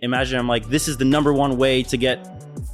[0.00, 2.24] Imagine I'm like, this is the number one way to get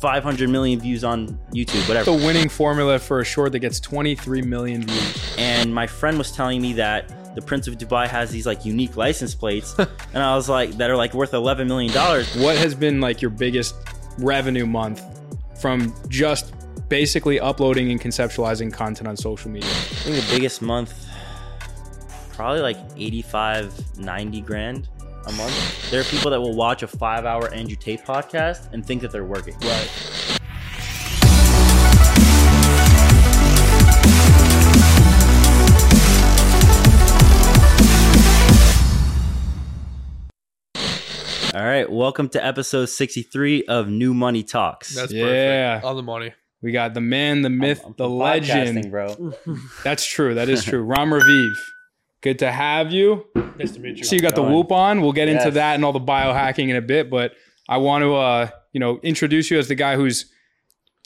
[0.01, 2.11] 500 million views on YouTube, whatever.
[2.11, 5.35] The winning formula for a short that gets 23 million views.
[5.39, 8.99] And my friend was telling me that the Prince of Dubai has these like unique
[8.99, 12.37] license plates, and I was like, that are like worth 11 million dollars.
[12.37, 13.75] What has been like your biggest
[14.19, 15.03] revenue month
[15.63, 16.53] from just
[16.91, 19.71] basically uploading and conceptualizing content on social media?
[19.71, 21.09] I think the biggest month,
[22.35, 24.89] probably like 85, 90 grand
[25.27, 25.91] a month.
[25.91, 29.11] There are people that will watch a five hour Andrew Tate podcast and think that
[29.13, 29.55] they're working.
[29.61, 29.91] Right.
[41.55, 44.93] All right, welcome to episode 63 of New Money Talks.
[44.95, 45.75] That's Yeah.
[45.77, 45.85] perfect.
[45.87, 46.33] On the money.
[46.63, 48.91] We got the man, the myth, I'm- I'm the legend.
[48.91, 49.35] bro.
[49.85, 50.35] That's true.
[50.35, 50.83] That is true.
[50.83, 51.53] Rom Raviv.
[52.25, 53.27] Good to have you.
[53.59, 54.05] Nice to meet you.
[54.05, 55.03] So you got the whoop on.
[55.03, 55.55] We'll get into Yes.
[55.55, 57.35] that and all the biohacking in a bit, but
[57.69, 60.25] I want to uh, you know, introduce you as the guy who's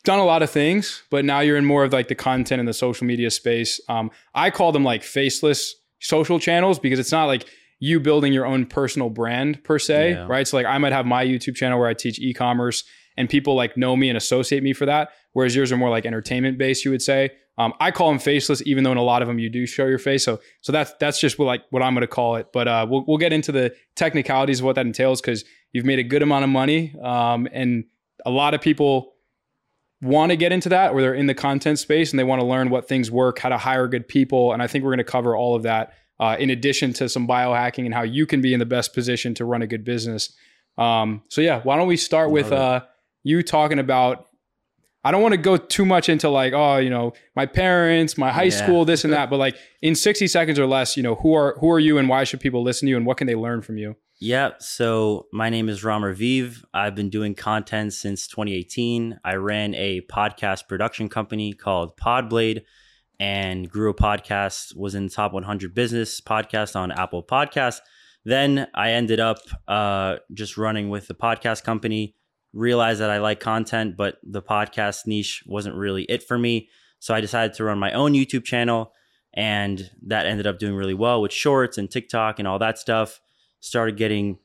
[0.04, 2.68] done a lot of things, but now you're in more of like the content and
[2.68, 3.80] the social media space.
[3.88, 7.46] Um, I call them like faceless social channels because it's not like
[7.80, 10.26] you building your own personal brand per se, Yeah.
[10.28, 10.46] right?
[10.46, 12.84] So like I might have my YouTube channel where I teach e-commerce
[13.16, 16.06] and people like know me and associate me for that, whereas yours are more like
[16.06, 17.30] entertainment based, you would say.
[17.58, 19.86] Um, I call them faceless, even though in a lot of them you do show
[19.86, 20.24] your face.
[20.24, 22.48] So so that's that's just what like what I'm going to call it.
[22.52, 25.98] But uh, we'll we'll get into the technicalities of what that entails because you've made
[25.98, 27.84] a good amount of money, um, and
[28.24, 29.14] a lot of people
[30.00, 32.46] want to get into that or they're in the content space and they want to
[32.46, 35.04] learn what things work, how to hire good people, and I think we're going to
[35.04, 38.52] cover all of that uh, in addition to some biohacking and how you can be
[38.52, 40.32] in the best position to run a good business.
[40.76, 42.82] Um, so yeah, why don't we start with uh,
[43.24, 44.27] you talking about
[45.04, 48.30] I don't want to go too much into like, oh, you know, my parents, my
[48.32, 48.50] high Yeah.
[48.50, 51.56] school, this and that, but like in 60 seconds or less, you know, who are
[51.60, 53.62] who are you and why should people listen to you and what can they learn
[53.62, 53.94] from you?
[54.20, 56.64] Yeah, so my name is Rom Raviv.
[56.74, 59.20] I've been doing content since 2018.
[59.24, 62.62] I ran a podcast production company called Podblade
[63.20, 67.80] and grew a podcast, was in the top 100 business podcast on Apple Podcasts.
[68.24, 72.16] Then I ended up uh, just running with the podcast company,
[72.58, 76.68] realized that I like content, but the podcast niche wasn't really it for me.
[76.98, 78.92] So I decided to run my own YouTube channel,
[79.32, 83.20] and that ended up doing really well with shorts and TikTok and all that stuff
[83.60, 84.38] started getting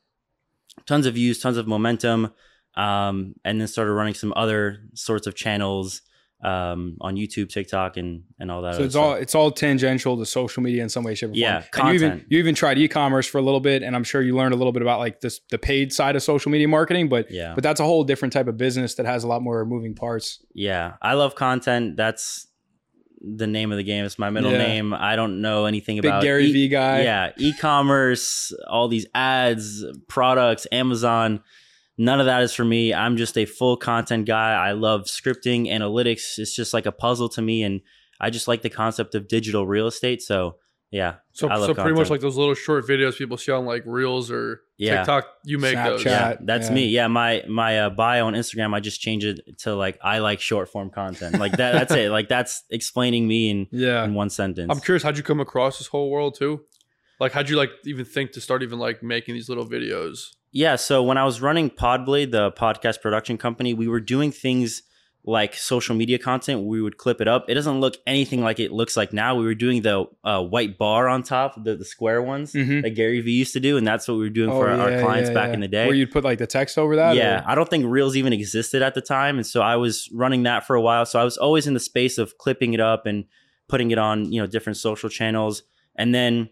[0.85, 2.31] tons of views, tons of momentum,
[2.75, 6.01] um, and then started running some other sorts of channels
[6.43, 8.75] um, on YouTube, TikTok, and and all that.
[8.75, 11.61] So it's all it's all tangential to social media in some way, shape, or Yeah,
[11.61, 11.87] form.
[11.87, 12.27] And you even content.
[12.31, 14.73] you even tried e-commerce for a little bit, and I'm sure you learned a little
[14.73, 17.07] bit about like this the paid side of social media marketing.
[17.09, 19.65] But yeah, but that's a whole different type of business that has a lot more
[19.65, 20.43] moving parts.
[20.53, 20.93] yeah.
[21.01, 21.95] I love content.
[21.97, 22.47] That's
[23.25, 24.03] the name of the game.
[24.03, 24.57] It's my middle Yeah.
[24.57, 24.93] name.
[24.93, 27.03] I don't know anything about Big about Gary e- V guy.
[27.03, 31.41] Yeah, e-commerce, all these ads, products, Amazon.
[31.97, 32.93] None of that is for me.
[32.93, 34.53] I'm just a full content guy.
[34.53, 36.37] I love scripting, analytics.
[36.39, 37.81] It's just like a puzzle to me, and
[38.19, 40.21] I just like the concept of digital real estate.
[40.21, 40.57] So
[40.91, 43.65] yeah, So, I love so pretty much like those little short videos people see on
[43.65, 44.97] like Reels or Yeah.
[44.97, 46.01] TikTok, you make those.
[46.01, 46.05] Snapchat.
[46.05, 46.73] yeah, Yeah, that's yeah.
[46.75, 46.85] me.
[46.87, 50.39] Yeah, my my uh, bio on Instagram, I just change it to like I like
[50.39, 51.39] short form content.
[51.39, 51.71] Like that.
[51.73, 52.11] That's it.
[52.11, 54.03] Like that's explaining me in Yeah.
[54.03, 54.67] in one sentence.
[54.71, 56.61] I'm curious, how'd you come across this whole world too?
[57.19, 60.29] Like, how'd you like even think to start even like making these little videos?
[60.51, 64.83] Yeah, so when I was running Podblade, the podcast production company, we were doing things
[65.25, 66.63] like social media content.
[66.65, 67.45] We would clip it up.
[67.49, 69.35] It doesn't look anything like it looks like now.
[69.35, 72.81] We were doing the uh, white bar on top, the, the square ones Mhm.
[72.83, 74.75] that Gary Vee used to do, and that's what we were doing Oh, for our,
[74.91, 75.53] yeah, our clients yeah, back yeah.
[75.53, 75.85] in the day.
[75.87, 77.15] Where you'd put like the text over that.
[77.15, 80.09] yeah, or- I don't think Reels even existed at the time, and so I was
[80.13, 81.05] running that for a while.
[81.05, 83.23] So I was always in the space of clipping it up and
[83.69, 85.63] putting it on, you know, different social channels,
[85.95, 86.49] and then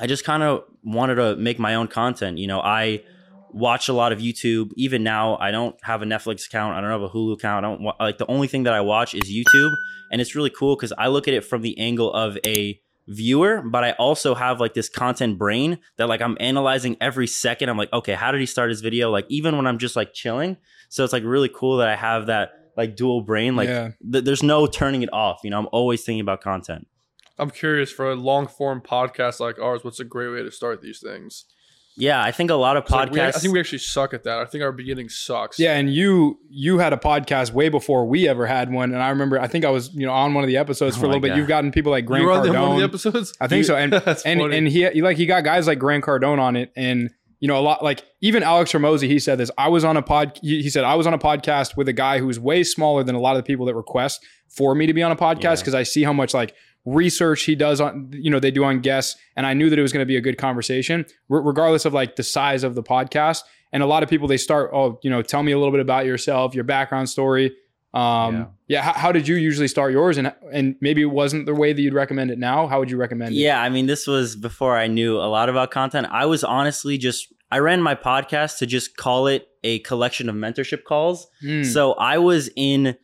[0.00, 2.38] I just kind of wanted to make my own content.
[2.38, 3.02] You know, I
[3.50, 4.70] watch a lot of YouTube.
[4.76, 6.74] Even now, I don't have a Netflix account.
[6.76, 7.64] I don't have a Hulu account.
[7.64, 9.74] I don't wa- like the only thing that I watch is YouTube,
[10.12, 13.62] and it's really cool because I look at it from the angle of a viewer,
[13.62, 17.70] but I also have like this content brain that like I'm analyzing every second.
[17.70, 19.10] I'm like, okay, how did he start his video?
[19.10, 20.58] Like even when I'm just like chilling.
[20.90, 23.56] So it's like really cool that I have that like dual brain.
[23.56, 23.90] Like Yeah.
[24.12, 25.40] th- there's no turning it off.
[25.42, 26.86] You know, I'm always thinking about content.
[27.38, 30.82] I'm curious for a long form podcast like ours, what's a great way to start
[30.82, 31.44] these things?
[32.00, 33.36] Yeah, I think a lot of 'Cause, like, we- podcasts.
[33.36, 34.38] I think we actually suck at that.
[34.38, 35.58] I think our beginning sucks.
[35.58, 39.08] Yeah, and you you had a podcast way before we ever had one, and I
[39.08, 41.08] remember I think I was you know on one of the episodes Oh for a
[41.08, 41.36] my little bit.
[41.36, 42.78] You've gotten people like you Grant were on the, one of Cardone.
[42.78, 43.32] the episodes.
[43.40, 44.58] I think so, and That's and funny.
[44.58, 47.58] and he, he like he got guys like Grant Cardone on it, and you know
[47.58, 49.08] a lot like even Alex Hormozi.
[49.08, 49.50] He said this.
[49.58, 50.38] I was on a pod.
[50.40, 53.16] He he said I was on a podcast with a guy who's way smaller than
[53.16, 54.24] a lot of the people that request
[54.56, 57.54] for me to be on a podcast because I see how much like research he
[57.54, 60.02] does on you know they do on guests, and I knew that it was going
[60.02, 63.42] to be a good conversation, r- regardless of like the size of the podcast.
[63.72, 65.80] And a lot of people they start, oh, you know, tell me a little bit
[65.80, 67.54] about yourself, your background story.
[67.92, 68.46] Um, Yeah.
[68.68, 68.82] yeah.
[68.82, 70.16] How, how did you usually start yours?
[70.16, 72.66] And and maybe it wasn't the way that you'd recommend it now.
[72.66, 73.38] How would you recommend it?
[73.38, 76.06] Yeah, I mean, this was before I knew a lot about content.
[76.10, 80.34] I was honestly just, I ran my podcast to just call it a collection of
[80.34, 81.26] mentorship calls.
[81.42, 81.62] Hmm.
[81.64, 82.96] So I was in,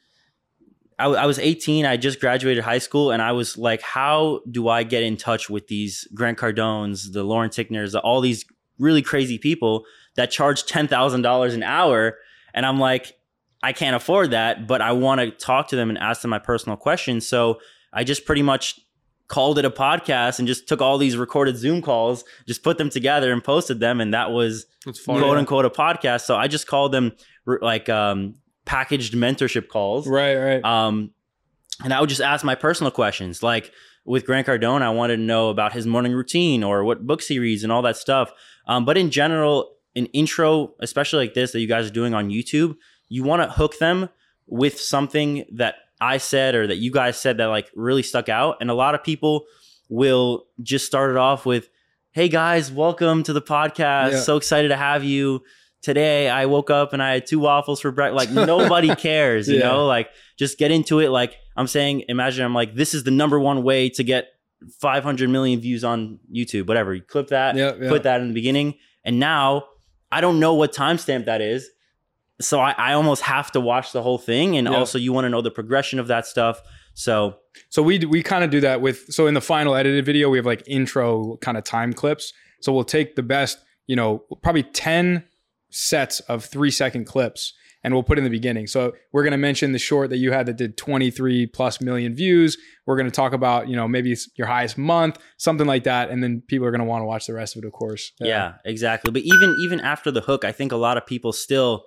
[0.98, 1.86] I, w- I was 18.
[1.86, 5.50] I just graduated high school, and I was like, how do I get in touch
[5.50, 8.44] with these Grant Cardones, the Lauren Tickners, the- all these
[8.78, 9.84] really crazy people
[10.16, 12.18] that charge $10,000 an hour?
[12.52, 13.16] And I'm like,
[13.62, 16.38] I can't afford that, but I want to talk to them and ask them my
[16.38, 17.26] personal questions.
[17.26, 17.58] So
[17.92, 18.78] I just pretty much
[19.26, 22.90] called it a podcast and just took all these recorded Zoom calls, just put them
[22.90, 24.00] together and posted them.
[24.02, 24.66] And that was
[25.22, 26.20] quote unquote a podcast.
[26.26, 27.12] So I just called them
[27.46, 30.06] like um, packaged mentorship calls.
[30.06, 30.64] right, right.
[30.64, 31.10] Um,
[31.82, 33.42] and I would just ask my personal questions.
[33.42, 33.72] Like
[34.04, 37.38] with Grant Cardone, I wanted to know about his morning routine or what books he
[37.38, 38.32] reads and all that stuff.
[38.66, 42.30] Um, but in general, an intro, especially like this that you guys are doing on
[42.30, 42.76] YouTube,
[43.08, 44.08] you want to hook them
[44.46, 48.58] with something that I said or that you guys said that like really stuck out.
[48.60, 49.44] And a lot of people
[49.88, 51.68] will just start it off with,
[52.12, 54.12] Hey guys, welcome to the podcast.
[54.12, 54.20] Yeah.
[54.20, 55.42] So excited to have you.
[55.84, 58.34] Today I woke up and I had two waffles for breakfast.
[58.34, 59.68] Like nobody cares, you Yeah.
[59.68, 59.86] know?
[59.86, 60.08] Like
[60.38, 61.10] just get into it.
[61.10, 64.28] Like I'm saying, imagine I'm like, this is the number one way to get
[64.80, 66.94] 500 million views on YouTube, whatever.
[66.94, 67.88] You clip that, Yeah, yeah.
[67.90, 68.74] put that in the beginning.
[69.04, 69.66] And now
[70.10, 71.68] I don't know what timestamp that is.
[72.40, 74.56] So I, I almost have to watch the whole thing.
[74.56, 76.60] And also, you want to know the progression of that stuff.
[76.94, 77.36] So,
[77.68, 80.38] So we we kind of do that with so in the final edited video we
[80.38, 82.32] have like intro kind of time clips.
[82.60, 85.24] So we'll take the best, you know, probably 10
[85.74, 88.66] sets of 3 second clips and we'll put in the beginning.
[88.66, 92.14] So we're going to mention the short that you had that did 23 plus million
[92.14, 92.56] views.
[92.86, 96.10] We're going to talk about, you know, maybe it's your highest month, something like that
[96.10, 98.12] and then people are going to want to watch the rest of it of course.
[98.20, 98.54] yeah.
[98.64, 99.12] exactly.
[99.12, 101.84] But even even after the hook, I think a lot of people still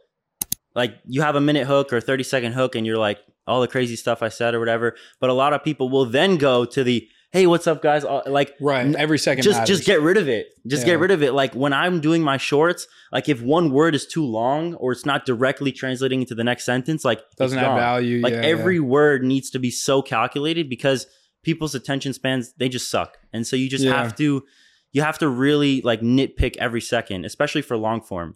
[0.75, 3.67] like you have a minute hook or 30 second hook and you're like all the
[3.67, 4.95] crazy stuff I said or whatever.
[5.19, 8.03] But a lot of people will then go to the hey, what's up, guys?
[8.25, 8.95] Like Right.
[8.95, 9.77] Every second just matters.
[9.77, 10.93] just get rid of it just Yeah.
[10.93, 14.05] get rid of it like when i'm doing my shorts like if one word is
[14.07, 17.77] too long or it's not directly translating into the next sentence like doesn't have gone.
[17.79, 18.21] value.
[18.21, 21.05] like yeah, every word needs to be so calculated because
[21.43, 24.01] people's attention spans they just suck and so you just Yeah.
[24.01, 24.43] have to
[24.93, 28.35] you have to really like nitpick every second especially for long form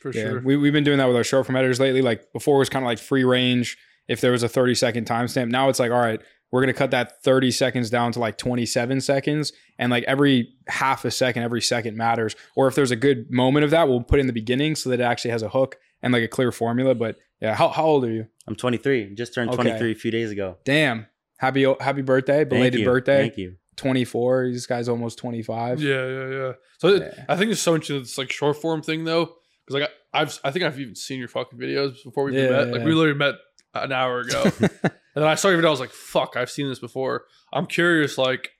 [0.00, 0.40] for Yeah, sure.
[0.42, 2.02] we, we've been doing that with our short form editors lately.
[2.02, 3.76] Like before, it was kind of like free range.
[4.06, 6.20] If there was a 30 second timestamp, now it's like, all right,
[6.52, 9.52] we're going to cut that 30 seconds down to like 27 seconds.
[9.78, 12.36] And like every half a second, every second matters.
[12.54, 14.90] Or if there's a good moment of that, we'll put it in the beginning so
[14.90, 16.94] that it actually has a hook and like a clear formula.
[16.94, 18.26] But yeah, how, how old are you?
[18.48, 19.62] i'm 23 just turned Okay.
[19.62, 21.06] 23 a few days ago Damn.
[21.38, 22.44] Happy, happy birthday.
[22.44, 22.84] Belated you.
[22.86, 23.22] birthday.
[23.22, 24.50] thank you 24.
[24.52, 25.80] This guy's almost 25.
[25.80, 26.52] Yeah, yeah, yeah.
[26.78, 27.24] So Yeah.
[27.28, 28.00] I think it's so interesting.
[28.00, 31.18] It's like short form thing though, because like I, I've I think I've even seen
[31.18, 32.68] your fucking videos before we even Yeah, met.
[32.68, 32.84] Like yeah.
[32.86, 33.36] we literally met
[33.74, 34.70] an hour ago, and
[35.14, 35.68] then I saw your video.
[35.68, 38.50] I was like, "Fuck, I've seen this before." I'm curious, like,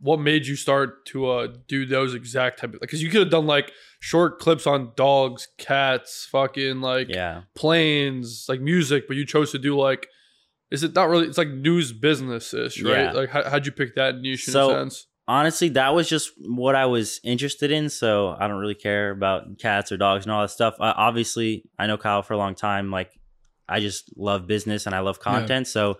[0.00, 3.20] what made you start to uh do those exact type of like because you could
[3.20, 9.16] have done like short clips on dogs, cats, fucking like yeah planes, like music, but
[9.16, 10.06] you chose to do like.
[10.70, 11.26] Is it not really?
[11.26, 13.04] It's like news business ish, right?
[13.04, 13.12] Yeah.
[13.12, 15.06] Like, how, how'd you pick that niche in So- a sense?
[15.26, 17.88] honestly, that was just what I was interested in.
[17.88, 20.74] So I don't really care about cats or dogs and all that stuff.
[20.78, 22.90] Obviously, I know Kyle for a long time.
[22.90, 23.17] Like,
[23.68, 25.66] I just love business and I love content.
[25.66, 25.98] So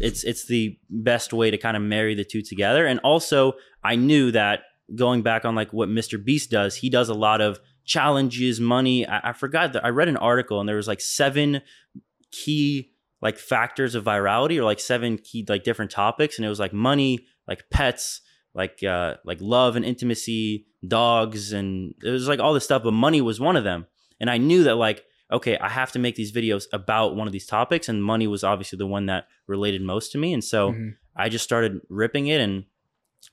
[0.00, 2.86] it's it's the best way to kind of marry the two together.
[2.86, 4.60] And also, I knew that
[4.94, 6.22] going back on like what Mr.
[6.22, 9.06] Beast does, he does a lot of challenges, money.
[9.06, 11.62] I, I forgot that I read an article and there was like seven
[12.30, 12.92] key
[13.22, 16.72] like factors of virality or like seven key like different topics and it was like
[16.72, 18.20] money like pets
[18.54, 22.92] like uh like love and intimacy dogs and it was like all this stuff but
[22.92, 23.86] money was one of them
[24.20, 27.32] and i knew that like okay i have to make these videos about one of
[27.32, 30.72] these topics and money was obviously the one that related most to me and so
[30.72, 30.96] Mhm.
[31.16, 32.64] i just started ripping it and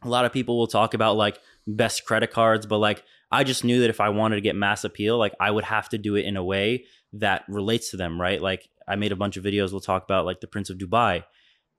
[0.01, 3.63] a lot of people will talk about like best credit cards but like i just
[3.63, 6.15] knew that if i wanted to get mass appeal like i would have to do
[6.15, 9.43] it in a way that relates to them right like i made a bunch of
[9.43, 11.23] videos we'll talk about like the prince of dubai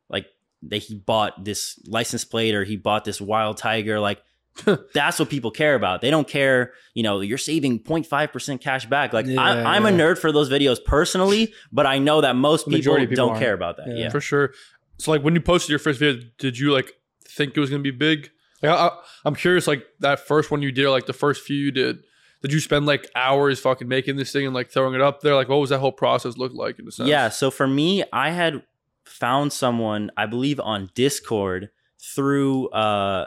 [0.09, 0.27] like
[0.63, 4.23] that he bought this license plate or he bought this wild tiger like
[4.95, 9.13] that's what people care about they don't care you know you're saving 0.5% cash back
[9.13, 12.67] like Yeah, I, i'm a nerd for those videos personally but i know that most
[12.67, 13.43] people, majority people don't aren't.
[13.43, 13.95] care about that Yeah.
[14.05, 14.53] yeah, for sure.
[14.99, 16.93] So like when you posted your first video, did you like
[17.27, 18.31] think it was gonna be big?
[18.63, 18.91] Like I, I,
[19.25, 21.99] I'm curious, like that first one you did, or like the first few you did,
[22.43, 25.35] did you spend like hours fucking making this thing and like throwing it up there?
[25.35, 27.09] Like what was that whole process look like in a sense?
[27.09, 27.29] Yeah.
[27.29, 28.63] So for me, I had
[29.05, 31.71] found someone, I believe, on Discord
[32.01, 32.69] through.
[32.69, 33.27] uh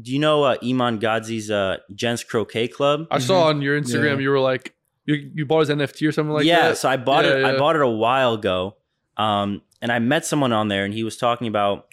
[0.00, 3.06] Do you know uh, Iman Gadzhi's uh, Gents Croquet Club?
[3.10, 4.18] I saw on your Instagram Yeah.
[4.18, 4.74] you were like
[5.06, 6.78] You you bought his NFT or something like yeah, that.
[6.78, 7.44] so I bought Yeah, it.
[7.44, 7.58] I yeah.
[7.58, 8.76] bought it a while ago,
[9.16, 11.86] um, and I met someone on there, and he was talking about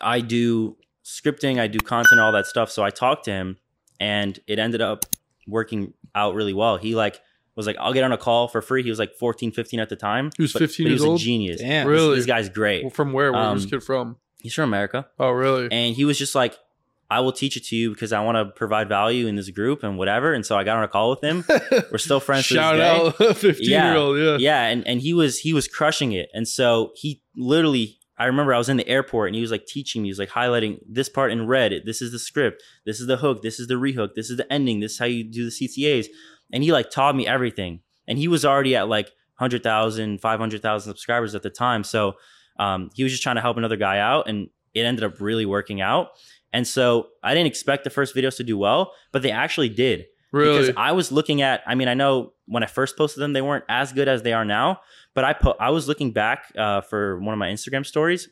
[0.00, 2.70] I do scripting, I do content, all that stuff.
[2.70, 3.56] So I talked to him,
[4.00, 5.04] and it ended up
[5.46, 6.76] working out really well.
[6.76, 7.20] He like
[7.54, 9.88] was like, "I'll get on a call for free." He was like 14, 15 at
[9.88, 10.30] the time.
[10.36, 11.20] He was but- 15 but he years was old?
[11.20, 11.60] a genius.
[11.60, 11.86] Damn.
[11.86, 12.16] Really?
[12.16, 12.82] this guy's great.
[12.82, 13.32] Well, from where?
[13.32, 14.16] Where's this Um, kid from?
[14.42, 15.68] He's from America, Oh, really?
[15.70, 16.58] and he was just like.
[17.08, 19.84] I will teach it to you because I want to provide value in this group
[19.84, 20.32] and whatever.
[20.32, 21.44] And so I got on a call with him.
[21.92, 22.44] We're still friends.
[22.44, 24.18] Shout out, 15 year old.
[24.18, 24.36] Yeah.
[24.38, 26.28] yeah and, and he was he was crushing it.
[26.34, 29.66] And so he literally i remember i was in the airport and he was like
[29.66, 30.08] teaching me.
[30.08, 31.72] He was like highlighting this part in red.
[31.84, 32.62] This is the script.
[32.84, 33.42] This is the hook.
[33.42, 34.14] This is the rehook.
[34.14, 34.80] This is the ending.
[34.80, 36.06] This is how you do the ctas
[36.52, 37.80] and he like taught me everything.
[38.08, 41.84] And he was already at like 100000 500000 subscribers at the time.
[41.84, 42.14] So
[42.58, 45.46] um, he was just trying to help another guy out and it ended up really
[45.46, 46.08] working out
[46.56, 46.84] and so
[47.22, 48.80] i didn't expect the first videos to do well
[49.12, 49.98] but they actually did
[50.32, 50.58] Really?
[50.58, 51.62] because I was looking at.
[51.66, 54.32] I mean, I know when I first posted them, they weren't as good as they
[54.32, 54.80] are now.
[55.14, 58.28] But I put, I was looking back uh, for one of my Instagram stories,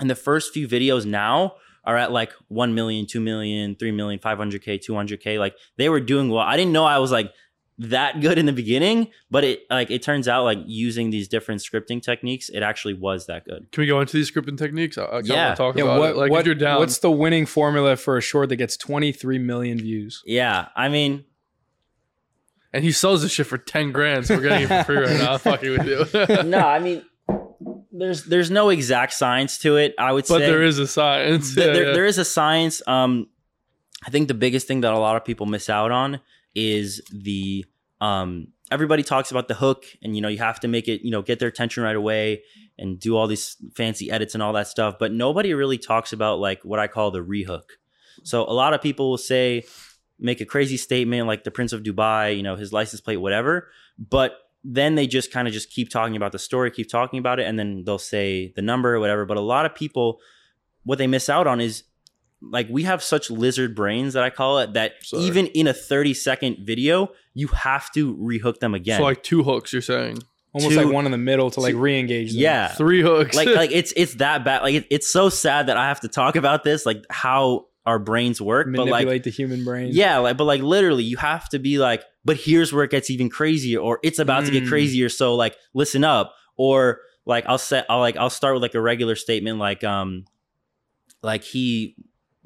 [0.00, 4.18] and the first few videos now are at like 1 million, 2 million, 3 million,
[4.20, 5.38] 500k, 200k.
[5.38, 6.46] Like they were doing well.
[6.52, 7.30] I didn't know I was like
[7.80, 11.60] that good in the beginning, but it like it turns out like using these different
[11.60, 13.68] scripting techniques, it actually was that good.
[13.70, 14.98] Can we go into these scripting techniques?
[14.98, 15.54] I, I Yeah.
[15.54, 16.16] talk Yeah, about what, it.
[16.16, 16.78] Like what- if you're down.
[16.80, 20.22] what's the winning formula for a short that gets 23 million views?
[20.26, 21.24] Yeah, I mean,
[22.72, 25.16] and he sells this shit for 10 grand, so we're getting it for free right
[25.18, 25.32] now.
[25.34, 26.42] I'm fucking with you.
[26.44, 27.04] no, I mean,
[27.92, 29.94] there's there's no exact science to it.
[29.98, 31.54] I would but say but there is a science.
[31.54, 31.92] Th- Yeah, there, yeah.
[31.92, 32.82] there is a science.
[32.86, 33.28] Um,
[34.06, 36.20] I think the biggest thing that a lot of people miss out on
[36.58, 37.64] is the
[38.00, 38.48] um.
[38.70, 41.22] Everybody talks about the hook, and you know you have to make it, you know,
[41.22, 42.42] get their attention right away,
[42.78, 44.96] and do all these fancy edits and all that stuff.
[44.98, 47.64] But nobody really talks about like what I call the rehook.
[48.24, 49.64] So a lot of people will say,
[50.18, 53.70] make a crazy statement like the Prince of Dubai, you know, his license plate, whatever.
[53.98, 57.38] But then they just kind of just keep talking about the story, keep talking about
[57.40, 59.24] it, and then they'll say the number or whatever.
[59.24, 60.20] But a lot of people,
[60.84, 61.84] what they miss out on is
[62.40, 65.22] like we have such lizard brains that I call it that Sorry.
[65.24, 68.98] even in a 30 second video, you have to rehook them again.
[68.98, 70.18] So like two hooks, you're saying?
[70.52, 72.40] Almost Two- like one in the middle to like two- re-engage them.
[72.40, 72.68] yeah.
[72.68, 73.36] Three hooks.
[73.36, 74.62] like like it's it's that bad.
[74.62, 77.98] Like it, it's so sad that I have to talk about this, like how our
[77.98, 78.66] brains work.
[78.66, 79.90] But manipulate like the human brain.
[79.92, 83.10] Yeah, like but like literally you have to be like, but here's where it gets
[83.10, 84.68] even crazier, or it's about to get Mm.
[84.68, 85.08] crazier.
[85.08, 86.34] So like listen up.
[86.56, 90.24] Or like I'll set I'll like I'll start with like a regular statement like um
[91.22, 91.94] like he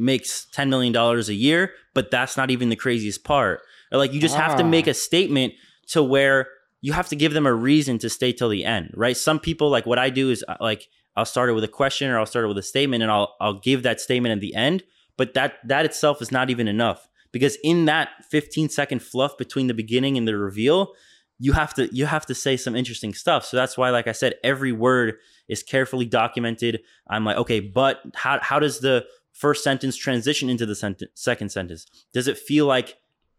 [0.03, 3.61] makes ten million dollars a year, but that's not even the craziest part.
[3.91, 4.67] Or like you just have to Ah.
[4.69, 5.55] make a statement
[5.89, 6.49] to where
[6.81, 9.17] you have to give them a reason to stay till the end, right?
[9.17, 12.11] Some people like what I do is uh, like I'll start it with a question
[12.11, 14.55] or I'll start it with a statement and I'll I'll give that statement at the
[14.55, 14.83] end,
[15.17, 19.67] but that that itself is not even enough because in that 15 second fluff between
[19.67, 20.93] the beginning and the reveal,
[21.39, 23.45] you have to you have to say some interesting stuff.
[23.45, 25.15] So that's why like I said every word
[25.49, 26.81] is carefully documented.
[27.09, 31.51] I'm like, okay, but how how does the first sentence transition into the sent- second
[31.51, 31.87] sentence?
[32.13, 32.97] Does it feel like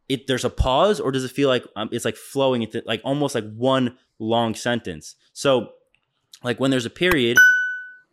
[0.09, 3.01] it there's a pause or does it feel like um, it's like flowing into like
[3.03, 5.15] almost like one long sentence?
[5.33, 5.69] So
[6.43, 7.37] like when there's a period,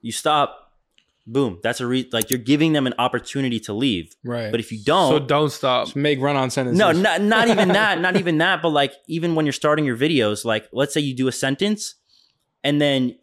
[0.02, 0.72] you stop,
[1.26, 4.14] boom, that's a re- like you're giving them an opportunity to leave.
[4.24, 4.50] Right.
[4.50, 5.86] But if you don't, so don't stop.
[5.86, 6.78] Just make run-on sentences.
[6.78, 8.62] no, not not even that, not even that.
[8.62, 11.96] But like even when you're starting your videos, like let's say you do a sentence,
[12.62, 13.16] and then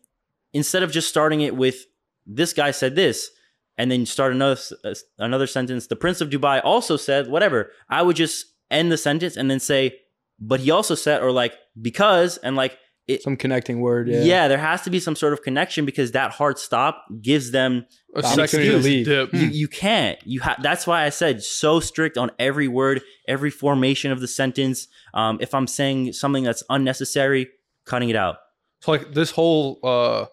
[0.53, 1.85] instead of just starting it with
[2.25, 3.29] "this guy said this,"
[3.77, 7.72] and then you start another uh, another sentence, the Prince of Dubai also said whatever.
[7.89, 9.96] I would just end the sentence and then say,
[10.39, 13.24] "But he also said," or like because, and like it.
[13.24, 14.10] Some connecting word.
[14.10, 14.22] Yeah.
[14.22, 14.48] Yeah.
[14.50, 18.22] there has to be some sort of connection because that hard stop gives them A
[18.24, 19.34] second opportunity to leave.
[19.34, 23.50] you, you can't you have that's why i said so strict on every word every
[23.51, 27.48] formation of the sentence um, if i'm saying something that's unnecessary
[27.86, 28.38] cutting it out
[28.81, 30.25] So like this whole uh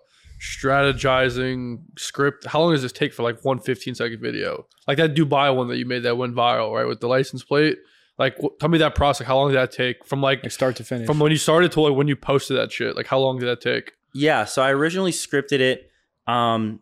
[0.44, 4.66] strategizing script, how long does this take for like one 15 second video?
[4.86, 6.86] Like that Dubai one that you made that went viral, right?
[6.86, 7.78] With the license plate.
[8.18, 9.26] Like wh- tell me that process.
[9.26, 10.04] How long did that take?
[10.04, 11.06] From like Like start to finish.
[11.06, 12.96] from when you started to like when you posted that shit.
[12.96, 13.92] Like how long did that take?
[14.16, 15.90] yeah so i originally scripted it
[16.28, 16.78] um,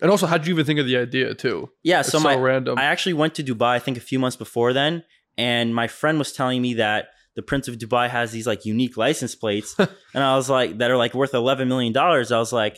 [0.00, 1.68] And also, how did you even think of the idea too?
[1.82, 2.78] yeah It's so so, my random.
[2.78, 5.04] i actually went to dubai i think a few months before then
[5.36, 8.96] and my friend was telling me that the prince of dubai has these like unique
[8.96, 9.70] license plates
[10.14, 12.76] and i was like that are like worth 11 million dollars i was like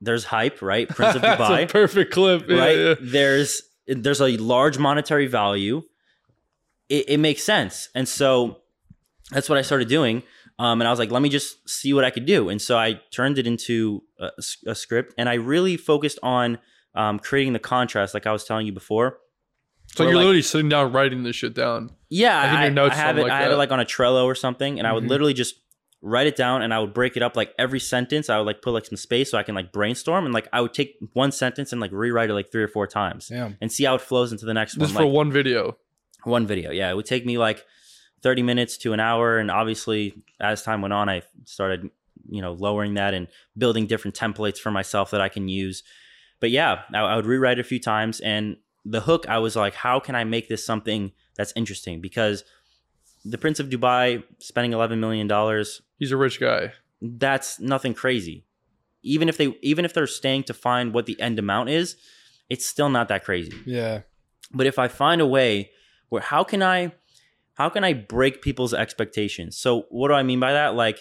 [0.00, 2.48] there's hype right prince of That's dubai a perfect clip.
[2.48, 2.78] Yeah, right?
[2.78, 2.94] yeah.
[3.00, 5.82] There's there's a large monetary value.
[6.88, 8.58] It, it makes sense, and so
[9.30, 10.22] that's what I started doing.
[10.58, 12.50] Um, and I was like, let me just see what I could do.
[12.50, 14.30] And so I turned it into a,
[14.66, 16.58] a script, and I really focused on
[16.94, 19.18] um, creating the contrast, like I was telling you before.
[19.94, 21.90] So you're like- literally sitting down writing this shit down.
[22.10, 23.22] Yeah, I, notes, I have it.
[23.22, 25.08] like I have it like on a Trello or something, and I would Mhm.
[25.08, 25.54] literally just
[26.02, 28.30] write it down, and I would break it up like every sentence.
[28.30, 30.60] I would like put like some space so I can like brainstorm, and like I
[30.60, 33.56] would take one sentence and like rewrite it like three or four times, Damn.
[33.60, 34.86] and see how it flows into the next one.
[34.86, 35.76] is for like, one video.
[36.24, 36.70] one video.
[36.70, 37.64] Yeah, it would take me like
[38.22, 39.38] 30 minutes to an hour.
[39.38, 41.90] And obviously, as time went on, I started,
[42.28, 45.82] you know, lowering that and building different templates for myself that I can use.
[46.40, 48.20] But yeah, I, I would rewrite it a few times.
[48.20, 52.00] And the hook, I was like, how can I make this something that's interesting?
[52.00, 52.44] Because
[53.24, 55.28] the Prince of Dubai spending $11 million,
[56.00, 56.72] He's a rich guy.
[57.00, 58.44] that's nothing crazy.
[59.02, 61.96] Even if they even if they're staying to find what the end amount is,
[62.48, 64.00] it's still not that crazy Yeah.
[64.52, 65.70] but if i find a way
[66.08, 66.92] where how can i
[67.54, 70.98] how can i break people's expectations so what do i mean by that like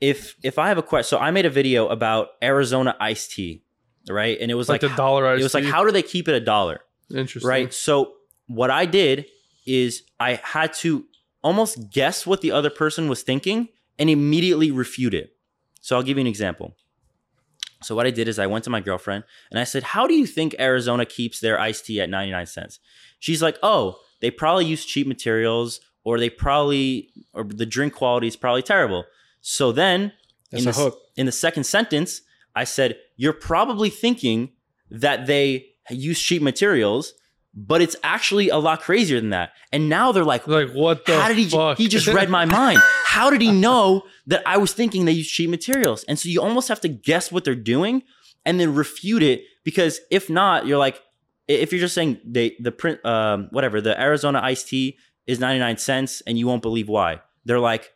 [0.00, 3.62] if if i have a question so i made a video about arizona iced tea
[4.08, 5.34] right and it was Like, like, the dollar.
[5.34, 6.80] it was like how do they keep it a dollar
[7.14, 7.48] interesting.
[7.48, 8.12] right so
[8.46, 9.26] what i did
[9.66, 11.04] is i had to
[11.42, 13.68] almost guess what the other person was thinking
[13.98, 15.36] and immediately refute it.
[15.80, 16.76] So i'll give you an example.
[17.82, 20.14] So what i did is i went to my girlfriend and i said how do
[20.14, 22.78] you think arizona keeps their iced tea at 99 cents?
[23.18, 28.26] She's like oh they probably use cheap materials or they probably or the drink quality
[28.26, 29.04] is probably terrible.
[29.40, 30.12] So then
[30.50, 30.98] That's in the, hook.
[31.16, 32.22] in the second sentence,
[32.54, 34.50] I said, You're probably thinking
[34.90, 37.14] that they use cheap materials,
[37.54, 39.50] but it's actually a lot crazier than that.
[39.72, 41.48] And now they're like, Like what the How did he?
[41.48, 41.78] fuck?
[41.78, 42.80] He just read my mind.
[43.04, 46.04] How did he know that I was thinking they use cheap materials?
[46.04, 48.02] And so you almost have to guess what they're doing
[48.46, 51.02] and then refute it because if not, you're like,
[51.48, 55.76] if you're just saying they the print um whatever the Arizona iced tea is 99
[55.78, 57.20] cents and you won't believe why.
[57.44, 57.92] They're like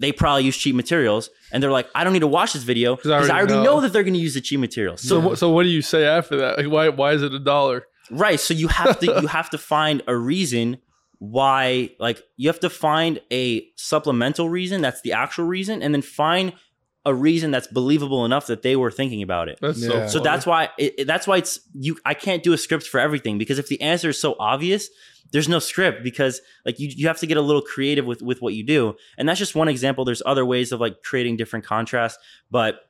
[0.00, 2.96] they probably use cheap materials and they're like I don't need to watch this video
[2.96, 3.76] 'Cause because I already already know.
[3.76, 3.80] know.
[3.82, 5.00] that they're going to use the cheap materials.
[5.02, 6.58] So So what so what do you say after that?
[6.58, 7.86] Like why why is it a dollar?
[8.10, 10.78] Right, so you have to you have to find a reason
[11.18, 16.02] why like you have to find a supplemental reason that's the actual reason and then
[16.02, 16.52] find
[17.06, 19.58] a reason that's believable enough that they were thinking about it.
[19.62, 19.88] That's Yeah.
[19.88, 20.06] so.
[20.08, 21.96] So that's why it, it- that's why it's you.
[22.04, 24.88] I can't do a script for everything because if the answer is so obvious,
[25.32, 28.42] there's no script because like you you have to get a little creative with with
[28.42, 30.04] what you do, and that's just one example.
[30.04, 32.18] There's other ways of like creating different contrasts,
[32.50, 32.80] but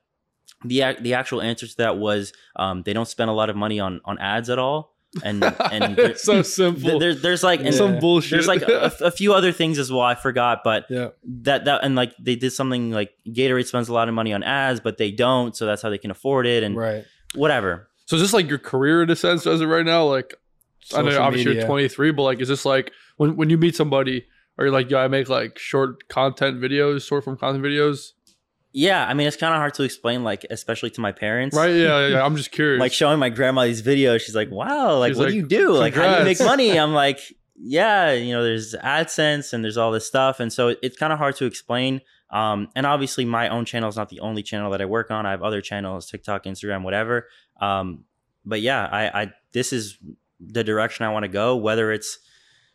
[0.65, 3.79] the the actual answer to that was um, they don't spend a lot of money
[3.81, 6.99] on on ads at all, and and it's so simple.
[6.99, 8.31] there's there's like and Some bullshit.
[8.33, 10.01] there's like a, a few other things as well.
[10.03, 11.09] I forgot, but Yeah.
[11.43, 14.43] that that and like they did something like Gatorade spends a lot of money on
[14.43, 17.05] ads, but they don't, so that's how they can afford it and Right.
[17.35, 17.89] whatever.
[18.07, 20.05] so is this like your career in a sense as of right now?
[20.05, 20.35] Like
[20.95, 21.63] I know obviously media.
[21.63, 24.27] you're 23, but like is this like when when you meet somebody
[24.59, 28.13] or you're like, yo, I make like short content videos, short form content videos?
[28.79, 31.71] Yeah, I mean it's kind of hard to explain, like especially to my parents, Right?
[31.75, 32.23] Yeah, yeah, yeah.
[32.27, 32.79] I'm just curious.
[32.79, 35.47] Like showing my grandma these videos, she's like, "Wow, like She's what like, do you
[35.47, 35.73] do?
[35.73, 37.21] Like how do you make "Congrats." money?" I'm like,
[37.59, 41.11] "Yeah, you know, there's AdSense and there's all this stuff," and so it- it's kind
[41.13, 42.03] of hard to explain.
[42.31, 45.25] Um, and obviously, my own channel is not the only channel that I work on.
[45.25, 47.29] I have other channels, TikTok, Instagram, whatever.
[47.61, 48.05] Um,
[48.45, 49.97] but yeah, I, I this is
[50.39, 51.57] the direction I want to go.
[51.57, 52.19] Whether it's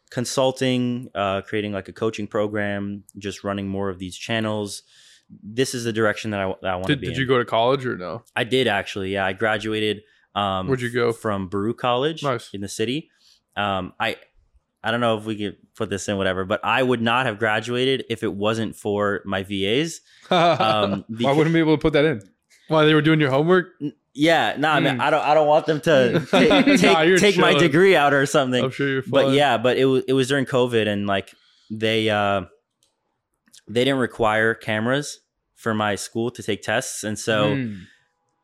[0.09, 4.83] consulting, uh, creating like a coaching program, just running more of these channels.
[5.43, 7.07] This is the direction that I, that I want to be.
[7.07, 7.21] did in.
[7.21, 8.23] you go to college or no?
[8.35, 9.13] I did actually.
[9.13, 10.01] Yeah, I graduated.
[10.35, 11.11] Um, Where'd you go?
[11.13, 12.49] From Baruch College Nice.
[12.53, 13.09] in the city.
[13.55, 14.17] Um, I
[14.83, 17.37] I don't know if we could put this in whatever, but I would not have
[17.37, 20.01] graduated if it wasn't for my VAs.
[20.29, 22.21] Um, Why wouldn't be able to put that in?
[22.67, 23.67] Why they were doing your homework?
[24.13, 25.01] yeah, no, I mean Mm.
[25.01, 28.63] I don't I don't want them to take, Nah, take, my degree out or something.
[28.63, 29.11] I'm sure you're fine.
[29.11, 31.33] but yeah, but it was it was during COVID and like
[31.69, 32.43] they uh
[33.67, 35.19] they didn't require cameras
[35.55, 37.03] for my school to take tests.
[37.03, 37.75] And so Hmm.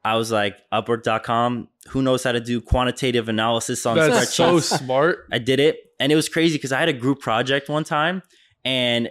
[0.06, 5.26] I was like upwork.com who knows how to do quantitative analysis on that's so smart.
[5.32, 5.78] I did it.
[6.00, 8.22] And it was crazy because I had a group project one time
[8.64, 9.10] and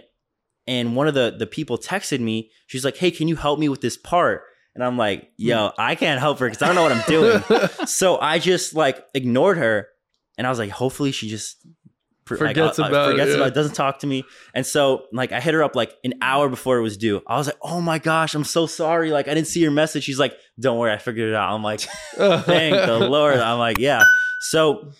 [0.65, 2.49] and one of the the people texted me.
[2.67, 4.43] She's like hey can you help me with this part?
[4.73, 7.67] And I'm like yo I can't help her because I don't know what I'm doing.
[7.87, 9.87] So I just like ignored her
[10.37, 11.57] and I was like hopefully she just
[12.27, 13.35] pr- like, Forgets uh, uh, about it, forgets yeah.
[13.37, 16.13] about it doesn't talk to me and so like I hit her up like an
[16.21, 19.27] hour before it was due I was like oh my gosh I'm so sorry like
[19.27, 21.81] I didn't see your message she's like don't worry I figured it out I'm like
[22.15, 23.37] thank the Lord.
[23.37, 24.03] I'm like, yeah.
[24.41, 24.91] So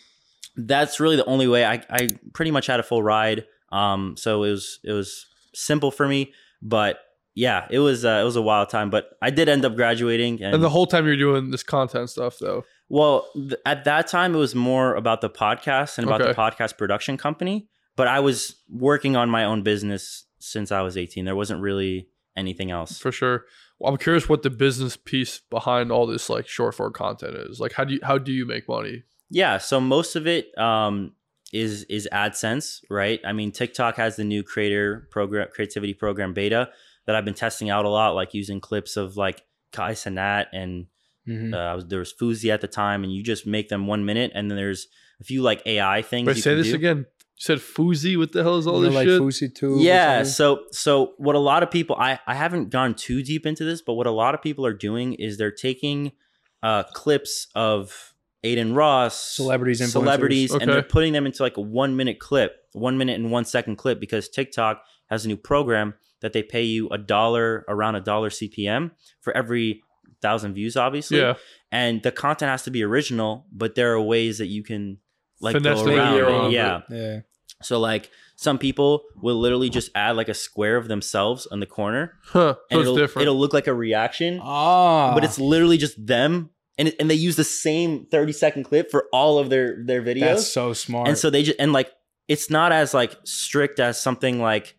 [0.56, 1.66] that's really the only way.
[1.66, 3.46] I, I pretty much had a full ride.
[3.72, 7.00] Um, so it was it was simple for me, but
[7.36, 8.90] yeah, it was uh, it was a wild time.
[8.90, 12.10] But I did end up graduating, and, And the whole time you're doing this content
[12.10, 12.64] stuff, though.
[12.90, 16.78] Well, th- at that time it was more about the podcast and about the podcast
[16.78, 17.68] production company.
[17.96, 21.26] But I was working on my own business since I was 18.
[21.26, 22.98] There wasn't really anything else.
[23.00, 23.46] for sure.
[23.80, 27.60] Well, I'm curious what the business piece behind all this like short form content is.
[27.60, 29.04] Like, how do you how do you make money?
[29.30, 31.14] Yeah, so most of it um,
[31.52, 33.20] is is AdSense, right?
[33.26, 36.70] I mean, TikTok has the new creator program, creativity program beta
[37.06, 40.88] that I've been testing out a lot, like using clips of like Kai Cenat and
[41.28, 41.54] Mhm.
[41.54, 44.06] uh, I was- there was Fousey at the time, and you just make them one
[44.06, 44.88] minute, and then there's
[45.20, 46.28] a few like AI things.
[46.28, 46.76] Wait, you say can this do.
[46.76, 46.98] again.
[47.00, 47.06] You
[47.40, 48.18] said Fousey.
[48.18, 49.22] What the hell is all You know, this like shit?
[49.22, 49.78] Fousey too.
[49.80, 53.64] Yeah, so so what a lot of people I I haven't gone too deep into
[53.64, 56.14] this, but what a lot of people are doing is they're taking
[56.64, 58.14] uh clips of
[58.44, 59.92] Adin Ross, Celebrities, influencers.
[59.92, 63.46] celebrities, and they're putting them into like a one minute clip, one minute and one
[63.46, 67.96] second clip, because TikTok has a new program that they pay you a dollar around
[67.96, 69.84] a dollar CPM for every
[70.22, 71.20] thousand views, obviously.
[71.20, 71.36] Yeah.
[71.72, 74.98] And the content has to be original, but there are ways that you can
[75.42, 76.52] like Finesse go the around it.
[76.54, 76.82] Yeah.
[76.90, 77.20] Yeah.
[77.62, 81.66] So like some people will literally just add like a square of themselves on the
[81.66, 82.54] corner, Huh.
[82.54, 83.24] So and it's it'll, different.
[83.24, 87.16] it'll look like a reaction, Ah, but it's literally just them, and it- and they
[87.16, 91.08] use the same thirty second clip for all of their their videos, that's so smart.
[91.08, 91.92] and so they just and like
[92.28, 94.76] it's not as like strict as something like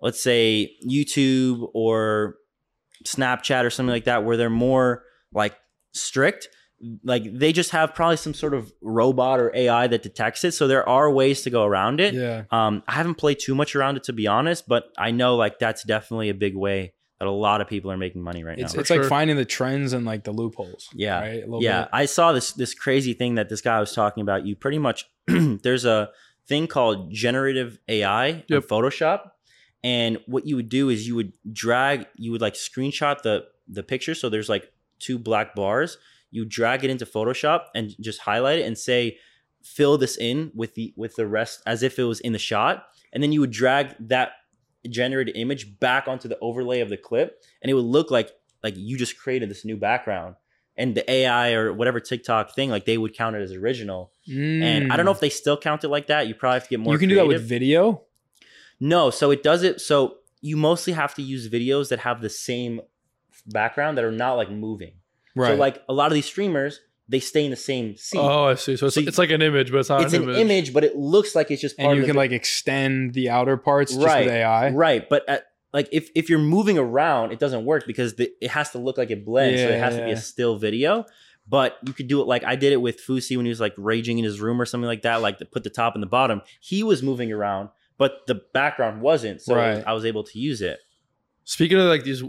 [0.00, 2.36] let's say YouTube or
[3.06, 5.54] Snapchat or something like that, where they're more like
[5.94, 6.48] strict.
[7.02, 10.52] Like they just have probably some sort of robot or AI that detects it.
[10.52, 12.12] So there are ways to go around it.
[12.12, 12.44] yeah.
[12.50, 15.58] Um, I haven't played too much around it to be honest, but I know like
[15.58, 18.74] that's definitely a big way that a lot of people are making money right It's
[18.74, 18.80] now.
[18.80, 19.08] it's like sure.
[19.08, 20.90] finding the trends and like the loopholes.
[20.92, 21.20] Yeah.
[21.20, 21.44] Right.
[21.44, 21.88] A yeah, bit.
[21.94, 24.44] I saw this this crazy thing that this guy was talking about.
[24.46, 26.10] You pretty much there's a
[26.46, 29.30] thing called generative AI in Photoshop,
[29.86, 33.84] and what you would do is you would drag, you would like screenshot the the
[33.84, 34.16] picture.
[34.16, 35.96] So there's like two black bars.
[36.32, 39.18] You drag it into Photoshop and just highlight it and say,
[39.62, 42.86] fill this in with the with the rest as if it was in the shot,
[43.12, 44.32] and then you would drag that
[44.90, 48.32] generated image back onto the overlay of the clip, and it would look like
[48.64, 50.34] like you just created this new background
[50.76, 54.10] and the AI or whatever TikTok thing, like they would count it as original.
[54.28, 56.26] And I don't know if they still count it like that.
[56.26, 56.90] You probably have to get more.
[56.90, 56.94] Mm.
[56.94, 57.42] you can do that creative.
[57.42, 58.02] with video.
[58.80, 59.80] No, so it does it.
[59.80, 62.80] So you mostly have to use videos that have the same
[63.46, 64.94] background that are not like moving.
[65.34, 65.48] Right.
[65.50, 68.20] So like a lot of these streamers, they stay in the same scene.
[68.20, 68.76] oh, I see.
[68.76, 70.36] So it's, So you- it's like an image, but it's not it's an, image.
[70.38, 70.72] image.
[70.74, 73.56] but it looks like it's just part and you can the like extend the outer
[73.56, 74.24] parts just Right.
[74.26, 74.70] with AI.
[74.70, 75.08] right.
[75.08, 78.70] But at, like if if you're moving around, it doesn't work because the, it has
[78.70, 79.60] to look like it blends.
[79.60, 81.04] so it has to be a still video.
[81.48, 83.74] But you could do it like I did it with Fousey when he was like
[83.76, 85.16] raging in his room or something like that.
[85.22, 89.00] Like to put the top and the bottom, he was moving around, but the background
[89.00, 89.40] wasn't.
[89.42, 89.82] So Right.
[89.86, 90.78] I was able to use it.
[91.44, 92.22] Speaking of like these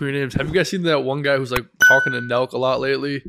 [0.00, 2.58] weird names, have you guys seen that one guy who's like talking to Nelk a
[2.58, 3.22] lot lately?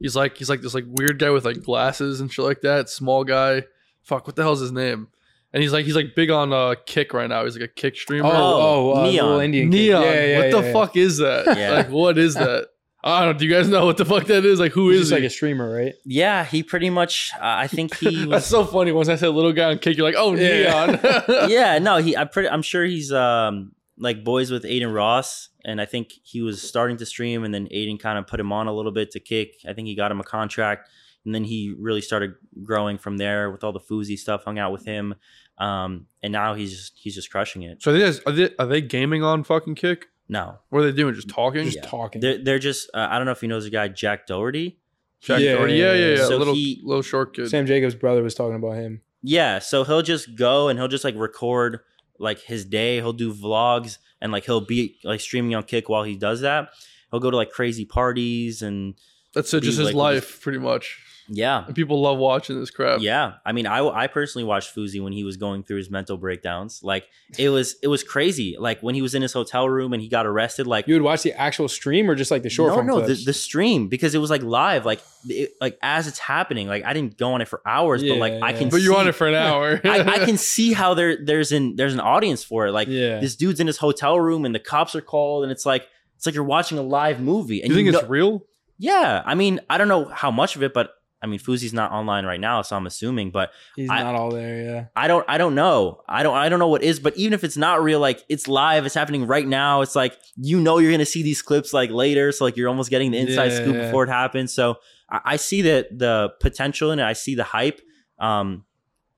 [0.00, 2.88] He's like he's like this like weird guy with like glasses and shit like that.
[2.88, 3.62] Small guy.
[4.02, 5.08] Fuck, what the hell's his name?
[5.52, 7.44] And he's like he's like big on uh kick right now.
[7.44, 8.28] He's like a kick streamer.
[8.28, 9.42] Oh, oh, uh, Neon.
[9.44, 9.70] Indian.
[9.70, 10.02] Neon.
[10.02, 11.46] Yeah, yeah, what the yeah, fuck is that?
[11.56, 11.70] Yeah.
[11.74, 12.68] Like what is that?
[13.06, 13.38] I don't know.
[13.38, 14.58] Do you guys know what the fuck that is?
[14.58, 15.94] Like who He's is just like a streamer, right?
[16.06, 17.30] Yeah, he pretty much.
[17.36, 18.92] Uh, I think he That's so funny.
[18.92, 20.86] Once I said little guy on kick, you're like, oh, Yeah.
[20.86, 21.00] Neon.
[21.50, 22.16] yeah, no, he.
[22.16, 22.48] I pretty.
[22.48, 26.96] I'm sure he's um like boys with Adin Ross, and I think he was starting
[26.96, 29.56] to stream, and then Aiden kind of put him on a little bit to kick.
[29.68, 30.88] I think he got him a contract,
[31.26, 34.44] and then he really started growing from there with all the Fousey stuff.
[34.44, 35.14] Hung out with him,
[35.58, 37.82] um, and now he's just he's just crushing it.
[37.82, 40.06] so are they, guys- are they are they gaming on fucking kick?
[40.28, 41.14] No, What are they doing?
[41.14, 41.64] Just talking?
[41.64, 41.86] Just Yeah.
[41.86, 42.20] talking.
[42.20, 42.88] they're they're just.
[42.94, 44.78] Uh, I don't know if you know the guy Jack Doherty.
[45.20, 45.74] Jack Yeah, Doherty?
[45.74, 46.26] Yeah, yeah, yeah.
[46.26, 47.48] So little he- little short kid.
[47.50, 49.02] Sam Jacobs' brother was talking about him.
[49.22, 51.80] Yeah, so he'll just go and he'll just like record
[52.18, 52.96] like his day.
[52.96, 56.70] He'll do vlogs and like he'll be like streaming on Kick while he does that.
[57.10, 58.94] He'll go to like crazy parties and
[59.34, 61.00] That's it, be just his like- life, pretty much.
[61.28, 61.64] Yeah.
[61.66, 63.00] And people love watching this crap.
[63.00, 66.16] Yeah, I mean, I I personally watched Fousey when he was going through his mental
[66.16, 66.82] breakdowns.
[66.82, 67.08] Like
[67.38, 68.56] it was it was crazy.
[68.58, 70.66] Like when he was in his hotel room and he got arrested.
[70.66, 73.14] Like You would watch the actual stream or just like the short no, no, the,
[73.14, 74.84] the stream because it was like live.
[74.84, 76.68] Like it, like as it's happening.
[76.68, 78.68] Like I didn't go on it for hours, but like Yeah, I can.
[78.68, 79.80] But you're on it for an hour.
[79.84, 82.72] I, I can see how there there's an there's an audience for it.
[82.72, 83.20] Like yeah.
[83.20, 86.26] this dude's in his hotel room and the cops are called and it's like it's
[86.26, 87.62] like you're watching a live movie.
[87.62, 88.44] And you think know- it's real?
[88.78, 90.90] yeah, I mean, I don't know how much of it, but
[91.24, 93.30] I mean, Fousey's not online right now, so I'm assuming.
[93.30, 94.84] But He's I- not all there, yeah.
[94.94, 96.02] I don't, I don't know.
[96.06, 97.00] I don't, I don't know what is.
[97.00, 99.80] But even if it's not real, like it's live, it's happening right now.
[99.80, 102.90] It's like you know you're gonna see these clips like later, so like you're almost
[102.90, 103.86] getting the inside Yeah, scoop yeah.
[103.86, 104.52] before it happens.
[104.52, 104.76] So
[105.10, 107.04] I, I see the the potential in it.
[107.04, 107.80] I see the hype,
[108.18, 108.64] um,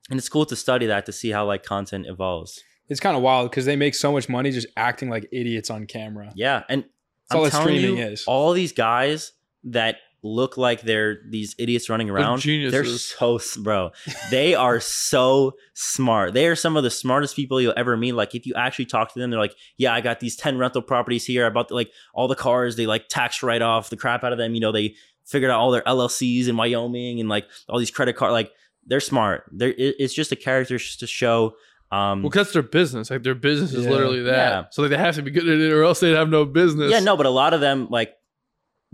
[0.08, 2.62] and it's cool to study that to see how like content evolves.
[2.88, 5.86] It's kind of wild because they make so much money just acting like idiots on
[5.86, 6.30] camera.
[6.36, 6.84] Yeah, and
[7.28, 8.24] That's all I'm that telling streaming you, is.
[8.28, 9.32] all these guys
[9.64, 12.42] that look like they're these idiots running around.
[12.42, 13.04] They're geniuses.
[13.06, 13.90] so bro.
[14.30, 16.34] They are so smart.
[16.34, 18.12] They are some of the smartest people you'll ever meet.
[18.12, 20.82] Like if you actually talk to them, they're like, "Yeah, I got these ten rental
[20.82, 21.46] properties here.
[21.46, 22.76] I bought like all the cars.
[22.76, 24.54] They like tax write off the crap out of them.
[24.54, 28.16] You know, they figured out all their LLCs in Wyoming and like all these credit
[28.16, 28.50] card like
[28.86, 29.44] they're smart.
[29.52, 31.56] They're it's just a character just to show.
[31.92, 33.10] Um, Well, that's their business.
[33.10, 33.90] Like their business is Yeah.
[33.92, 34.32] literally that.
[34.50, 34.64] Yeah.
[34.70, 36.90] So like, they have to be good at it, or else they'd have no business.
[36.90, 38.12] yeah, no, but a lot of them like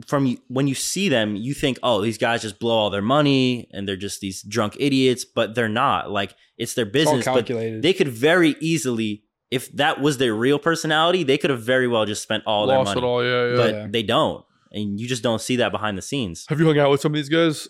[0.06, 3.02] from you- when you see them, you think, oh, these guys just blow all their
[3.02, 6.10] money and they're just these drunk idiots, but they're not.
[6.10, 7.82] Like it's their It's all business, but calculated.
[7.82, 12.06] they could very easily, if that was their real personality, they could have very well
[12.06, 12.98] just spent all their money.
[13.00, 13.22] it all.
[13.24, 13.56] Yeah, yeah.
[13.56, 13.86] But Yeah.
[13.90, 16.46] they don't, and you just don't see that behind the scenes.
[16.48, 17.68] have you hung out with some of these guys?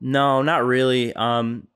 [0.00, 1.14] No, not really.
[1.14, 1.68] Um,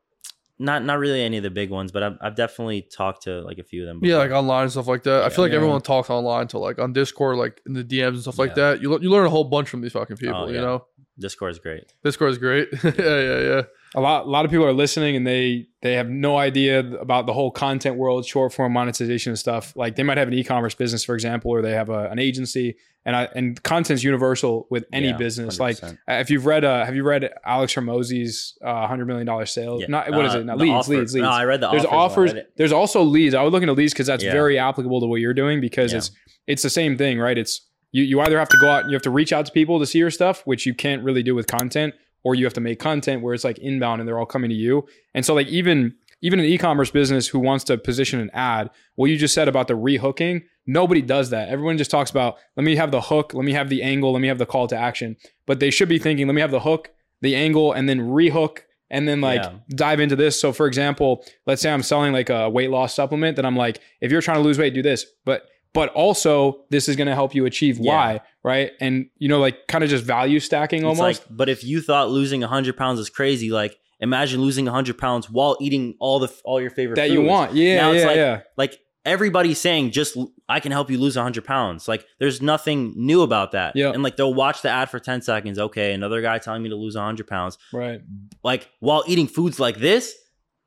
[0.61, 3.59] not not really any of the big ones, but I've, I've definitely talked to like
[3.59, 4.01] a few of them.
[4.03, 5.25] Yeah, like online and stuff like that.
[5.25, 5.57] I feel like Yeah.
[5.57, 8.83] everyone talks online to like on Discord, like in the DMs and stuff like that.
[8.83, 10.37] You you learn a whole bunch from these fucking oh, people.
[10.37, 10.85] Oh, You know,
[11.19, 11.93] Discord is great.
[12.05, 12.69] Discord is great.
[12.85, 13.63] yeah, yeah, yeah.
[13.95, 17.27] a lot a lot of people are listening and they they have no idea about
[17.27, 20.75] the whole content world short form monetization and stuff like they might have an e-commerce
[20.75, 24.85] business for example or they have a, an agency and I, and content's universal with
[24.93, 25.59] any Yeah, business.
[25.59, 25.93] Like 100%.
[26.09, 29.81] uh, if you've read uh have you read alex Hormozi's uh 100 million dollar sales
[29.83, 29.87] Yeah.
[29.89, 30.45] not what is Uh, it?
[30.47, 31.23] Not leads offer- leads leads.
[31.23, 32.33] No, I read the there's offers.
[32.33, 33.35] offers there's also leads.
[33.35, 34.33] I would look into leads because that's Yeah.
[34.33, 36.11] very applicable to what you're doing because it's
[36.47, 37.39] it's the same thing right?
[37.39, 39.53] It's you, you either have to go out and you have to reach out to
[39.53, 42.53] people to see your stuff which you can't really do with content or you have
[42.55, 44.87] to make content where it's like inbound and they're all coming to you.
[45.15, 49.09] And so like even even an e-commerce business who wants to position an ad what
[49.11, 51.49] you just said about the rehooking nobody does that.
[51.49, 54.21] Everyone just talks about let me have the hook let me have the angle let
[54.21, 55.17] me have the call to action.
[55.47, 56.91] But they should be thinking let me have the hook
[57.23, 58.59] the angle and then rehook
[58.91, 59.53] and then like Yeah.
[59.71, 60.41] dive into this.
[60.41, 63.81] So for example let's say i'm selling like a weight loss supplement that i'm like
[64.01, 65.05] if you're trying to lose weight do this.
[65.25, 67.93] But but also this is going to help you achieve Yeah.
[67.93, 68.71] y right?
[68.81, 71.01] And you know like kind of just value stacking It's almost.
[71.01, 75.29] like, but if you thought losing 100 pounds is crazy, like imagine losing 100 pounds
[75.31, 77.55] while eating all the all your favorite that you want.
[77.55, 78.41] Yeah Now it's yeah like- yeah.
[78.57, 80.17] Like everybody's saying, just
[80.51, 81.87] I can help you lose 100 pounds.
[81.89, 83.77] Like there's nothing new about that.
[83.77, 83.91] Yeah.
[83.93, 85.59] And like they'll watch the ad for 10 seconds.
[85.59, 87.57] Okay, another guy telling me to lose 100 pounds.
[87.73, 88.01] right
[88.43, 90.15] Like while eating foods like this,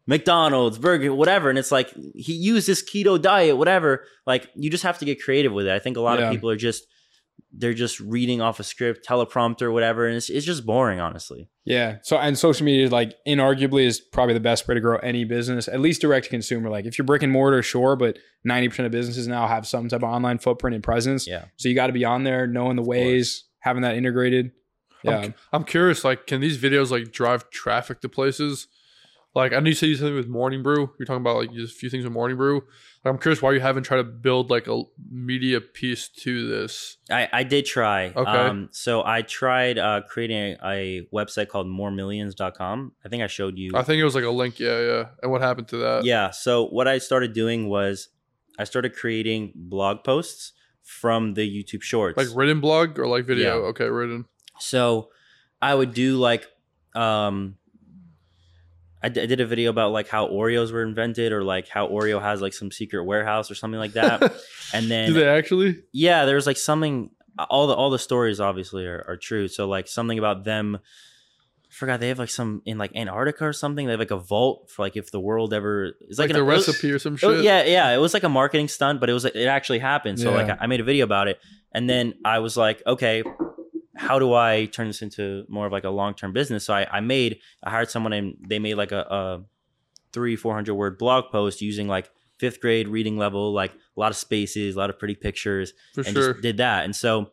[0.06, 1.50] McDonald's, burger, whatever.
[1.50, 4.06] And it's like he used this keto diet, whatever.
[4.26, 5.72] Like you just have to get creative with it.
[5.74, 6.26] I think a lot Yeah.
[6.28, 6.86] of people are just
[7.56, 11.50] they're just reading off a script, teleprompter, whatever, and it's it's just boring, honestly.
[11.66, 11.98] Yeah.
[12.04, 15.68] So and social media like inarguably is probably the best way to grow any business,
[15.68, 16.70] at least direct to consumer.
[16.70, 20.04] Like if you're brick and mortar, sure, but 90% of businesses now have some type
[20.04, 21.28] of online footprint and presence.
[21.28, 21.46] Yeah.
[21.58, 24.52] So you got to be on there, knowing the ways, having that integrated.
[25.04, 25.18] Yeah.
[25.18, 28.68] I'm, I'm curious, like, can these videos like drive traffic to places?
[29.36, 30.92] Like, I know you said you something with Morning Brew.
[31.00, 32.56] You're talking about like just a few things with Morning Brew.
[33.04, 36.98] Like, I'm curious why you haven't tried to build like a media piece to this.
[37.10, 38.14] I, I did try.
[38.16, 38.30] Okay.
[38.30, 42.92] Um, so I tried uh, creating a, a website called mormillions.com.
[43.04, 43.72] I think I showed you.
[43.74, 44.60] I think it was like a link.
[44.60, 45.06] Yeah, yeah.
[45.24, 46.06] And what happened to that?
[46.06, 46.30] yeah.
[46.30, 48.10] So what I started doing was
[48.60, 52.18] I started creating blog posts from the YouTube shorts.
[52.18, 53.62] Like written blog or like video?
[53.62, 53.68] Yeah.
[53.70, 54.26] Okay, written.
[54.60, 55.10] So
[55.62, 56.46] I would do like
[56.94, 57.56] um
[59.04, 61.88] I, d- I did a video about like how Oreos were invented or like how
[61.88, 64.22] Oreo has like some secret warehouse or something like that.
[64.74, 65.84] and Do then they actually?
[65.92, 67.10] yeah, there's like something
[67.50, 69.48] all the all the stories obviously are, are true.
[69.48, 73.52] So like something about them I forgot they have like some in like Antarctica or
[73.54, 73.88] something.
[73.88, 76.40] They have like a vault for like if the world ever it's Like, like, the
[76.42, 77.28] it was- recipe or some shit?
[77.30, 77.90] was- yeah, yeah.
[77.90, 80.20] It was like a marketing stunt, but it was it actually happened.
[80.20, 80.58] So like Yeah.
[80.60, 81.40] I made a video about it,
[81.74, 83.24] and then I was like, okay,
[84.04, 86.66] how do I turn this into more of like a long term business?
[86.66, 89.44] So I, I made I hired someone and they made like a, a
[90.12, 94.12] three four hundred word blog post using like fifth grade reading level, like a lot
[94.12, 96.34] of spaces, a lot of pretty pictures, For and sure.
[96.34, 96.84] just did that.
[96.84, 97.32] And so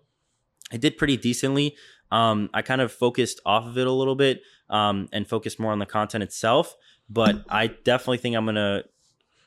[0.72, 1.74] I did pretty decently.
[2.12, 5.72] Um, I kind of focused off of it a little bit um, and focused more
[5.72, 6.76] on the content itself.
[7.08, 8.84] But I definitely think I'm gonna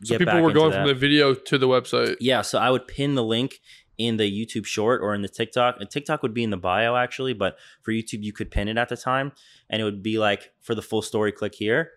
[0.04, 0.80] so get people were going that.
[0.80, 2.18] from the video to the website.
[2.20, 3.62] Yeah, so I would pin the link
[3.98, 5.78] in the YouTube short or in the TikTok.
[5.80, 8.78] And TikTok would be in the bio actually, but for YouTube you could pin it
[8.78, 9.32] at the time
[9.70, 11.92] and it would be like for the full story click here.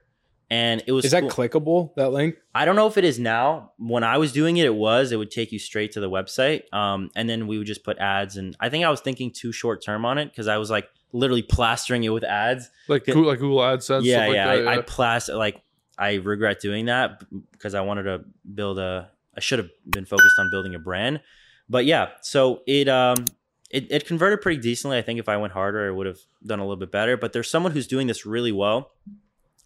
[0.48, 1.30] And it was Is that cool.
[1.30, 2.36] clickable, that link?
[2.54, 3.72] I don't know if it is now.
[3.78, 5.10] When I was doing it, it was.
[5.10, 7.98] It would take you straight to the website, um, and then we would just put
[7.98, 8.36] ads.
[8.36, 10.88] And I think I was thinking too short term on it because I was like
[11.12, 12.70] literally plastering it with ads.
[12.86, 13.14] Like Yeah.
[13.14, 14.04] Google, like Google AdSense.
[14.04, 14.56] yeah, stuff like yeah.
[14.56, 15.60] that, I, I plaster like
[15.98, 18.20] I regret doing that because I wanted to
[18.54, 19.10] build a.
[19.36, 21.22] I should have been focused on building a brand,
[21.68, 22.10] but yeah.
[22.20, 23.24] So it um
[23.70, 24.96] it, it converted pretty decently.
[24.98, 27.16] I think if I went harder, I would have done a little bit better.
[27.16, 28.92] But there's someone who's doing this really well,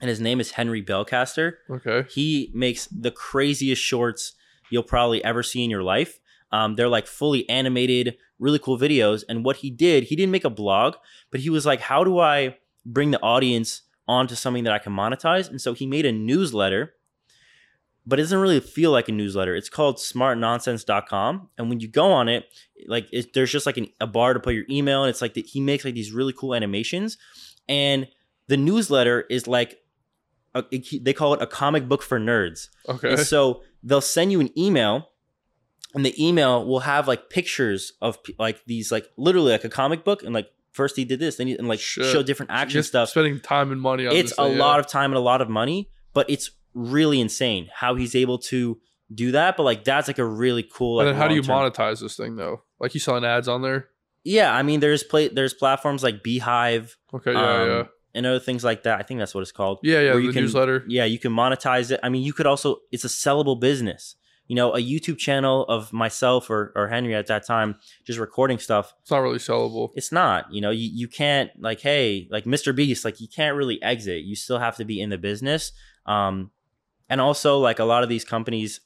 [0.00, 1.54] and his name is Henry Belcaster.
[1.68, 2.06] okay.
[2.10, 4.32] He makes the craziest shorts
[4.70, 6.18] you'll probably ever see in your life.
[6.52, 9.22] Um, they're like fully animated, really cool videos.
[9.28, 10.96] And what he did, he didn't make a blog,
[11.30, 14.92] but he was like, how do I bring the audience onto something that I can
[14.92, 15.48] monetize?
[15.48, 16.94] And so he made a newsletter,
[18.10, 19.54] but it doesn't really feel like a newsletter.
[19.54, 21.48] It's called smartnonsense.com.
[21.58, 22.44] And when you go on it,
[22.86, 25.34] like it, there's just like an, a bar to put your email, and it's like
[25.34, 27.18] the, he makes like these really cool animations.
[27.68, 28.08] And
[28.48, 29.78] the newsletter is like
[30.54, 32.68] a, it- they call it a comic book for nerds.
[32.88, 33.10] Okay.
[33.10, 35.08] And so they'll send you an email,
[35.94, 40.04] and the email will have like pictures of like these like literally like a comic
[40.04, 42.06] book, and like first he did this, then he and like Shit.
[42.06, 43.08] show different action Just stuff.
[43.10, 45.48] Spending time and money on It's a thing, lot of time and a lot of
[45.48, 48.78] money, but it's really insane how he's able to
[49.12, 49.56] do that.
[49.56, 51.00] But like that's like a really cool.
[51.00, 52.62] And then how do you monetize this thing though?
[52.78, 53.88] Like you selling ads on there?
[54.24, 57.82] Yeah, I mean, there's play there's platforms like beehiiv Okay, yeah, um, yeah.
[58.14, 58.98] and other things like that.
[59.00, 59.78] I think that's what it's called.
[59.82, 60.84] Yeah, yeah, where the you can- newsletter.
[60.86, 62.00] Yeah, you can monetize it.
[62.02, 64.16] I mean, you could also it's a sellable business.
[64.46, 68.58] You know, a YouTube channel of myself or, or Henry at that time just recording
[68.58, 68.92] stuff.
[69.00, 69.90] It's not really sellable.
[69.94, 72.74] It's not, you know, you, you can't like, hey, like Mr.
[72.74, 74.24] Beast, like you can't really exit.
[74.24, 75.70] You still have to be in the business.
[76.04, 76.50] Um,
[77.10, 78.80] and also like a lot of these companies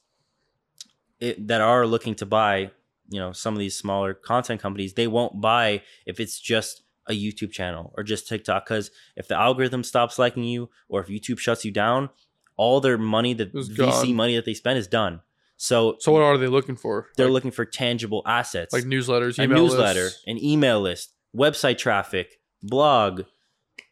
[1.19, 2.71] it, that are looking to buy,
[3.09, 7.13] you know, some of these smaller content companies, they won't buy if it's just a
[7.13, 8.65] YouTube channel or just TikTok.
[8.65, 12.09] Because if the algorithm stops liking you or if YouTube shuts you down,
[12.57, 14.13] all their money, the It's VC gone.
[14.15, 15.21] money that they spend is done.
[15.57, 17.07] So, So what are they looking for?
[17.15, 20.23] they're like, looking for tangible assets like newsletters, a newsletter, lists.
[20.27, 23.21] an email list, website traffic, blog,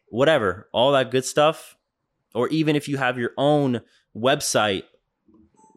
[0.08, 1.76] whatever, all that good stuff.
[2.34, 3.80] Or even if you have your own
[4.16, 4.84] website,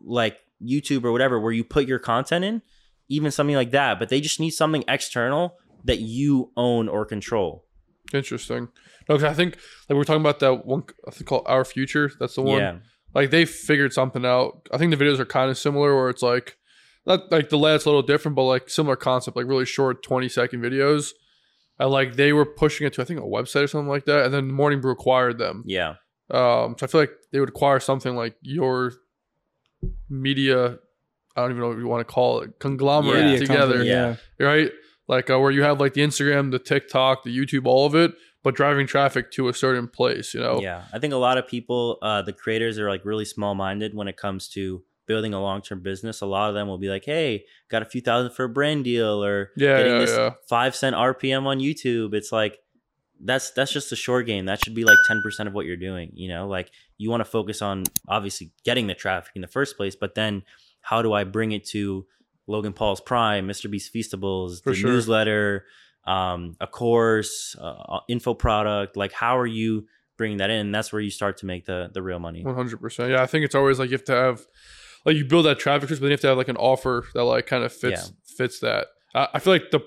[0.04, 2.62] like YouTube or whatever, where you put your content in,
[3.10, 4.00] even something like that.
[4.00, 7.66] But they just need something external that you own or control.
[8.14, 8.70] Interesting.
[9.10, 10.84] No, 'cause I think like we we're talking about that one.
[11.08, 12.12] I think called Our Future.
[12.20, 12.60] That's the one.
[12.60, 12.78] Yeah.
[13.14, 14.68] Like they figured something out.
[14.72, 16.58] I think the videos are kind of similar, where it's like
[17.06, 20.30] not like the layouts a little different, but like similar concept, like really short twenty
[20.30, 21.12] second videos.
[21.80, 24.26] And like they were pushing it to I think a website or something like that,
[24.26, 25.64] and then Morning Brew acquired them.
[25.66, 25.96] Yeah.
[26.30, 28.94] Um, so I feel like they would acquire something like your
[30.10, 30.78] media.
[31.36, 33.38] I don't even know what you want to call it, conglomerate Yeah.
[33.40, 34.16] Together, company, yeah.
[34.40, 34.72] right?
[35.08, 38.14] Like uh, where you have like the Instagram, the TikTok, the YouTube, all of it,
[38.44, 40.34] but driving traffic to a certain place.
[40.34, 43.26] You know, Yeah, I think a lot of people, uh, the creators, are like really
[43.26, 46.20] small minded when it comes to building a long term business.
[46.22, 48.84] A lot of them will be like, "Hey, got a few thousand for a brand
[48.84, 50.32] deal," or Yeah, getting yeah, this yeah.
[50.50, 52.60] five cent RPM on YouTube." It's like
[53.20, 54.46] that's that's just a short game.
[54.46, 56.12] That should be like ten percent of what you're doing.
[56.14, 59.78] You know, like you want to focus on obviously getting the traffic in the first
[59.78, 60.44] place, but then
[60.82, 62.06] how do I bring it to
[62.48, 63.70] Logan Paul's Prime, Mr.
[63.70, 64.90] Beast Feastables, For the sure.
[64.92, 65.66] newsletter,
[66.06, 68.96] um, a course, uh, info product?
[68.96, 70.68] Like, how are you bringing that in?
[70.68, 72.44] And that's where you start to make the the real money.
[72.46, 73.12] One hundred percent.
[73.12, 74.46] Yeah, I think it's always like you have to have,
[75.06, 77.24] like you build that traffic, but then you have to have like an offer that
[77.24, 78.88] like kind of fits fits that.
[79.14, 79.82] I, I feel like the.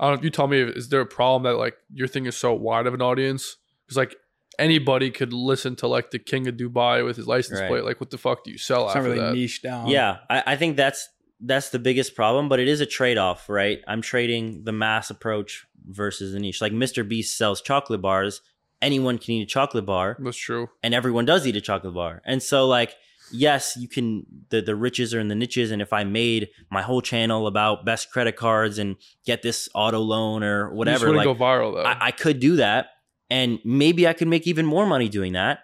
[0.00, 0.18] I don't.
[0.20, 2.86] know, You tell me, is there a problem that like your thing is so wide
[2.86, 3.56] of an audience?
[3.86, 4.16] Because like
[4.58, 7.68] anybody could listen to like the King of Dubai with his license Right.
[7.68, 7.84] plate.
[7.84, 9.34] Like, what the fuck do you sell It's not after really that?
[9.34, 9.88] niche down.
[9.88, 11.08] Yeah, I, I think that's
[11.40, 13.80] that's the biggest problem, but it is a trade off, right?
[13.86, 16.60] I'm trading the mass approach versus the niche.
[16.62, 17.06] Like Mr.
[17.06, 18.40] Beast sells chocolate bars.
[18.82, 20.68] Anyone can eat a chocolate bar, That's true.
[20.82, 22.20] and everyone does eat a chocolate bar.
[22.26, 22.94] And so, like,
[23.32, 24.26] yes, you can.
[24.50, 25.70] The the riches are in the niches.
[25.70, 30.00] And if I made my whole channel about best credit cards and get this auto
[30.00, 31.82] loan or whatever, like go viral though.
[31.82, 32.88] I, I could do that,
[33.30, 35.60] and maybe I could make even more money doing that.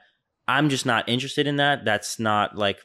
[0.48, 1.84] I'm just not interested in that.
[1.84, 2.78] That's not like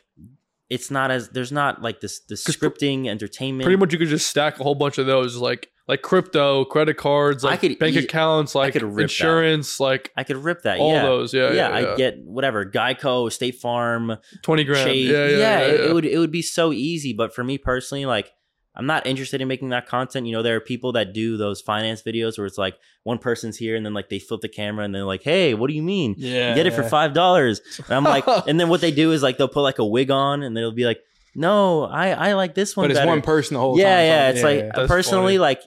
[0.70, 3.66] it's not as there's not like this the scripting entertainment.
[3.66, 6.98] Pretty much, you could just stack a whole bunch of those, like like crypto, credit
[6.98, 9.02] cards, I could bank ea- accounts, like could rip that.
[9.04, 10.80] insurance, like I could rip that.
[10.80, 11.02] all yeah.
[11.04, 11.34] those.
[11.34, 11.96] Yeah, yeah, I yeah.
[11.96, 14.86] get whatever Geico, State Farm, twenty grand.
[14.86, 15.10] Chase.
[15.10, 15.60] Yeah, yeah, yeah.
[15.60, 15.86] it, yeah.
[15.90, 17.14] it would it would be so easy.
[17.14, 18.34] But for me personally, like
[18.76, 20.28] I'm not interested in making that content.
[20.28, 23.58] You know, there are people that do those finance videos where it's like one person's
[23.58, 25.82] here and then like they flip the camera and they're like, "Hey, what do you
[25.82, 26.16] mean?
[26.18, 26.54] Yeah.
[26.54, 27.62] get it for five dollars.
[27.78, 30.12] And I'm like, and then what they do is like they'll put like a wig
[30.12, 31.00] on and they'll be like,
[31.34, 33.10] no, I I like this one But it's better.
[33.10, 34.06] one person the whole yeah, time.
[34.06, 34.06] yeah.
[34.06, 34.30] Yeah.
[34.30, 35.40] It's like That's personally, funny.
[35.40, 35.62] like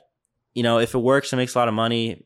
[0.54, 2.22] you know, if it works and makes a lot of money,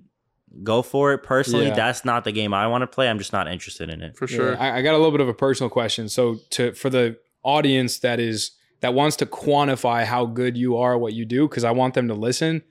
[0.62, 1.18] go for it.
[1.18, 1.74] Personally, Yeah.
[1.74, 3.08] that's not the game I want to play.
[3.08, 4.16] I'm just not interested in it.
[4.16, 4.58] for Yeah, sure.
[4.60, 6.08] I, I got a little bit of a personal question.
[6.08, 10.96] So to for the audience that is that wants to quantify how good you are,
[10.98, 12.62] what you do, because I want them to listen.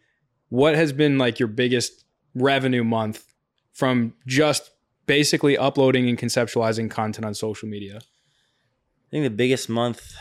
[0.50, 3.26] What has been like your biggest revenue month
[3.74, 4.70] from just
[5.08, 7.98] basically uploading and conceptualizing content on social media?
[7.98, 10.14] I think the biggest month,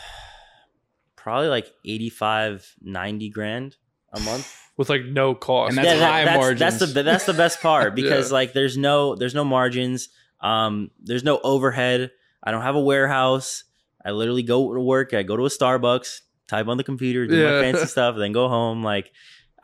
[1.15, 3.75] probably like 85, 90 grand
[4.11, 4.57] a month.
[4.77, 5.77] With like no cost.
[5.77, 6.79] And that's high that's, margins.
[6.79, 8.33] That's the that's the best part because Yeah.
[8.33, 10.09] like there's no there's no margins.
[10.41, 12.11] Um, there's no overhead.
[12.43, 13.63] I don't have a warehouse.
[14.05, 15.13] I literally go to work.
[15.13, 17.51] I go to a Starbucks, type on the computer, do Yeah.
[17.53, 18.83] my fancy stuff, then go home.
[18.83, 19.11] Like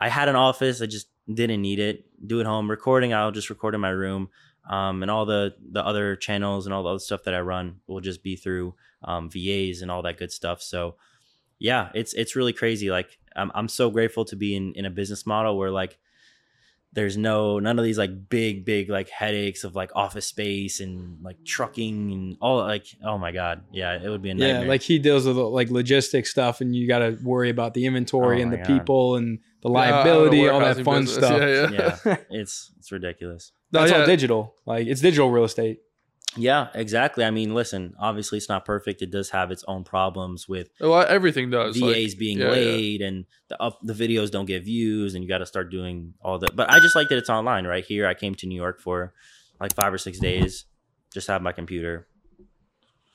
[0.00, 0.80] I had an office.
[0.80, 2.04] I just didn't need it.
[2.26, 2.70] Do it home.
[2.70, 4.30] Recording, I'll just record in my room.
[4.68, 7.80] Um, and all the the other channels and all the other stuff that I run
[7.86, 10.62] will just be through um, VAs and all that good stuff.
[10.62, 10.94] So
[11.60, 12.90] yeah, it's it's really crazy.
[12.90, 15.98] Like I'm I'm so grateful to be in in a business model where like
[16.92, 21.22] there's no none of these like big big like headaches of like office space and
[21.22, 24.68] like trucking and all like oh my god yeah it would be a nightmare Yeah,
[24.68, 28.40] like he deals with like logistics stuff, and you got to worry about the inventory
[28.40, 28.66] Oh and the God.
[28.66, 31.24] people and the Yeah, liability, all that fun business.
[31.26, 31.40] stuff.
[31.40, 31.96] Yeah, yeah.
[32.06, 34.00] yeah it's it's ridiculous No, That's yeah.
[34.00, 34.54] all digital.
[34.66, 35.78] Like it's digital real estate.
[36.36, 40.48] Yeah exactly i mean listen obviously it's not perfect it does have its own problems
[40.48, 41.76] with oh, Well, everything does.
[41.76, 42.50] VAs like- being yeah, yeah.
[42.52, 46.14] late and the up the videos don't get views and you got to start doing
[46.22, 46.54] all that.
[46.54, 48.06] But I just like that it's online right here.
[48.06, 49.12] I came to New York for
[49.60, 50.66] like five or six days,
[51.12, 52.06] just have my computer.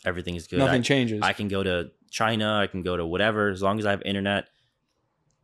[0.05, 0.59] Everything is good.
[0.59, 1.21] Nothing I, changes.
[1.23, 2.59] I can go to China.
[2.61, 4.49] I can go to whatever as long as I have internet.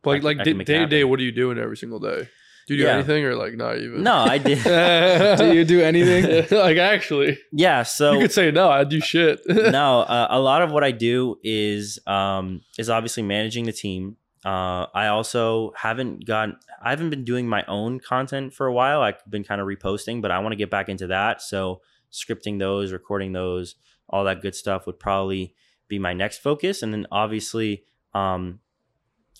[0.04, 1.58] I like, like I day can make it day to day, what are you doing
[1.58, 2.28] every single day?
[2.68, 2.94] Do you do Yeah.
[2.94, 4.02] anything or like not even?
[4.02, 4.62] No, I did.
[5.38, 6.46] do you do anything?
[6.56, 7.82] like actually, yeah.
[7.82, 8.70] So you could say no.
[8.70, 9.40] I do shit.
[9.46, 14.16] no, uh, a lot of what I do is um, is obviously managing the team.
[14.44, 19.00] Uh, I also haven't gotten, I haven't been doing my own content for a while.
[19.00, 21.40] I've been kind of reposting, but I want to get back into that.
[21.42, 21.80] So
[22.12, 23.76] scripting those, recording those,
[24.08, 25.54] all that good stuff would probably
[25.86, 26.82] be my next focus.
[26.82, 27.84] And then obviously,
[28.14, 28.58] um,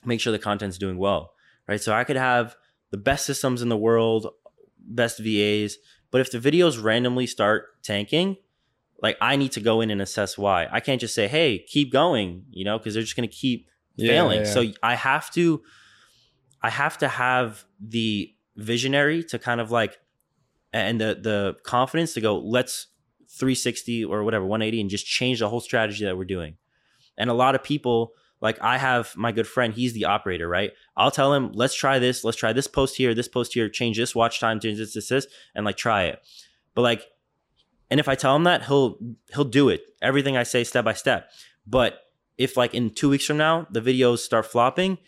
[0.04, 1.32] make sure the content's doing well,
[1.66, 1.80] right?
[1.80, 2.54] So I could have
[2.92, 4.28] the best systems in the world,
[4.78, 5.76] best VAs,
[6.12, 8.36] but if the videos randomly start tanking,
[9.02, 10.68] like I need to go in and assess why.
[10.70, 13.68] I can't just say, "Hey, keep going," you know, because they're just going to keep
[13.96, 14.40] Yeah, failing.
[14.44, 14.52] yeah.
[14.54, 15.62] So I have to
[16.62, 19.98] I have to have the visionary to kind of like
[20.72, 22.86] and the the confidence to go, let's
[23.38, 26.56] 360 or whatever, 180 and just change the whole strategy that we're doing.
[27.18, 28.12] And a lot of people
[28.42, 30.72] like I have my good friend, he's the operator, right?
[30.96, 33.96] I'll tell him, let's try this, let's try this post here, this post here, change
[33.96, 36.20] this watch time, change this, this, this, and like try it.
[36.74, 37.06] But like,
[37.88, 38.98] and if I tell him that, he'll
[39.32, 39.82] he'll do it.
[40.02, 41.30] Everything I say step by step.
[41.66, 42.00] But
[42.36, 44.98] if like in two weeks from now the videos start flopping,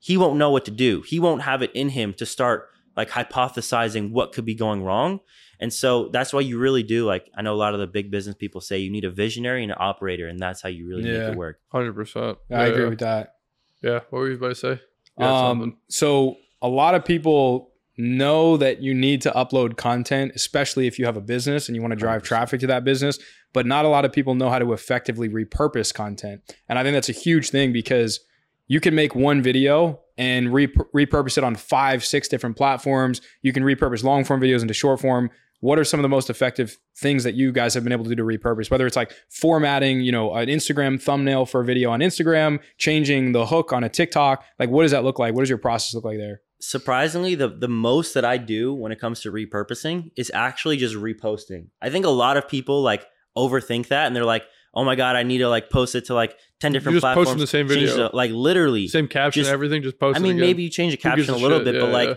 [0.00, 1.02] he won't know what to do.
[1.02, 5.20] He won't have it in him to start like hypothesizing what could be going wrong.
[5.60, 8.10] And so that's why you really do like I know a lot of the big
[8.10, 11.02] business people say you need a visionary and an operator, and that's how you really
[11.04, 11.60] make it work.
[11.68, 12.38] Hundred percent.
[12.50, 13.36] I agree with that.
[13.82, 14.00] Yeah.
[14.10, 14.80] What were you about to say?
[15.18, 15.68] You had something.
[15.70, 20.98] Um, so a lot of people know that you need to upload content, especially if
[20.98, 22.24] you have a business and you want to drive 100%.
[22.24, 23.18] traffic to that business.
[23.52, 26.40] But not a lot of people know how to effectively repurpose content.
[26.68, 28.20] And I think that's a huge thing because
[28.66, 33.20] you can make one video and re- repurpose it on five, six different platforms.
[33.42, 35.30] You can repurpose long form videos into short form.
[35.64, 38.10] What are some of the most effective things that you guys have been able to
[38.10, 38.70] do to repurpose?
[38.70, 43.32] Whether it's like formatting, you know, an Instagram thumbnail for a video on Instagram, changing
[43.32, 44.44] the hook on a TikTok.
[44.58, 45.32] Like, what does that look like?
[45.34, 46.42] What does your process look like there?
[46.60, 50.94] surprisingly the the most that I do when it comes to repurposing is actually just
[50.94, 51.68] reposting.
[51.82, 53.06] I think a lot of people like
[53.36, 56.14] overthink that and they're like, "Oh my god, I need to like post it to
[56.14, 57.94] like 10 different just post platforms." in the same video.
[57.94, 58.88] the- like literally.
[58.88, 59.82] Same caption, just- everything.
[59.82, 60.16] Just post.
[60.16, 60.40] I it mean, again.
[60.46, 61.64] maybe you change the caption a a little shit?
[61.66, 62.14] bit, but Yeah, like yeah.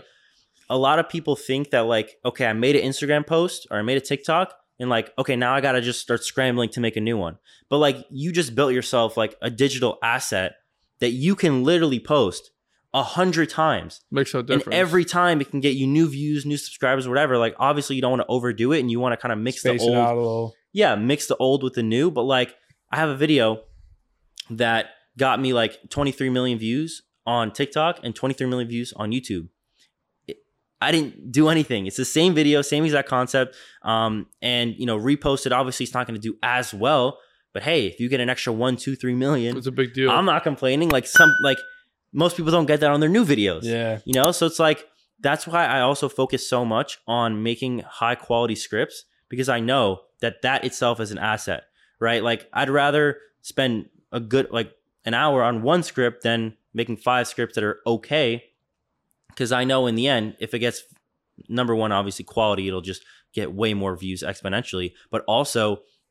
[0.70, 3.82] A lot of people think that like, okay, I made an Instagram post or I
[3.82, 6.96] made a TikTok and like, okay, now I got to just start scrambling to make
[6.96, 7.38] a new one.
[7.68, 10.56] But like you just built yourself like a digital asset
[11.00, 12.50] that you can literally post
[12.94, 14.00] a hundred times.
[14.10, 14.66] makes no difference.
[14.66, 17.38] And every time it can get you new views, new subscribers, whatever.
[17.38, 19.60] Like obviously you don't want to overdo it and you want to kind of mix
[19.60, 20.54] Space the it out old a little.
[20.72, 22.10] yeah, mix the old with the new.
[22.10, 22.54] But like,
[22.90, 23.62] I have a video
[24.50, 24.86] that
[25.18, 29.48] got me like 23 million views on TikTok and 23 million views on YouTube.
[30.80, 31.86] I didn't do anything.
[31.86, 33.56] It's the same video, same exact concept.
[33.82, 35.52] Um, and you know, reposted.
[35.52, 37.18] Obviously, it's not going to do as well.
[37.52, 40.10] But hey, if you get an extra one, two, three million, it's a big deal.
[40.10, 40.90] I'm not complaining.
[40.90, 41.58] Like some, like
[42.12, 43.98] most people don't get that on their new videos Yeah.
[44.06, 44.86] you know so it's like
[45.20, 50.00] that's why i also focus so much on making high quality scripts because i know
[50.20, 51.64] that that itself is an asset
[52.00, 54.72] right like i'd rather spend a good like
[55.04, 58.42] an hour on one script than making five scripts that are okay
[59.38, 60.82] because i know in the end if it gets
[61.48, 65.62] number one obviously quality it'll just get way more views exponentially but also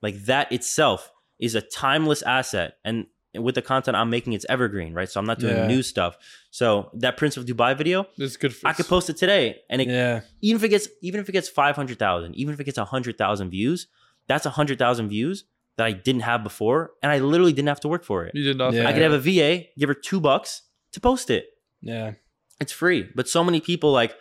[0.01, 3.05] like that itself is a timeless asset and
[3.47, 5.67] with the content i'm making it's evergreen right so i'm not doing Yeah.
[5.67, 6.17] new stuff
[6.49, 8.55] so that prince of dubai video it's good.
[8.55, 10.21] For, I could post it today, and it, Yeah.
[10.41, 12.79] even if it gets even if it gets five hundred thousand, even if it gets
[12.79, 13.87] hundred thousand views,
[14.27, 15.43] that's hundred thousand views
[15.77, 18.31] that I didn't have before, and I literally didn't have to work for it.
[18.33, 18.81] You did nothing.
[18.81, 18.89] Yeah.
[18.89, 20.63] I could have a VA give her two bucks
[20.93, 21.45] to post it.
[21.81, 22.13] Yeah.
[22.59, 24.15] It's free, but so many people like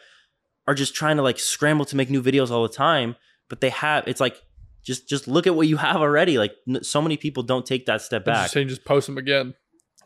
[0.68, 3.16] are just trying to like scramble to make new videos all the time,
[3.48, 4.40] but they have it's like
[4.84, 6.38] just just look at what you have already.
[6.38, 8.42] Like n- so many people don't take that step I'm back.
[8.44, 9.54] just saying, just post them again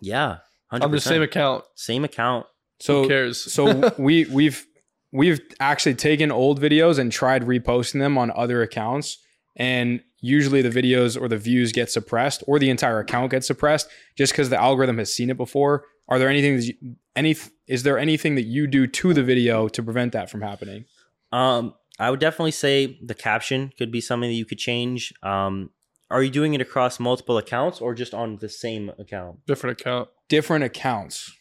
[0.03, 0.39] yeah,
[0.71, 1.65] hundred on the same account.
[1.75, 2.47] same account.
[2.81, 3.53] So Who So cares?
[3.53, 4.65] so we we've
[5.13, 9.19] we've actually taken old videos and tried reposting them on other accounts
[9.57, 13.89] and usually the videos or the views get suppressed or the entire account gets suppressed
[14.17, 17.37] just because the algorithm has seen it before are there anything that you, any
[17.67, 20.85] is there anything that you do to the video to prevent that from happening
[21.33, 25.13] Um, I would definitely say the caption could be something that you could change.
[25.23, 25.71] Um,
[26.11, 29.47] are you doing it across multiple accounts or just on the same account?
[29.47, 30.09] Different account.
[30.29, 31.33] different accounts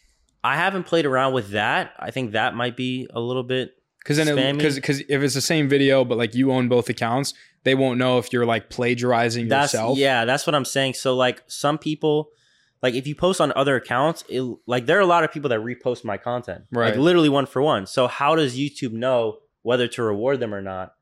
[0.43, 1.91] I haven't played around with that.
[1.99, 3.75] I think that might be a little bit.
[3.99, 7.33] because then because because if it's the same video but like you own both accounts
[7.63, 10.93] they won't know if you're like plagiarizing That's yourself yeah, that's what I'm saying.
[10.93, 12.29] So like some people,
[12.81, 15.49] like if you post on other accounts, it, like there are a lot of people
[15.49, 16.89] that repost my content, Right.
[16.91, 17.85] Like literally one for one.
[17.87, 20.95] So how does YouTube know whether to reward them or not?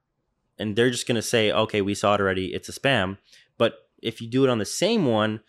[0.58, 2.48] And they're just gonna say, okay, we saw it already.
[2.54, 3.18] It's a spam.
[3.58, 5.42] But if you do it on the same one,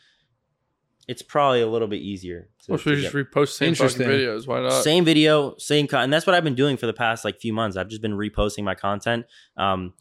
[1.07, 2.49] it's probably a little bit easier.
[2.66, 4.47] to- Or should to we just get- repost same fucking videos?
[4.47, 4.83] Why not?
[4.85, 7.55] same video, same con- and that's what I've been doing for the past like few
[7.55, 7.76] months.
[7.79, 9.24] I've just been reposting my content.
[9.57, 9.95] Um,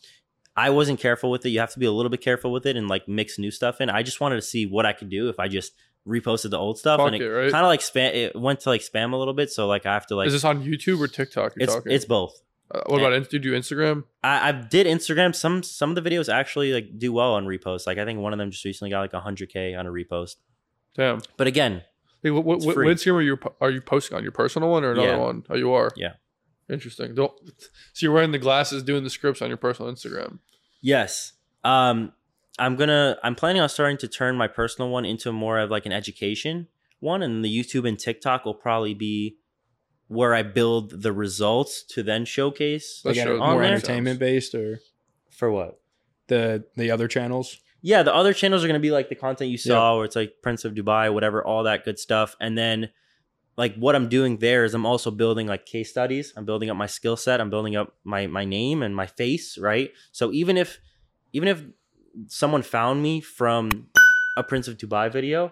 [0.58, 1.50] I wasn't careful with it.
[1.50, 3.80] You have to be a little bit careful with it and like mix new stuff
[3.80, 3.90] in.
[3.90, 5.74] I just wanted to see what I could do if I just
[6.08, 7.52] reposted the old stuff, Fuck and it, it, right?
[7.52, 8.14] kind of like spam.
[8.14, 10.28] It went to like spam a little bit, so like I have to like.
[10.28, 11.54] Is this on YouTube or TikTok?
[11.56, 11.92] You're it's talking.
[11.92, 12.40] it's both.
[12.70, 14.04] Uh, what about Inst- do you do Instagram?
[14.24, 15.34] I, I did Instagram.
[15.34, 17.88] Some some of the videos actually like do well on reposts.
[17.88, 20.36] Like I think one of them just recently got like 100k on a repost.
[20.96, 21.22] Damn.
[21.38, 21.84] But again,
[22.24, 22.76] Hey, what, what, what.
[22.78, 25.18] Instagram are you are you posting on your personal one or another Yeah.
[25.18, 25.44] one?
[25.50, 25.92] Oh, you are.
[25.96, 26.14] Yeah.
[26.70, 27.16] Interesting.
[27.16, 27.32] Don't.
[27.94, 30.40] So you're wearing the glasses, doing the scripts on your personal Instagram.
[30.82, 31.34] Yes.
[31.64, 32.12] Um
[32.60, 35.86] I'm gonna I'm planning on starting to turn my personal one into more of like
[35.86, 36.68] an education
[37.00, 39.38] one and the YouTube and TikTok will probably be
[40.08, 43.74] where I build the results to then showcase That like shows more there.
[43.74, 44.80] entertainment based or
[45.30, 45.80] for what?
[46.28, 49.58] the the other channels Yeah, the other channels are gonna be like the content you
[49.58, 52.36] saw where it's like Prince of Dubai, whatever, all that good stuff.
[52.42, 52.90] And then
[53.56, 56.34] like what I'm doing there is I'm also building like case studies.
[56.36, 57.40] I'm building up my skill set.
[57.40, 59.92] I'm building up my my name and my face, right?
[60.12, 60.80] So even if
[61.34, 61.64] even if
[62.28, 63.88] someone found me from
[64.38, 65.52] a Prince of Dubai video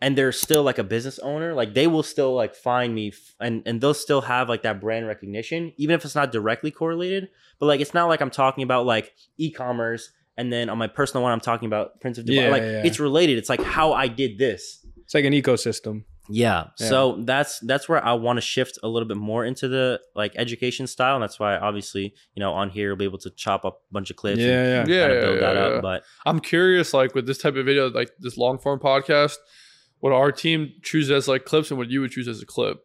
[0.00, 3.34] and they're still like a business owner, like they will still like find me f-
[3.40, 7.28] and and they'll still have like that brand recognition, even if it's not directly correlated.
[7.58, 11.22] But like it's not like I'm talking about like e-commerce and then on my personal
[11.22, 12.42] one I'm talking about Prince of Dubai.
[12.42, 12.82] Yeah, like yeah.
[12.84, 13.38] it's related.
[13.38, 14.84] It's like how I did this.
[15.02, 16.68] it's like an ecosystem Yeah.
[16.80, 16.88] Yeah.
[16.88, 20.32] So that's that's where I want to shift a little bit more into the like
[20.36, 21.14] education style.
[21.16, 23.92] And that's why obviously, you know, on here we'll be able to chop up a
[23.92, 25.72] bunch of clips and yeah yeah Yeah, kind yeah, of build that yeah, up.
[25.74, 25.80] yeah.
[25.80, 29.36] But I'm curious, like with this type of video, like this long form podcast,
[30.00, 32.82] what our team chooses as like clips and what you would choose as a clip.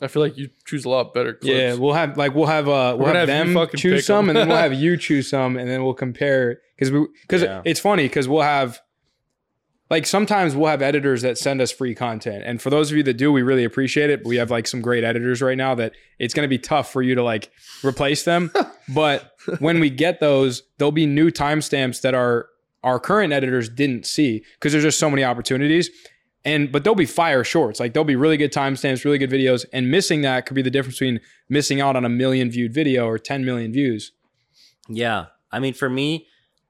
[0.00, 1.54] I feel like you choose a lot better clips.
[1.54, 4.30] Yeah, we'll have like we'll have uh we'll have, have them choose some some, 'em.
[4.30, 7.62] and then we'll have you choose some, and then we'll compare because we because Yeah.
[7.64, 8.80] it's funny because we'll have
[9.92, 13.02] like sometimes we'll have editors that send us free content, and for those of you
[13.02, 14.22] that do, we really appreciate it.
[14.22, 16.90] But we have like some great editors right now that it's going to be tough
[16.90, 17.50] for you to like
[17.84, 18.50] replace them.
[18.94, 22.48] but when we get those, there'll be new timestamps that our
[22.82, 25.90] our current editors didn't see because there's just so many opportunities.
[26.42, 27.78] And but there'll be fire shorts.
[27.78, 30.70] Like there'll be really good timestamps, really good videos, and missing that could be the
[30.70, 31.20] difference between
[31.50, 34.12] missing out on a million viewed video or 10 million views.
[34.88, 36.28] yeah, I mean, for me,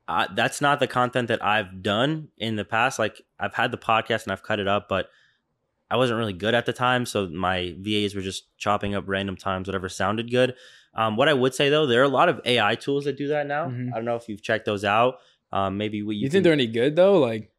[0.08, 2.98] uh, that's not the content that I've done in the past.
[2.98, 5.08] Like I've had the podcast and I've cut it up, but
[5.90, 7.06] I wasn't really good at the time.
[7.06, 10.54] So my VAs were just chopping up random times, whatever sounded good.
[10.94, 13.28] Um, what I would say though, there are a lot of AI tools that do
[13.28, 13.66] that now.
[13.66, 13.92] Mhm.
[13.92, 15.18] I don't know if you've checked those out.
[15.52, 17.18] Um, maybe we You, you, think can- they're any good though?
[17.18, 17.50] Like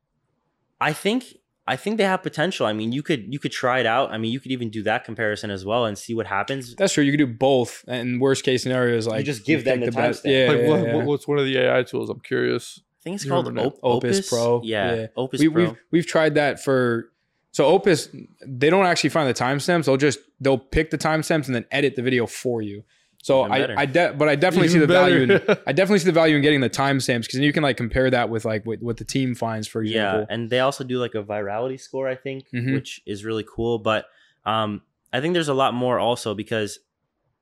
[0.82, 1.26] I think
[1.66, 2.66] I think they have potential.
[2.66, 4.12] I mean, you could you could try it out.
[4.12, 6.76] I mean, you could even do that comparison as well and see what happens.
[6.76, 7.04] that's true.
[7.04, 7.86] You could do both.
[7.88, 10.26] And worst case scenario is like just give them pick the best.
[10.26, 10.32] timestamp.
[10.32, 10.96] Yeah, Like yeah, what, yeah.
[10.96, 12.10] what- what's one of the AI tools?
[12.10, 12.82] I'm curious.
[12.82, 13.80] I think it's You called Op- that?
[13.84, 14.62] Opus Pro.
[14.64, 15.08] Yeah, Yeah.
[15.16, 15.64] Opus we, Pro.
[15.64, 17.10] we've we've tried that for
[17.52, 18.10] so Opus.
[18.46, 19.86] They don't actually find the timestamps.
[19.86, 22.84] They'll just they'll pick the timestamps and then edit the video for you.
[23.24, 23.82] So Even I.
[23.82, 25.18] I de- but I definitely see Even the value.
[25.24, 25.32] In.
[25.68, 28.10] I definitely see the value in getting the timestamps because then you can like compare
[28.12, 30.20] that with like what, what the team finds, for example.
[30.22, 32.74] yeah, and they also do like a virality score, I think, Mhm.
[32.74, 33.80] which is really cool.
[33.80, 34.06] But
[34.46, 34.82] um,
[35.14, 36.80] I think there's a lot more also because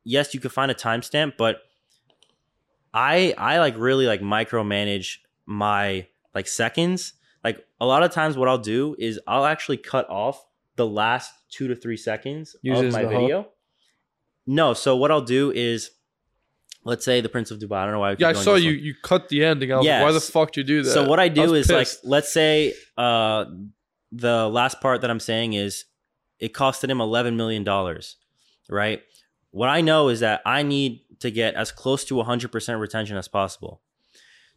[0.03, 1.61] yes, you could find a timestamp, but
[2.93, 7.13] I I like really like micromanage my like seconds.
[7.43, 11.33] Like a lot of times, what I'll do is I'll actually cut off the last
[11.49, 13.41] two to three seconds Use it of my video.
[13.43, 13.53] hook?
[14.51, 15.91] No, so what I'll do is,
[16.83, 17.77] let's say the Prince of Dubai.
[17.77, 18.15] I don't know why.
[18.15, 18.71] keep Yeah, I saw you.
[18.71, 18.79] one.
[18.83, 19.71] You cut the ending.
[19.71, 20.91] I was like, why the fuck do you do that?
[20.91, 23.45] So what I do was is like, let's say uh,
[24.11, 25.85] the last part that I'm saying is
[26.37, 28.17] it costed him 11 million dollars,
[28.69, 29.01] right?
[29.51, 33.29] What I know is that I need to get as close to 100% retention as
[33.29, 33.81] possible.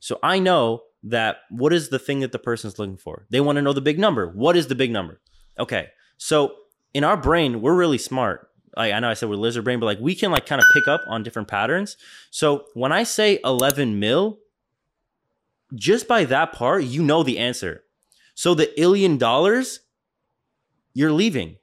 [0.01, 3.27] So I know that what is the thing that the person's looking for?
[3.31, 4.27] They want to know the big number.
[4.29, 5.21] What is the big number?
[5.57, 5.89] Okay.
[6.17, 6.55] So
[6.95, 8.49] in our brain, we're really smart.
[8.77, 10.67] Like I know I said we're lizard brain, but like we can like kind of
[10.75, 11.97] pick up on different patterns.
[12.31, 14.39] So when I say 11 mil,
[15.75, 17.83] just by that part, you know the answer.
[18.35, 19.81] So the illion dollars,
[20.93, 21.57] you're leaving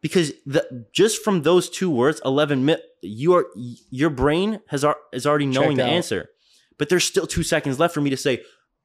[0.00, 3.46] because the just from those two words, 11 mil, you are
[3.90, 5.90] your brain has is already knowing Checked the out.
[5.90, 6.28] answer.
[6.78, 8.42] But there's still two seconds left for me to say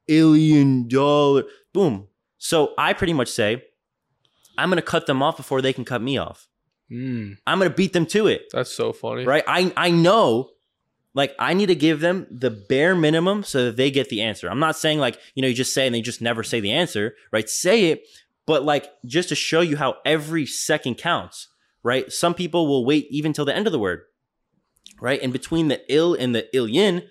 [0.08, 1.44] illion dollar.
[1.72, 2.08] Boom.
[2.38, 3.62] So I pretty much say,
[4.58, 6.48] I'm gonna cut them off before they can cut me off.
[6.92, 7.38] Mm.
[7.46, 8.50] I'm gonna beat them to it.
[8.52, 9.24] That's so funny.
[9.24, 9.44] Right?
[9.46, 10.50] I I know
[11.14, 14.48] like I need to give them the bare minimum so that they get the answer.
[14.48, 16.72] I'm not saying like, you know, you just say and they just never say the
[16.72, 17.48] answer, right?
[17.48, 18.06] Say it,
[18.46, 21.48] but like just to show you how every second counts,
[21.82, 22.10] right?
[22.12, 24.02] Some people will wait even till the end of the word.
[25.00, 25.20] Right?
[25.20, 27.02] And between the ill and the illion,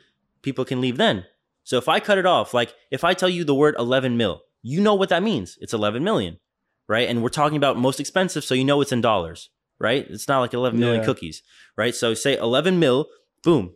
[0.42, 1.26] people can leave then.
[1.64, 4.44] So if I cut it off, like if I tell you the word 11 mil,
[4.62, 5.58] you know what that means.
[5.60, 6.40] It's 11 million,
[6.88, 7.10] right?
[7.10, 9.50] And we're talking about most expensive, so you know it's in dollars,
[9.82, 10.06] right?
[10.10, 11.06] It's not like 11 million Yeah.
[11.06, 11.42] cookies,
[11.76, 11.94] right?
[11.96, 13.08] So say 11 mil,
[13.44, 13.74] boom.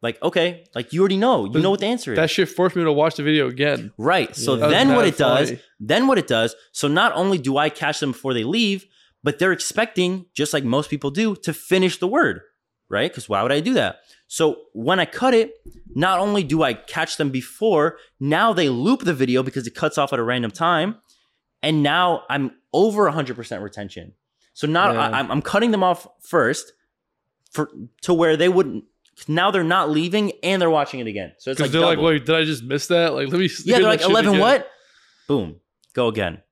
[0.00, 1.44] Like, okay, like you already know.
[1.44, 2.16] You But know what the answer is.
[2.16, 3.92] That shit forced me to watch the video again.
[3.98, 4.34] Right.
[4.34, 4.68] So Yeah.
[4.68, 8.10] Then what it does, then what it does, so not only do I catch them
[8.10, 8.86] before they leave,
[9.22, 12.40] but they're expecting, just like most people do, to finish the word,
[12.88, 13.08] right?
[13.08, 14.00] Because why would I do that?
[14.26, 15.52] So when I cut it,
[15.94, 19.98] not only do I catch them before, now they loop the video because it cuts
[19.98, 20.96] off at a random time.
[21.62, 24.14] And now I'm over 100% retention.
[24.54, 25.00] So now Yeah.
[25.08, 26.72] I, I'm, I'm cutting them off first
[27.52, 27.70] for
[28.02, 28.84] to where they wouldn't.
[29.28, 31.32] Now they're not leaving and they're watching it again.
[31.38, 33.14] So it's like they're like, wait, did I just miss that?
[33.14, 33.48] Like, let me.
[33.64, 34.70] Yeah, they're like that shit 11 again." what?
[35.28, 35.56] Boom.
[35.94, 36.42] Go again.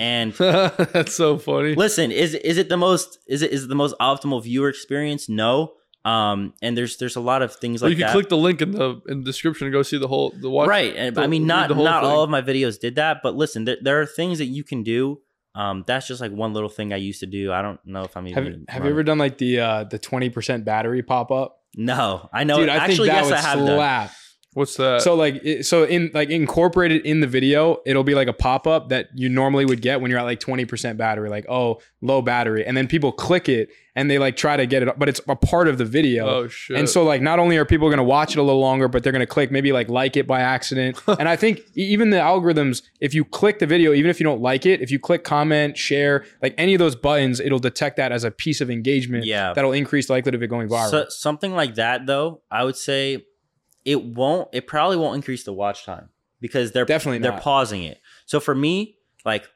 [0.00, 1.74] And That's so funny.
[1.76, 5.28] listen, is is it the most is it is it the most optimal viewer experience?
[5.28, 5.74] No.
[6.04, 8.12] Um and there's there's a lot of things Or like you can that.
[8.12, 10.68] click the link in the in the description and go see the whole the watch.
[10.68, 10.94] right.
[10.96, 12.10] And I mean not not thing.
[12.10, 14.82] all of my videos did that, but listen, there, there are things that you can
[14.82, 15.20] do.
[15.56, 17.52] Um that's just like one little thing I used to do.
[17.52, 20.30] I don't know if I'm even have you ever done like the uh, the twenty
[20.30, 21.62] percent battery pop up?
[21.74, 22.28] No.
[22.32, 24.10] I know Dude, I actually think that yes would I have done.
[24.56, 24.66] Slap.
[24.66, 25.02] What's that?
[25.02, 28.88] So like so in like incorporated in the video, it'll be like a pop up
[28.88, 32.64] that you normally would get when you're at like 20% battery, like oh low battery,
[32.64, 35.34] and then people click it and they like try to get it, but it's a
[35.34, 36.26] part of the video.
[36.26, 36.76] oh shit.
[36.76, 39.02] And so like not only are people going to watch it a little longer, but
[39.02, 41.00] they're going to click maybe like like it by accident.
[41.18, 44.24] and I think e- even the algorithms, if you click the video, even if you
[44.24, 47.96] don't like it, if you click comment, share, like any of those buttons, it'll detect
[47.96, 49.24] that as a piece of engagement.
[49.24, 49.52] Yeah.
[49.54, 50.90] That'll increase the likelihood of it going viral.
[50.90, 53.24] So, something like that though, I would say
[53.86, 56.10] it won't it probably won't increase the watch time
[56.40, 57.40] because they're Definitely they're not.
[57.40, 58.00] pausing it.
[58.26, 59.48] So for me, like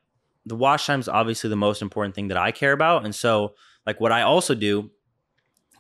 [0.47, 3.55] the watch time is obviously the most important thing that I care about and so
[3.87, 4.91] like what I also do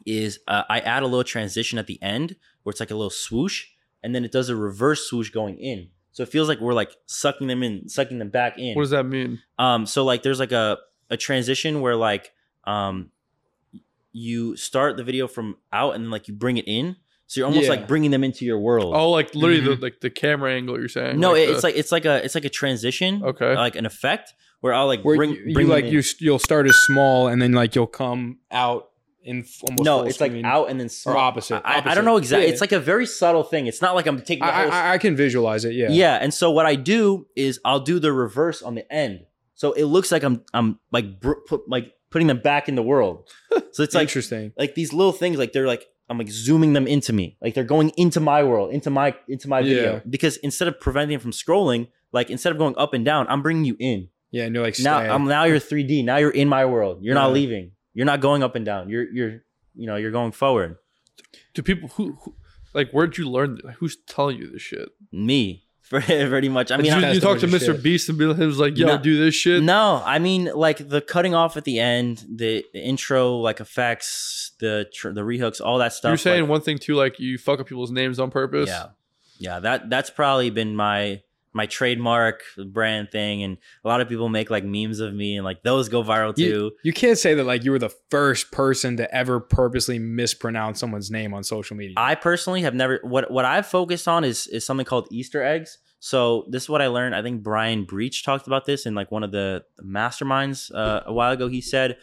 [0.04, 3.10] is uh, I add a little transition at the end where it's like a little
[3.10, 3.66] swoosh
[4.02, 5.88] and then it does a reverse swoosh going in.
[6.12, 8.74] So it feels like we're like sucking them in, sucking them back in.
[8.74, 9.40] what does that mean?
[9.58, 10.78] Um, so like there's like a
[11.08, 12.32] a transition where like
[12.64, 13.10] um
[14.12, 16.96] you start the video from out and then like you bring it in.
[17.30, 17.70] So you're almost Yeah.
[17.70, 18.92] like bringing them into your world.
[18.92, 19.76] Oh, like literally Mhm.
[19.78, 21.20] the like the camera angle you're saying.
[21.20, 23.54] no, it- the- it's like it's like a it's like a transition, okay.
[23.54, 25.92] like an effect where I'll like Where bring you, you bring them like in.
[25.92, 28.88] you you'll start as small and then like you'll come out
[29.22, 31.16] in almost no, full it's like out and then small.
[31.16, 32.46] opposite, I, I don't know exactly.
[32.46, 32.52] Yeah.
[32.52, 33.68] It's like a very subtle thing.
[33.68, 34.42] It's not like I'm taking.
[34.42, 35.74] I, whole I, I can visualize it.
[35.74, 35.90] Yeah.
[35.90, 39.20] Yeah, and so what I do is I'll do the reverse on the end,
[39.54, 42.82] so it looks like I'm I'm like br- put, like putting them back in the
[42.82, 43.28] world.
[43.72, 44.52] So it's like interesting.
[44.58, 47.62] like these little things, like they're like I'm like zooming them into me, like they're
[47.62, 49.94] going into my world, into my into my video.
[49.94, 50.00] Yeah.
[50.10, 53.42] Because instead of preventing them from scrolling, like instead of going up and down, I'm
[53.42, 54.08] bringing you in.
[54.32, 54.98] Yeah, and you're like Now.
[54.98, 56.04] I'm now you're 3D.
[56.04, 56.98] Now you're in my world.
[57.02, 57.72] You're not leaving.
[57.94, 58.88] You're not going up and down.
[58.88, 59.42] You're you're
[59.74, 60.76] you know you're going forward.
[61.54, 62.34] Do people who, who
[62.74, 63.60] like where'd you learn?
[63.78, 64.88] Who's telling you this shit?
[65.12, 65.64] Me,
[66.28, 66.70] pretty much.
[66.70, 67.66] I mean, you, you talk to Mr.
[67.66, 67.82] shit.
[67.82, 68.98] Beast and be he was like, "Yo, No.
[68.98, 72.80] do this shit." No, I mean like the cutting off at the end, the, the
[72.80, 76.10] intro, like effects, the tr- the rehooks, all that stuff.
[76.10, 78.68] You're saying like, one thing too, like you fuck up people's names on purpose.
[78.68, 78.86] yeah,
[79.38, 79.58] yeah.
[79.58, 81.22] That that's probably been my
[81.52, 85.44] my trademark brand thing, and a lot of people make like memes of me, and
[85.44, 86.42] like those go viral too.
[86.42, 90.80] you, you can't say that like you were the first person to ever purposely mispronounce
[90.80, 91.94] someone's name on social media.
[91.96, 95.78] I personally have never what what I've focused on is is something called Easter eggs.
[96.00, 97.14] So this is what I learned.
[97.14, 101.12] I think Brian Breach talked about this in like one of the masterminds uh, a
[101.12, 101.48] while ago.
[101.48, 101.98] He said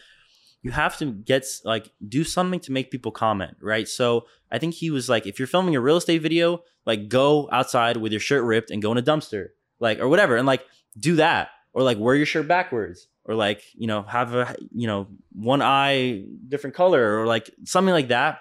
[0.62, 3.86] you have to get like do something to make people comment, right?
[3.86, 7.48] So I think he was like, if you're filming a real estate video, like go
[7.52, 9.48] outside with your shirt ripped and go in a dumpster,
[9.78, 10.64] like or whatever, and like
[10.98, 14.86] do that, or like wear your shirt backwards, or like you know have a you
[14.86, 18.40] know one eye different color, or like something like that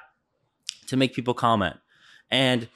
[0.87, 1.77] to make people comment.
[2.31, 2.67] And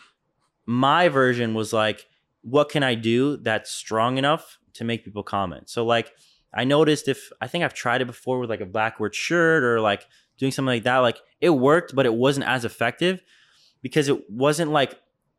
[0.65, 2.05] my version was like,
[2.41, 5.69] what can I do that's strong enough to make people comment?
[5.69, 6.11] So like
[6.53, 9.79] I noticed if I think I've tried it before with like a backward shirt or
[9.79, 10.05] like
[10.37, 13.21] doing something like that, like it worked, but it wasn't as effective
[13.81, 14.97] because it wasn't like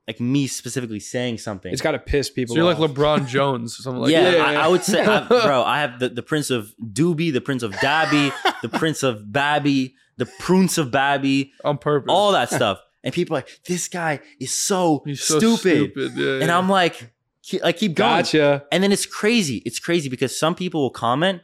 [0.08, 1.72] like me specifically saying something.
[1.72, 2.56] It's got to piss people.
[2.56, 2.78] So you're off.
[2.78, 4.40] like LeBron Jones or something like yeah, that.
[4.40, 5.62] I, I would say, I, bro.
[5.62, 8.32] I have the, the Prince of Doobie, the Prince of Dabby,
[8.62, 12.08] the Prince of Babby, the Prince of Babby, On purpose.
[12.10, 12.80] all that stuff.
[13.04, 15.92] And people are like, this guy is so, He's so stupid.
[15.92, 16.12] stupid.
[16.16, 16.58] Yeah, And yeah.
[16.58, 17.10] I'm like, ke-
[17.62, 18.18] like keep going.
[18.22, 18.64] Gotcha.
[18.70, 19.62] And then it's crazy.
[19.66, 21.42] It's crazy because some people will comment,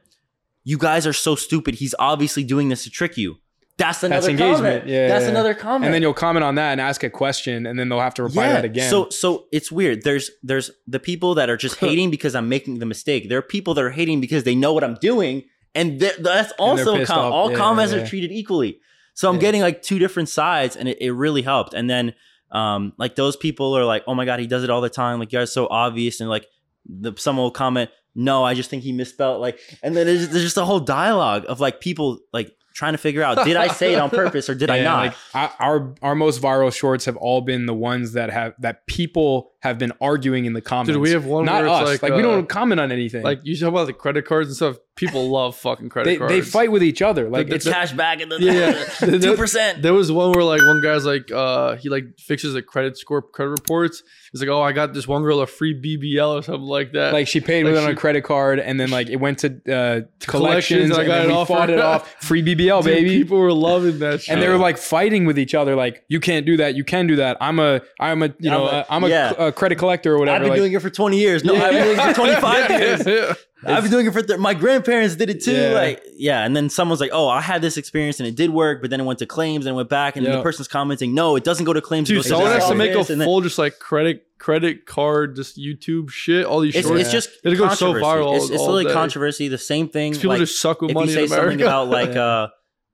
[0.65, 1.75] "You guys are so stupid.
[1.77, 3.37] He's obviously doing this to trick you."
[3.79, 4.81] That's another That's engagement.
[4.81, 4.87] comment.
[4.89, 5.31] Yeah, That's yeah.
[5.31, 5.85] another comment.
[5.85, 8.25] And then you'll comment on that and ask a question, and then they'll have to
[8.25, 8.91] reply to that again.
[8.91, 10.03] So so it's weird.
[10.03, 13.29] There's there's the people that are just hating because I'm making the mistake.
[13.29, 15.45] There are people that are hating because they know what I'm doing,
[15.77, 18.01] and that's also a pissed com- all Yeah, comments yeah.
[18.03, 18.81] are treated equally.
[19.15, 19.41] So I'm Yeah.
[19.43, 21.73] getting like two different sides, and it, it really helped.
[21.75, 22.15] And then
[22.51, 25.19] um like those people are like, oh my god, he does it all the time.
[25.19, 26.47] Like you guys are so obvious, and like
[26.87, 29.41] the someone will comment, no, I just think he misspelled.
[29.41, 32.99] Like, and then there's, there's just a whole dialogue of like people like trying to
[32.99, 35.07] figure out, did I say it on purpose or did I not?
[35.07, 38.87] Like I- our our most viral shorts have all been the ones that have that
[38.87, 40.93] people have been arguing in the comments.
[40.93, 41.89] Dude, we have one not where it's us.
[41.89, 43.23] like, Like, we uh, don't comment on anything.
[43.25, 44.77] like you talk about the credit cards and stuff.
[44.95, 46.33] People love fucking credit they, cards.
[46.33, 47.29] they fight with each other.
[47.29, 49.19] Like The- it's the- cash back in the Yeah.
[49.19, 49.83] two percent.
[49.83, 53.21] There was one where like one guy's like uh he like fixes the credit score
[53.23, 54.03] credit reports.
[54.33, 57.13] He's like, oh, I got this one girl a free BBL or something like that.
[57.15, 59.39] like she paid Like with it on a credit card, and then like it went
[59.39, 62.15] to uh, collections, collections, I got then it off fought it off.
[62.23, 63.09] Free BBL, Dude, baby.
[63.23, 64.33] people were loving that shit.
[64.35, 67.07] and they were like fighting with each other, like you can't do that, you can
[67.07, 67.37] do that.
[67.41, 69.33] I'm a, I'm a, you know, I'm a- uh, I'm a, yeah.
[69.39, 70.37] a credit collector or whatever.
[70.37, 71.45] I've been like, doing it for 20 years.
[71.45, 71.55] No.
[71.55, 73.37] I've been doing it for 25 Yeah, years.
[73.65, 75.53] I've been doing it for th- my grandparents did it too.
[75.53, 75.73] Yeah.
[75.73, 76.45] Like, yeah.
[76.45, 79.01] And then someone's like, "Oh, I had this experience and it did work," but then
[79.01, 80.37] it went to claims and it went back, and then Yeah.
[80.39, 82.75] the person's commenting, "No, it doesn't go to claims." it Dude, goes someone has to
[82.77, 86.47] make a this," and then- full just like credit credit card, just YouTube shit.
[86.47, 87.01] All these It's, shorts.
[87.03, 88.05] it's just It'll go so controversy.
[88.05, 88.93] viral It's, it's all literally day.
[88.93, 89.49] controversy.
[89.49, 90.13] The same thing.
[90.13, 91.51] People like, just suck with if money you say in America.
[91.51, 92.49] something about like uh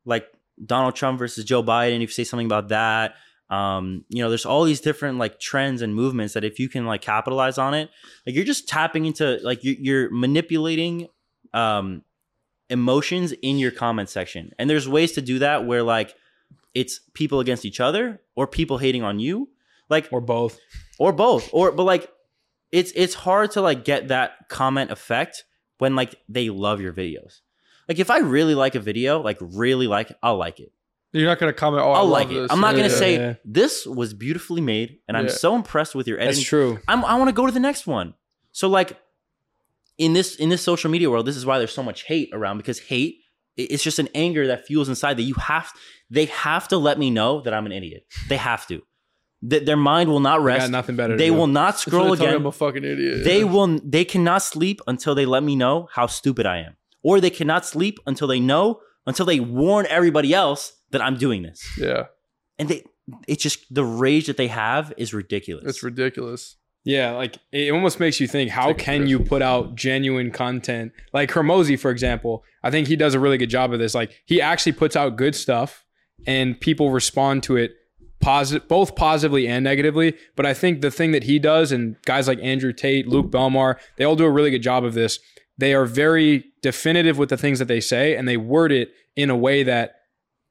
[0.06, 0.26] like
[0.64, 3.16] Donald Trump versus Joe Biden, if you say something about that,
[3.50, 6.86] um, you know, there's all these different like trends and movements that if you can
[6.86, 7.90] like capitalize on it,
[8.26, 11.08] like you're just tapping into like you're, you're manipulating
[11.52, 12.02] um
[12.70, 14.52] emotions in your comment section.
[14.58, 16.14] And there's ways to do that where like
[16.74, 19.50] it's people against each other or people hating on you.
[19.90, 20.58] Like or both.
[20.98, 22.10] or both or but like
[22.72, 25.44] it's it's hard to like get that comment effect
[25.78, 27.40] when like they love your videos
[27.88, 30.72] like if i really like a video like really like i'll like it
[31.14, 31.82] You're not gonna comment.
[31.84, 32.50] Oh, I i'll like it this.
[32.52, 33.02] i'm not gonna Yeah.
[33.04, 33.34] say yeah.
[33.44, 35.32] this was beautifully made and i'm Yeah.
[35.44, 36.78] so impressed with your editing That's true.
[36.88, 38.14] I'm, i want to go to the next one
[38.52, 38.98] so like
[39.98, 42.56] in this in this social media world this is why there's so much hate around
[42.58, 43.14] because hate
[43.58, 45.70] i- it's just an anger that fuels inside that you have
[46.10, 48.82] they have to let me know that i'm an idiot they have to
[49.42, 51.14] that their mind will not I got rest nothing better.
[51.14, 51.34] to they do.
[51.34, 53.24] will not That's when scroll they tell me again I'm a fucking idiot.
[53.24, 56.76] they will they cannot sleep until they let me know how stupid I am.
[57.02, 61.42] Or they cannot sleep until they know until they warn everybody else that I'm doing
[61.42, 61.62] this.
[61.78, 62.04] Yeah,
[62.58, 62.84] And they
[63.28, 65.64] it's just the rage that they have is ridiculous.
[65.66, 66.56] it's ridiculous.
[66.84, 70.92] Yeah, like it almost makes you think how like can you put out genuine content?
[71.14, 73.94] Like Hormozi, for example, I think he does a really good job of this.
[73.94, 75.84] Like he actually puts out good stuff
[76.26, 77.72] and people respond to it
[78.20, 80.14] positive both positively and negatively.
[80.36, 83.76] But I think the thing that he does and guys like Andrew Tate, Luke Belmar,
[83.96, 85.18] they all do a really good job of this.
[85.58, 89.30] They are very definitive with the things that they say and they word it in
[89.30, 89.96] a way that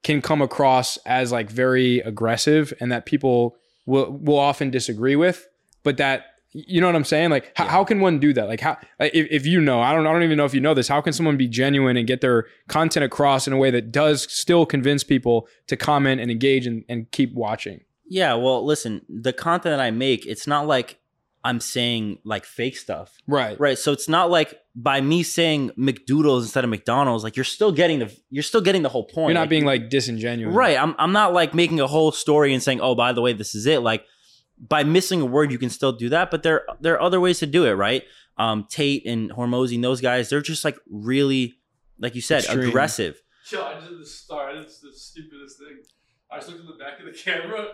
[0.02, 5.46] can come across as like very aggressive and that people will will often disagree with
[5.82, 6.26] but that
[6.56, 7.30] you know what i'm saying?
[7.30, 7.70] Like how, Yeah.
[7.70, 8.46] how can one do that?
[8.46, 10.72] Like how if, if you know i don't i don't even know if you know
[10.72, 13.90] this how can someone be genuine and get their content across in a way that
[13.90, 17.80] does still convince people to comment and engage and, and keep watching?
[18.06, 20.98] Yeah, well, listen, the content that I make, it's not like
[21.44, 23.12] I'm saying like fake stuff.
[23.26, 23.78] right Right.
[23.78, 27.98] So it's not like by me saying McDoodles instead of McDonald's, like you're still getting
[27.98, 29.28] the you're still getting the whole point.
[29.28, 30.76] you're not Like, being like disingenuous Right.
[30.76, 33.54] I'm I'm not like making a whole story and saying, "Oh, by the way, this
[33.54, 34.04] is it." Like
[34.58, 37.38] by missing a word, you can still do that, but there there are other ways
[37.40, 38.04] to do it, right?
[38.38, 41.54] Um, Tate and Hormozi and those guys, they're just like really,
[41.98, 42.68] like you said, Extreme.
[42.70, 43.20] aggressive.
[43.50, 44.48] Yo, I just did the star.
[44.50, 45.78] I did the stupidest thing.
[46.32, 47.66] I just looked at the back of the camera.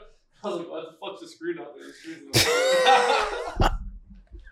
[0.45, 1.87] I was like, "What the fuck's the screen out there?"
[3.63, 3.71] The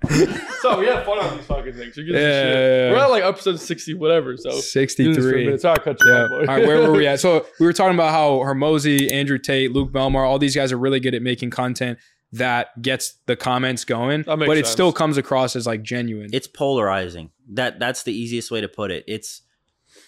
[0.62, 1.97] so we had fun on these fucking things.
[1.97, 2.55] Who gives a Yeah, shit?
[2.55, 2.93] yeah, yeah.
[2.93, 4.36] We're at like episode sixty, whatever.
[4.36, 5.61] So do this for a 63 minute.
[5.61, 6.22] Sorry, I cut you Yeah.
[6.24, 6.41] off, boy.
[6.41, 7.20] All right, where were we at?
[7.28, 10.78] So we were talking about how Hormozi, Andrew Tate, Luke Belmar, all these guys are
[10.78, 11.99] really good at making content
[12.32, 14.72] that gets the comments going, That makes but it sense.
[14.72, 16.30] still comes across as like genuine.
[16.32, 17.30] It's polarizing.
[17.53, 19.05] That that's the easiest way to put it.
[19.09, 19.43] It's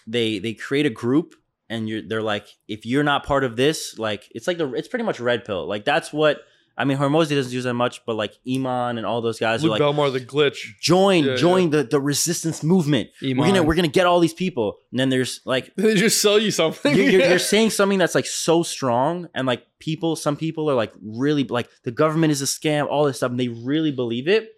[0.06, 1.34] they they create a group
[1.70, 4.88] and you're they're like, if you're not part of this, like it's like the it's
[4.88, 5.66] pretty much red pill.
[5.66, 6.40] Like that's what
[6.76, 9.80] I mean, Hormozi doesn't use that much, but like Iman and all those guys Luke
[9.80, 10.78] are like, Belmar, the glitch.
[10.80, 13.10] join, Yeah, join the the resistance movement.
[13.22, 14.78] We're gonna we're gonna get all these people.
[14.90, 16.94] And then there's like They just sell you something.
[16.94, 20.74] you're, you're, you're saying something that's like so strong, and like people, some people are
[20.74, 24.26] like really like the government is a scam, all this stuff, and they really believe
[24.26, 24.50] it.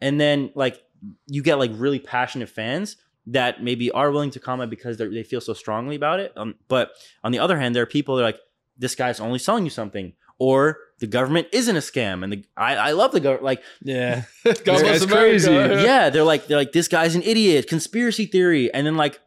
[0.00, 0.80] And then like
[1.26, 2.96] you get like really passionate fans
[3.26, 6.32] that maybe are willing to comment because they they feel so strongly about it.
[6.36, 6.92] Um, but
[7.22, 8.40] on the other hand, there are people that are like,
[8.78, 12.76] this guy's only selling you something, or the government isn't a scam, and the I,
[12.76, 13.44] I love the government.
[13.44, 14.24] Like yeah.
[14.64, 15.52] Guy's crazy.
[15.52, 19.20] yeah, they're like they're like this guy's an idiot, conspiracy theory, and then like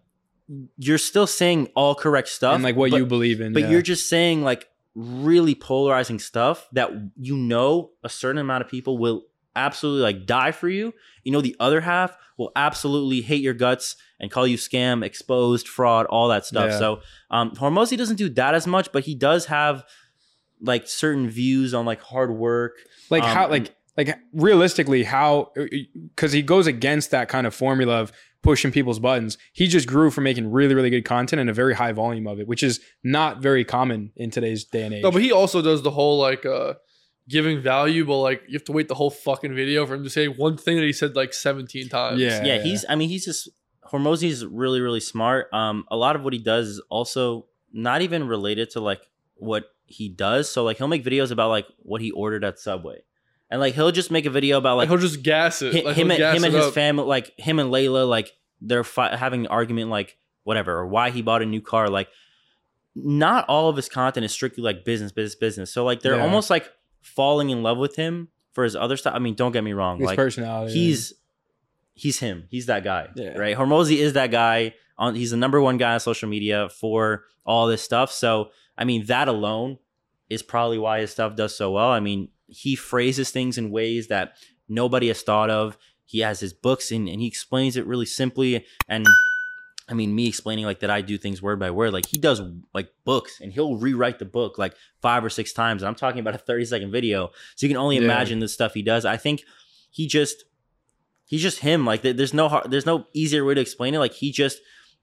[0.77, 3.53] you're still saying all correct stuff and like what but- you believe in.
[3.53, 3.69] but yeah.
[3.69, 8.97] you're just saying like really polarizing stuff that you know a certain amount of people
[8.97, 9.23] will
[9.55, 10.93] absolutely like die for you.
[11.23, 15.67] You know the other half will absolutely hate your guts and call you scam, exposed,
[15.67, 16.71] fraud, all that stuff.
[16.71, 16.79] Yeah.
[16.79, 17.01] So
[17.31, 19.83] um Hormozi doesn't do that as much, but he does have
[20.61, 22.73] like certain views on like hard work.
[23.09, 25.51] like um, how like like realistically how
[26.15, 30.11] because he goes against that kind of formula of pushing people's buttons he just grew
[30.11, 32.79] from making really really good content and a very high volume of it which is
[33.03, 36.19] not very common in today's day and age No, but he also does the whole
[36.19, 36.75] like uh
[37.27, 40.09] giving value, but like you have to wait the whole fucking video for him to
[40.09, 42.19] say one thing that he said like 17 times.
[42.21, 42.43] Yeah.
[42.43, 43.49] yeah, he's I mean he's just
[43.91, 45.47] Hormozi is really really smart.
[45.53, 49.01] Um a lot of what he does is also not even related to like
[49.35, 50.51] what he does.
[50.51, 53.03] So like he'll make videos about like what he ordered at Subway.
[53.49, 55.73] And like he'll just make a video about Like like he'll just gas it.
[55.73, 58.33] hi- Like, him and gas him and it his family like him and Leila like
[58.61, 62.07] they're fi- having an argument like whatever or why he bought a new car like
[62.95, 65.71] not all of his content is strictly like business business business.
[65.73, 66.23] So like they're Yeah.
[66.23, 66.69] almost like
[67.05, 69.13] falling in love with him for his other stuff.
[69.15, 69.99] I mean, don't get me wrong.
[69.99, 71.13] his like personality he's
[71.93, 72.47] he's him.
[72.49, 73.09] He's that guy.
[73.15, 73.37] Yeah.
[73.37, 73.55] Right.
[73.55, 74.73] Hormozi is that guy.
[74.97, 78.11] On he's the number one guy on social media for all this stuff.
[78.11, 79.77] So I mean that alone
[80.29, 81.89] is probably why his stuff does so well.
[81.89, 84.33] I mean, he phrases things in ways that
[84.67, 85.77] nobody has thought of.
[86.05, 88.65] He has his books and, and he explains it really simply.
[88.87, 89.05] And
[89.87, 91.93] I mean, me explaining like that I do things word by word.
[91.93, 92.41] Like he does
[92.73, 95.81] like books and he'll rewrite the book like five or six times.
[95.83, 97.27] And I'm talking about a 30 second video.
[97.55, 98.03] So you can only Yeah.
[98.03, 99.05] imagine the stuff he does.
[99.05, 99.43] I think
[99.91, 100.43] he just
[101.25, 101.85] he's just him.
[101.85, 103.99] Like there's no there's no easier way to explain it.
[103.99, 104.57] Like he just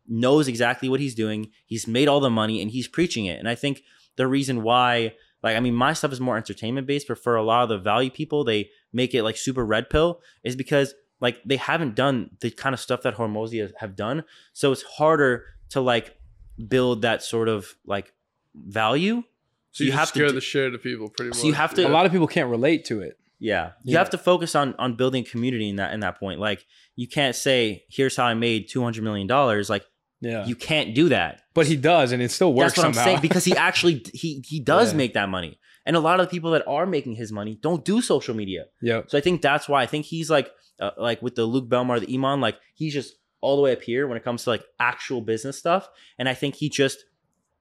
[0.09, 1.51] knows exactly what he's doing.
[1.65, 3.39] He's made all the money and he's preaching it.
[3.39, 3.83] And I think
[4.17, 5.15] the reason why,
[5.45, 7.79] like, I mean, my stuff is more entertainment based, but for a lot of the
[7.79, 10.93] value people, they make it like super red pill, is because
[11.23, 14.25] like they haven't done the kind of stuff that Hormozi have done.
[14.53, 16.19] So it's harder to like
[16.69, 18.13] build that sort of like
[18.55, 19.23] value.
[19.71, 21.39] So you, you have have to to scare the shit out of people pretty much.
[21.39, 23.73] So you have to- a lot of people can't relate to it Yeah.
[23.85, 23.99] You Yeah.
[24.01, 26.39] have to focus on on building community in that in that point.
[26.41, 26.67] Like
[26.97, 29.71] you can't say, here's how I made two hundred million dollars.
[29.71, 29.85] Like
[30.21, 31.41] yeah you can't do that.
[31.55, 33.01] but he does and it still works That's what somehow.
[33.01, 34.99] I'm saying because he actually he he does Yeah.
[34.99, 37.85] make that money, and a lot of the people that are making his money don't
[37.85, 38.67] do social media.
[38.81, 39.03] Yeah.
[39.09, 40.51] So I think that's why I think he's like
[40.81, 43.83] uh, like with the Luke Belmar, the Iman, like he's just all the way up
[43.83, 47.05] here when it comes to like actual business stuff, and I think he just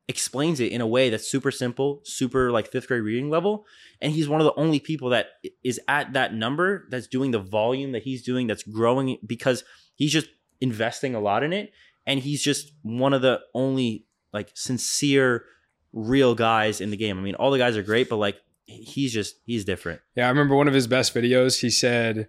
[0.07, 3.65] explains it in a way that's super simple, super like fifth grade reading level,
[4.01, 5.27] and he's one of the only people that
[5.63, 9.63] is at that number that's doing the volume that he's doing that's growing because
[9.95, 10.27] he's just
[10.59, 11.71] investing a lot in it
[12.05, 15.45] and he's just one of the only like sincere
[15.93, 17.17] real guys in the game.
[17.17, 20.01] I mean, all the guys are great, but like he's just he's different.
[20.15, 21.61] Yeah, I remember one of his best videos.
[21.61, 22.27] He said,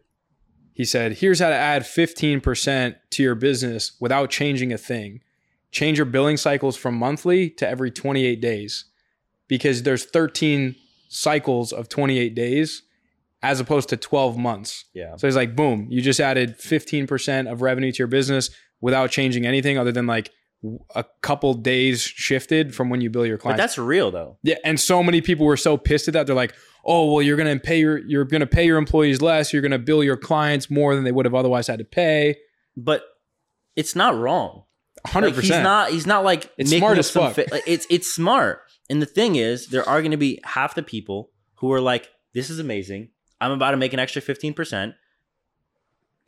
[0.72, 5.20] he said, here's how to add 15% to your business without changing a thing.
[5.70, 8.86] Change your billing cycles from monthly to every 28 days
[9.48, 10.74] because there's 13
[11.08, 12.82] cycles of 28 days
[13.42, 14.84] as opposed to 12 months.
[14.94, 15.16] Yeah.
[15.16, 18.50] So he's like, boom, you just added 15% of revenue to your business
[18.80, 20.30] without changing anything other than like
[20.94, 23.60] a couple days shifted from when you bill your But clients.
[23.62, 24.38] that's real though.
[24.42, 26.26] Yeah, and so many people were so pissed at that.
[26.26, 26.54] They're like,
[26.84, 29.52] "Oh, well, you're gonna pay your you're gonna pay your employees less.
[29.52, 32.36] You're gonna bill your clients more than they would have otherwise had to pay."
[32.76, 33.02] But
[33.76, 34.64] it's not wrong.
[35.04, 37.34] Hundred Like, he's not he's not like It's smart as fuck.
[37.34, 38.60] fa- like, it's it's smart.
[38.88, 42.08] And the thing is, there are going to be half the people who are like,
[42.34, 43.08] "This is amazing.
[43.40, 44.94] I'm about to make an extra fifteen percent."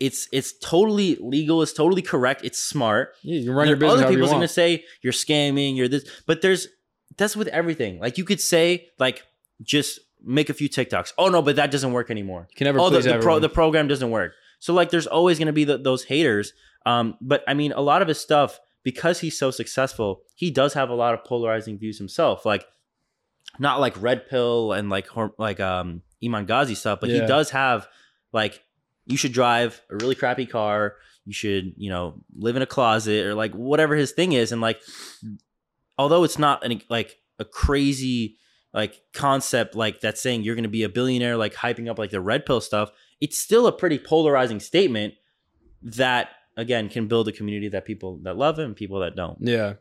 [0.01, 1.63] It's it's totally legal.
[1.63, 2.45] It's totally correct.
[2.45, 3.15] It's smart.
[3.23, 5.77] Yeah, you can run There your business other people's going to say you're scamming.
[5.77, 6.69] You're this, but there's
[7.17, 8.01] that's with everything.
[8.01, 9.23] Like you could say like
[9.63, 11.13] just make a few TikToks.
[11.17, 13.49] Oh no, but that doesn't work anymore You can never oh the, the, pro, the
[13.49, 16.55] program doesn't work so like there's always going to be the, those haters
[16.87, 20.73] um but i mean a lot of his stuff because he's so successful he does
[20.73, 22.65] have a lot of polarizing views himself like
[23.59, 25.07] not like red pill and like
[25.39, 27.21] like um iman Gadzhi stuff but Yeah.
[27.23, 27.87] he does have
[28.33, 28.63] like
[29.07, 30.95] you should drive a really crappy car
[31.25, 34.61] you should you know live in a closet or like whatever his thing is and
[34.61, 34.81] like
[35.99, 38.37] although it's not an, like a crazy
[38.73, 42.11] like concept like that's saying you're going to be a billionaire like hyping up like
[42.11, 42.91] the red pill stuff
[43.21, 45.15] it's still a pretty polarizing statement
[45.83, 49.39] that again can build a community that people that love him and people that don't
[49.41, 49.75] Yeah.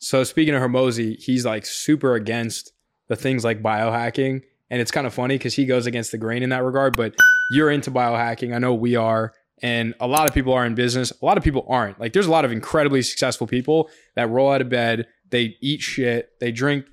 [0.00, 2.72] So speaking of Hormozi, he's like super against
[3.08, 4.42] the things like biohacking.
[4.70, 6.96] And it's kind of funny because he goes against the grain in that regard.
[6.96, 7.14] But
[7.50, 8.54] you're into biohacking.
[8.54, 9.32] I know we are.
[9.62, 11.12] And a lot of people are in business.
[11.20, 12.00] A lot of people aren't.
[12.00, 15.80] Like there's a lot of incredibly successful people that roll out of bed, they eat
[15.80, 16.86] shit, they drink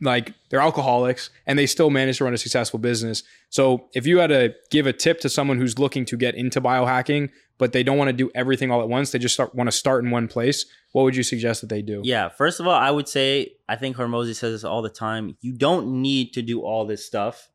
[0.00, 3.22] like they're alcoholics and they still manage to run a successful business.
[3.50, 6.60] So if you had to give a tip to someone who's looking to get into
[6.60, 9.66] biohacking, but they don't want to do everything all at once, they just start, want
[9.66, 12.00] to start in one place, what would you suggest that they do?
[12.04, 15.36] Yeah, first of all, I would say I think Hormozi says this all the time.
[15.40, 17.50] You don't need to do all this stuff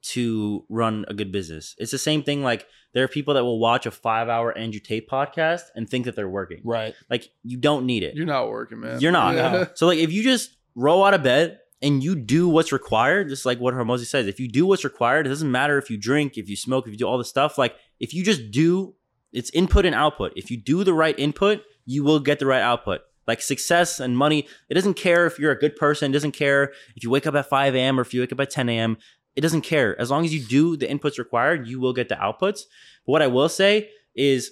[0.00, 1.74] to run a good business.
[1.78, 2.44] It's the same thing.
[2.44, 6.14] Like there are people that will watch a five-hour Andrew Tate podcast and think that
[6.14, 6.60] they're working.
[6.64, 6.94] Right.
[7.10, 8.14] Like you don't need it.
[8.14, 9.00] You're not working, man.
[9.00, 9.34] You're not.
[9.34, 9.66] Yeah.
[9.74, 13.46] So like if you just roll out of bed and you do what's required, just
[13.46, 16.36] like what Hormozi says, if you do what's required, it doesn't matter if you drink,
[16.36, 17.56] if you smoke, if you do all this stuff.
[17.56, 18.94] Like if you just do,
[19.32, 20.32] it's input and output.
[20.36, 23.02] If you do the right input, you will get the right output.
[23.26, 26.10] Like success and money, it doesn't care if you're a good person.
[26.10, 27.98] It doesn't care if you wake up at 5 a.m.
[27.98, 28.96] or if you wake up at 10 a.m.
[29.36, 30.00] It doesn't care.
[30.00, 32.62] As long as you do the inputs required, you will get the outputs.
[33.06, 34.50] But what I will say is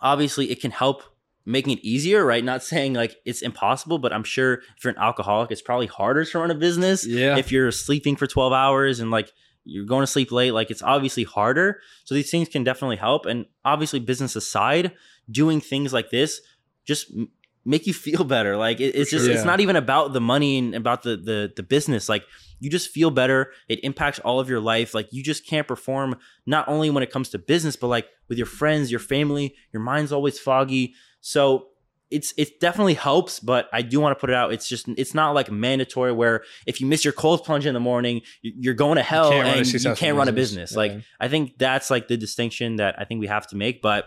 [0.00, 1.02] obviously it can help
[1.46, 2.42] making it easier, right?
[2.42, 6.24] Not saying like it's impossible, but I'm sure if you're an alcoholic, it's probably harder
[6.24, 7.06] to run a business.
[7.06, 7.36] Yeah.
[7.36, 9.30] If you're sleeping for 12 hours and like
[9.64, 11.80] you're going to sleep late, like it's obviously harder.
[12.04, 13.26] So these things can definitely help.
[13.26, 14.92] And obviously, business aside,
[15.30, 16.40] doing things like this
[16.84, 17.10] just
[17.64, 18.56] make you feel better.
[18.56, 19.34] Like it, it's just sure.
[19.34, 22.08] it's not even about the money and about the the the business.
[22.08, 22.24] Like
[22.60, 23.52] you just feel better.
[23.68, 24.94] It impacts all of your life.
[24.94, 26.16] Like you just can't perform
[26.46, 29.54] not only when it comes to business, but like with your friends, your family.
[29.72, 30.94] Your mind's always foggy.
[31.26, 31.68] So
[32.10, 34.52] it's it definitely helps, but I do want to put it out.
[34.52, 37.80] It's just it's not like mandatory where if you miss your cold plunge in the
[37.80, 40.70] morning, you- you're going to hell a and you can't run a business.
[40.72, 40.76] business.
[40.76, 43.80] Like I think that's like the distinction that I think we have to make.
[43.80, 44.04] But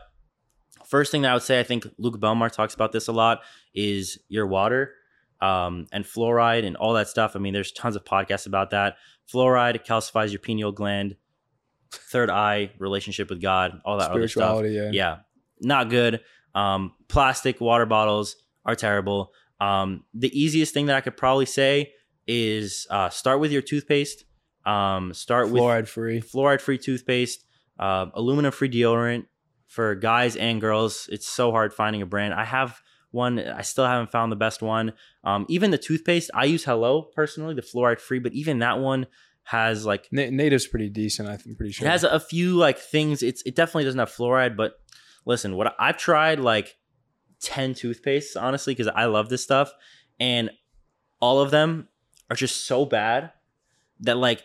[0.86, 3.42] first thing that I would say, I think Luke Belmar talks about this a lot,
[3.74, 4.94] is your water
[5.42, 7.36] um, and fluoride and all that stuff.
[7.36, 8.98] I mean, there's tons of podcasts about that.
[9.34, 11.16] Fluoride calcifies your pineal gland,
[11.92, 14.58] third eye, relationship with God, all that other stuff.
[14.60, 14.90] Spirituality, yeah.
[14.94, 15.18] Yeah,
[15.62, 16.22] not good.
[16.56, 18.36] Um, plastic water bottles
[18.66, 19.32] are terrible.
[19.60, 21.94] Um, the easiest thing that I could probably say
[22.28, 24.26] is uh, start with your toothpaste.
[24.66, 26.20] Um, start with Fluoride free.
[26.22, 27.46] fluoride free toothpaste,
[27.80, 29.26] uh, aluminum free deodorant
[29.68, 31.08] for guys and girls.
[31.12, 32.34] It's so hard finding a brand.
[32.34, 32.82] I have
[33.12, 33.40] one.
[33.40, 34.92] I still haven't found the best one.
[35.24, 39.08] Um, even the toothpaste, I use Hello personally, the fluoride free, but even that one
[39.44, 41.88] has like Na- Native's pretty decent, I'm pretty sure.
[41.88, 43.24] it has a few like things.
[43.24, 44.74] It's it definitely doesn't have fluoride, but
[45.28, 46.76] listen, what I've tried like
[47.40, 49.72] ten toothpastes honestly because I love this stuff,
[50.20, 50.50] and
[51.20, 51.90] all of them
[52.30, 53.32] are just so bad
[54.02, 54.42] that like,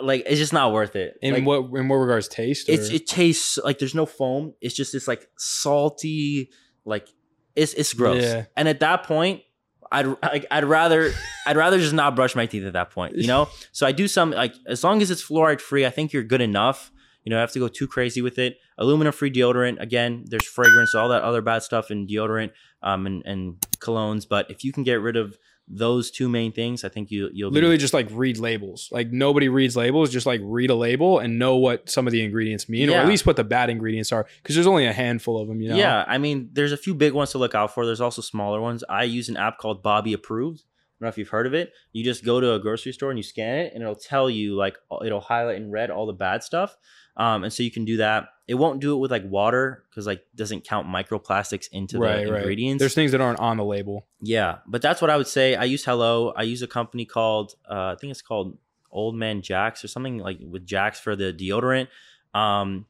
[0.00, 1.18] like it's just not worth it.
[1.20, 2.68] in Like, what in what regards taste?
[2.68, 4.54] it's it tastes like there's no foam.
[4.60, 6.50] It's just this like salty,
[6.84, 7.08] like
[7.54, 8.22] it's it's gross.
[8.22, 8.44] Yeah.
[8.56, 9.42] And at that point,
[9.90, 11.12] I'd like I'd rather
[11.46, 13.16] I'd rather just not brush my teeth at that point.
[13.16, 13.48] You know.
[13.72, 16.40] so I do some like as long as it's fluoride free, I think you're good
[16.40, 16.90] enough.
[17.24, 18.58] You know, I have to go too crazy with it.
[18.78, 19.80] Aluminum free deodorant.
[19.80, 22.52] Again, there's fragrance, all that other bad stuff in deodorant,
[22.82, 24.28] um, and, and colognes.
[24.28, 27.50] But if you can get rid of those two main things, I think you you'll
[27.50, 28.90] be- literally just like read labels.
[28.92, 32.22] Like nobody reads labels, just like read a label and know what some of the
[32.22, 35.40] ingredients mean, or at least what the bad ingredients are, because there's only a handful
[35.40, 35.62] of them.
[35.62, 35.76] You know.
[35.76, 37.86] Yeah, I mean, there's a few big ones to look out for.
[37.86, 38.84] There's also smaller ones.
[38.90, 40.60] I use an app called Bobby Approved.
[40.60, 40.66] I
[41.00, 41.72] don't know if you've heard of it.
[41.92, 44.54] You just go to a grocery store and you scan it, and it'll tell you
[44.56, 46.76] like it'll highlight in red all the bad stuff.
[47.16, 48.28] Um, and so you can do that.
[48.46, 52.32] It won't do it with like water because like doesn't count microplastics into Right, the
[52.32, 52.40] right.
[52.40, 52.80] ingredients.
[52.80, 54.06] There's things that aren't on the label.
[54.20, 55.54] Yeah, but that's what I would say.
[55.54, 56.32] I use Hello.
[56.36, 58.58] I use a company called uh, I think it's called
[58.90, 61.88] Old Man Jacks or something like with Jacks for the deodorant.
[62.34, 62.86] Um,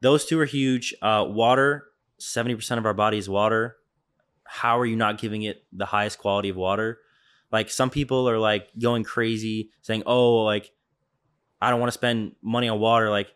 [0.00, 0.94] those two are huge.
[1.02, 1.84] Uh, water,
[2.18, 3.76] seventy percent of our body is water.
[4.44, 6.98] How are you not giving it the highest quality of water?
[7.52, 10.72] Like some people are like going crazy saying, "Oh, like
[11.60, 13.28] I don't want to spend money on water." Like,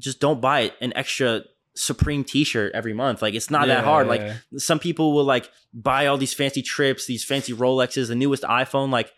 [0.00, 1.42] just don't buy an extra
[1.76, 3.22] Supreme T-shirt every month.
[3.22, 4.06] Like it's not that hard.
[4.06, 4.34] yeah, Like yeah.
[4.58, 8.90] some people will like buy all these fancy trips, these fancy Rolexes, the newest iPhone.
[8.90, 9.12] Like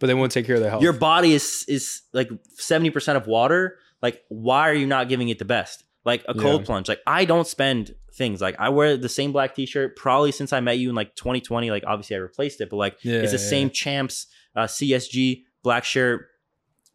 [0.00, 0.82] but they won't take care of their health.
[0.82, 3.78] your body is is like seventy percent of water.
[4.02, 5.84] Like why are you not giving it the best?
[6.04, 6.66] Like a cold Yeah.
[6.66, 6.88] plunge.
[6.88, 8.40] Like I don't spend things.
[8.40, 11.70] Like I wear the same black T-shirt probably since I met you in like 2020.
[11.70, 13.48] Like obviously I replaced it, but like Yeah, it's the yeah.
[13.50, 16.26] same Champs uh, CSG black shirt,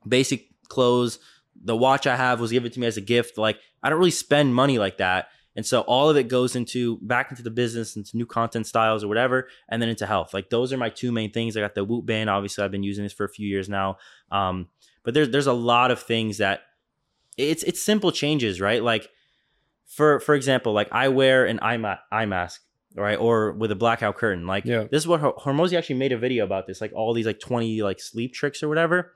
[0.07, 1.19] basic clothes.
[1.63, 3.37] The watch I have was given to me as a gift.
[3.37, 5.27] Like I don't really spend money like that.
[5.55, 9.03] And so all of it goes into back into the business, into new content styles
[9.03, 10.33] or whatever, and then into health.
[10.33, 11.57] Like those are my two main things.
[11.57, 12.29] I got the Whoop band.
[12.29, 13.97] Obviously, I've been using this for a few years now.
[14.31, 14.67] Um,
[15.03, 16.61] but there's there's a lot of things that
[17.37, 18.81] it's it's simple changes, right?
[18.81, 19.09] Like
[19.85, 22.61] for for example, like I wear an eye, ma- eye mask,
[22.95, 24.45] right, or with a blackout curtain.
[24.47, 24.85] Like Yeah.
[24.89, 27.39] this is what Hor- Hormozi actually made a video about this, like all these like
[27.39, 29.13] twenty like sleep tricks or whatever.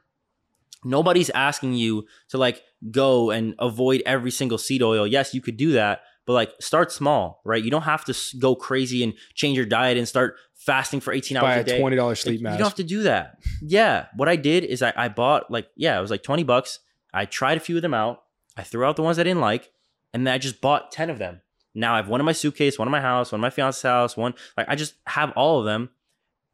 [0.83, 2.61] Nobody's asking you to like
[2.91, 5.05] go and avoid every single seed oil.
[5.07, 7.63] Yes, you could do that, but like start small, right?
[7.63, 11.37] You don't have to go crazy and change your diet and start fasting for eighteen
[11.37, 11.79] hours Buy a day.
[11.79, 12.53] twenty dollars Like, sleep mask.
[12.53, 13.37] you don't have to do that.
[13.61, 14.07] Yeah.
[14.15, 16.79] What I did is I, I bought like, yeah, it was like 20 bucks.
[17.13, 18.23] I tried a few of them out.
[18.57, 19.71] I threw out the ones I didn't like.
[20.13, 21.41] And then I just bought 10 of them.
[21.75, 23.81] Now I have one in my suitcase, one in my house, one in my fiance's
[23.81, 25.89] house, one like I just have all of them.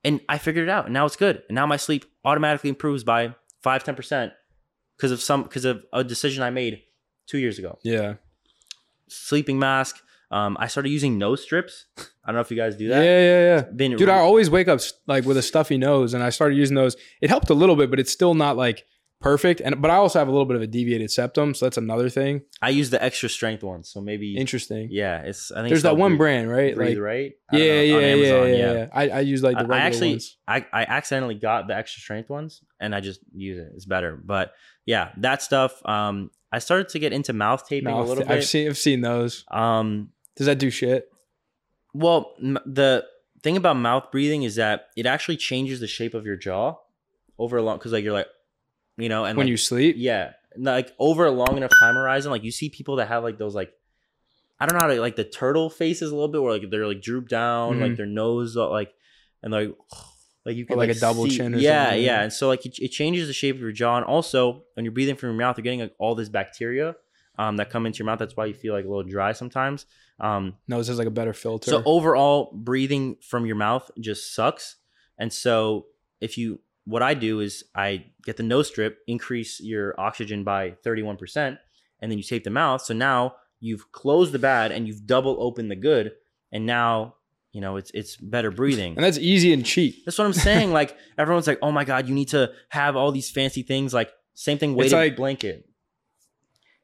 [0.04, 0.86] And I figured it out.
[0.86, 1.44] And now it's good.
[1.50, 4.32] And now my sleep automatically improves by five, 10%
[4.98, 6.84] because of some because of a decision I made
[7.28, 7.80] two years ago.
[7.84, 8.16] yeah.
[9.08, 9.98] Sleeping mask.
[10.32, 11.86] Um, I started using nose strips.
[11.98, 13.04] I don't know if you guys do that.
[13.04, 13.62] yeah, yeah.
[13.62, 16.76] Been Dude, I always wake up like with a stuffy nose, and I started using
[16.76, 16.96] those.
[17.20, 18.86] It helped a little bit, but it's still not like
[19.22, 19.62] perfect.
[19.62, 22.10] And but I also have a little bit of a deviated septum, so that's another
[22.10, 22.42] thing.
[22.62, 23.90] I use the extra strength ones.
[23.90, 24.88] So maybe Interesting.
[24.92, 25.52] Yeah, it's.
[25.52, 26.76] I think There's that one Breathe- brand, right?
[26.76, 27.32] Breathe, like, right?
[27.52, 30.38] Yeah, know, yeah, yeah, yeah, yeah, I, I use like the I- actually, ones.
[30.48, 33.72] I, I accidentally got the extra strength ones, and I just use it.
[33.76, 34.54] It's better, but
[34.86, 35.86] yeah, that stuff.
[35.86, 38.32] Um, I started to get into mouth taping Mouth- a little bit.
[38.32, 39.46] I've seen, I've seen those.
[39.52, 41.10] um, Does that do shit?
[41.94, 43.04] well, m- the
[43.42, 46.76] thing about mouth breathing is that it actually changes the shape of your jaw
[47.38, 48.28] over a long because like you're like,
[49.00, 49.96] you know, and when like, you sleep?
[49.98, 53.38] yeah, like over a long enough time horizon, like you see people that have like
[53.38, 53.72] those like
[54.60, 56.88] I don't know how to like the turtle faces a little bit where like they're
[56.88, 57.82] like droop down, Mhm.
[57.82, 58.94] like their nose uh, like
[59.42, 59.70] and like
[60.46, 62.04] like you can like a double see- chin or yeah, something.
[62.04, 62.22] yeah.
[62.24, 64.92] And so like it, it changes the shape of your jaw, and also when you're
[64.94, 66.96] breathing from your mouth, you're getting like all this bacteria
[67.38, 68.20] um, that come into your mouth.
[68.20, 69.86] That's why you feel like a little dry sometimes.
[70.20, 71.72] Um, Nose is like a better filter.
[71.72, 74.76] so overall, breathing from your mouth just sucks.
[75.18, 75.86] And so
[76.20, 80.72] if you, what I do is I get the nose strip, increase your oxygen by
[80.86, 81.58] 31%,
[82.02, 82.82] and then you tape the mouth.
[82.82, 86.14] So now you've closed the bad and you've double opened the good.
[86.52, 87.16] And now,
[87.52, 88.96] you know, it's, it's better breathing.
[88.96, 90.04] and that's easy and cheap.
[90.06, 90.72] That's what I'm saying.
[90.72, 93.94] like everyone's like, oh my God, you need to have all these fancy things.
[93.94, 95.66] Like same thing, weighted like- blanket.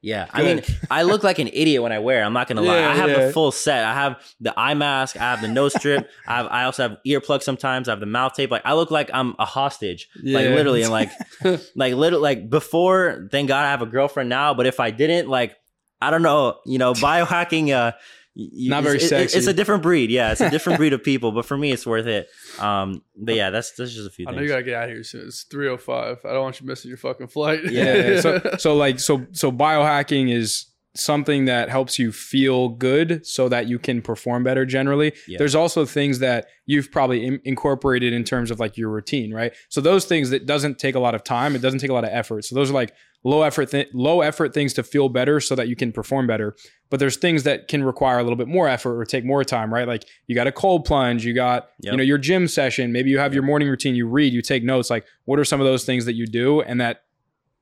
[0.02, 0.28] Yeah.
[0.32, 2.22] I mean, I look like an idiot when I wear.
[2.22, 2.80] it, I'm not gonna lie.
[2.80, 3.26] Yeah, I have yeah.
[3.26, 3.84] the full set.
[3.84, 5.18] I have the eye mask.
[5.18, 6.08] I have the nose strip.
[6.28, 6.48] I have.
[6.52, 7.42] I also have earplugs.
[7.44, 8.52] Sometimes I have the mouth tape.
[8.52, 10.08] Like I look like I'm a hostage.
[10.22, 11.10] Like literally, and like,
[11.76, 13.28] like little like before.
[13.32, 14.54] Thank God I have a girlfriend now.
[14.54, 15.56] But if I didn't, like,
[16.00, 16.60] I don't know.
[16.66, 17.72] You know, biohacking.
[17.72, 17.94] Uh,
[18.38, 19.38] you, Not very it's, sexy.
[19.38, 20.12] It's a different breed.
[20.12, 21.32] Yeah, it's a different breed of people.
[21.32, 22.28] But for me, it's worth it.
[22.60, 24.90] Um, but yeah, that's that's just a few I know you gotta get out of
[24.90, 25.28] here soon.
[25.28, 26.20] It's three oh five.
[26.26, 27.62] I don't want you missing your fucking flight.
[27.72, 27.96] yeah.
[27.96, 28.22] yeah.
[28.22, 30.66] So so like so so biohacking is
[30.96, 35.14] something that helps you feel good so that you can perform better generally.
[35.28, 35.38] Yeah.
[35.38, 39.54] There's also things that you've probably in- incorporated in terms of like your routine, right?
[39.70, 42.04] So those things that doesn't take a lot of time, it doesn't take a lot
[42.06, 42.46] of effort.
[42.46, 42.94] So those are like
[43.24, 46.56] low effort thi- low effort things to feel better so that you can perform better.
[46.92, 49.74] But there's things that can require a little bit more effort or take more time,
[49.74, 49.88] right?
[49.88, 51.92] Like you got a cold plunge, you got Yep.
[51.92, 54.64] you know your gym session, maybe you have your morning routine, you read, you take
[54.64, 57.02] notes, like what are some of those things that you do and that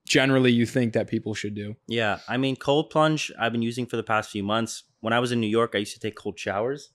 [0.05, 1.75] generally you think that people should do?
[1.87, 4.83] Yeah, I mean, cold plunge I've been using for the past few months.
[5.01, 6.89] When I was in New York, I used to take cold showers,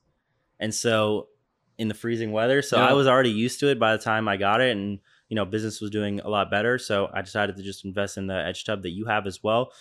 [0.59, 1.29] and so
[1.79, 2.89] in the freezing weather, so Yeah.
[2.89, 4.99] I was already used to it by the time I got it, and
[5.29, 6.79] you know, business was doing a lot better.
[6.79, 9.73] So I decided to just invest in the edge tub that you have as well.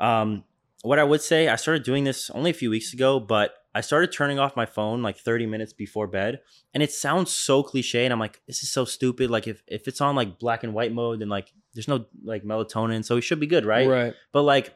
[0.00, 0.44] Um,
[0.82, 3.80] what I would say, I started doing this only a few weeks ago, but I
[3.82, 6.40] started turning off my phone like 30 minutes before bed.
[6.74, 8.04] And it sounds so cliche.
[8.04, 9.30] And I'm like, this is so stupid.
[9.30, 12.42] Like if, if it's on like black and white mode, then like there's no like
[12.42, 13.04] melatonin.
[13.04, 13.88] So it should be good, right?
[13.88, 14.14] Right.
[14.32, 14.74] But like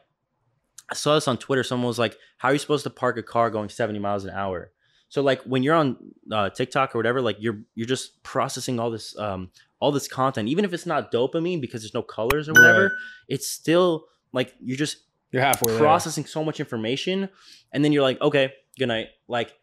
[0.89, 1.63] I saw this on Twitter.
[1.63, 4.29] Someone was like, How are you supposed to park a car going 70 miles an
[4.31, 4.71] hour?
[5.09, 5.97] So like when you're on
[6.31, 9.49] uh, TikTok or whatever, like you're you're just processing all this um
[9.79, 12.91] all this content, even if it's not dopamine because there's no colors or whatever, Right.
[13.29, 14.97] it's still like you're just
[15.31, 15.79] You're halfway there.
[15.81, 17.29] processing so much information,
[17.71, 19.07] and then you're like, okay, good night.
[19.27, 19.53] Like,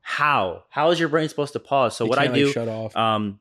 [0.00, 0.64] how?
[0.70, 1.96] How is your brain supposed to pause?
[1.96, 2.96] So You what I can't, like, do, shut off.
[2.96, 3.40] um,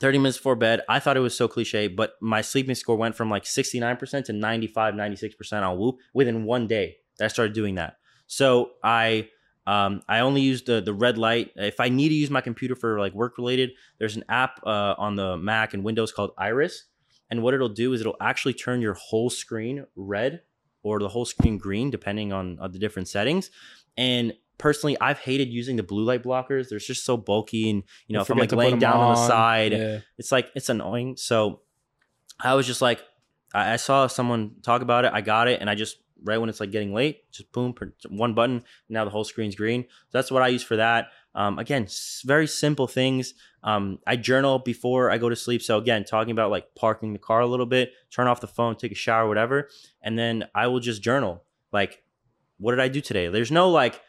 [0.00, 3.14] 30 minutes before bed, I thought it was so cliche, but my sleeping score went
[3.14, 7.76] from like 69% to 95, 96% on Whoop within one day that I started doing
[7.76, 7.98] that.
[8.26, 9.28] So I
[9.64, 11.52] um, I only use the the red light.
[11.54, 13.70] If I need to use my computer for like work related,
[14.00, 16.86] there's an app uh, on the Mac and Windows called Iris.
[17.30, 20.42] And what it'll do is it'll actually turn your whole screen red
[20.82, 23.50] or the whole screen green, depending on, on the different settings.
[23.96, 26.68] And personally, I've hated using the blue light blockers.
[26.68, 29.72] They're just so bulky, and you know, if I'm like laying down on the side,
[29.72, 30.00] yeah.
[30.18, 31.16] it's like it's annoying.
[31.16, 31.60] So
[32.40, 33.02] I was just like,
[33.54, 36.48] I, I saw someone talk about it, I got it, and I just right when
[36.48, 37.74] it's like getting late, just boom,
[38.08, 38.64] one button.
[38.88, 39.84] Now the whole screen's green.
[39.84, 41.08] So that's what I use for that.
[41.34, 41.86] Um, again,
[42.24, 43.34] very simple things.
[43.64, 45.62] Um, I journal before I go to sleep.
[45.62, 48.76] So again, talking about like parking the car a little bit, turn off the phone,
[48.76, 49.68] take a shower, whatever,
[50.02, 51.44] and then I will just journal.
[51.72, 52.02] Like,
[52.58, 53.28] what did I do today?
[53.28, 54.00] There's no like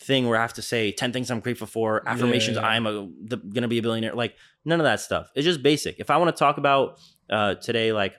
[0.00, 2.66] thing where I have to say 10 things I'm grateful for, affirmations, Yeah.
[2.66, 4.14] I'm a, the, gonna be a billionaire.
[4.14, 5.30] Like, none of that stuff.
[5.34, 6.00] It's just basic.
[6.00, 6.98] If I want to talk about
[7.28, 8.14] uh, today, like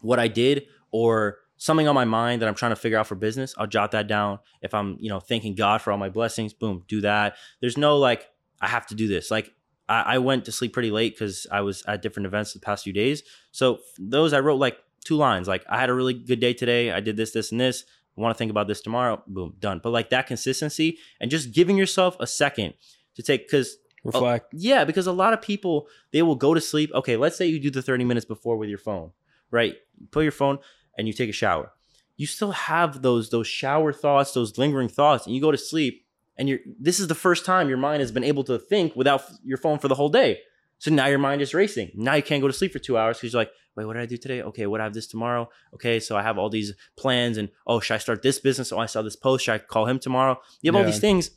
[0.00, 3.14] what I did or something on my mind that I'm trying to figure out for
[3.14, 4.40] business, I'll jot that down.
[4.60, 7.36] If I'm, you know, thanking God for all my blessings, boom, do that.
[7.60, 8.28] There's no like,
[8.60, 9.30] I have to do this.
[9.30, 9.50] Like,
[9.88, 12.84] I, I went to sleep pretty late because I was at different events the past
[12.84, 13.22] few days.
[13.50, 15.48] So those I wrote like two lines.
[15.48, 16.92] Like, I had a really good day today.
[16.92, 17.84] I did this, this, and this.
[18.14, 19.22] Want to think about this tomorrow.
[19.26, 19.80] Boom, done.
[19.82, 22.74] But like that consistency and just giving yourself a second
[23.14, 24.52] to take because oh, Reflect.
[24.52, 26.90] yeah, because a lot of people they will go to sleep.
[26.94, 29.12] Okay, let's say you do the 30 minutes before with your phone,
[29.50, 29.74] right?
[29.98, 30.58] You put your phone
[30.98, 31.72] and you take a shower.
[32.16, 36.04] You still have those those shower thoughts, those lingering thoughts, and you go to sleep
[36.36, 39.22] and you're this is the first time your mind has been able to think without
[39.44, 40.40] your phone for the whole day.
[40.78, 41.92] So now your mind is racing.
[41.94, 44.02] Now you can't go to sleep for two hours because you're like, wait, what did
[44.02, 44.42] I do today?
[44.42, 45.48] Okay, what I have this tomorrow?
[45.74, 48.72] Okay, so I have all these plans and oh, should I start this business?
[48.72, 49.44] Oh, I saw this post.
[49.44, 50.40] Should I call him tomorrow?
[50.60, 51.30] You have all these things.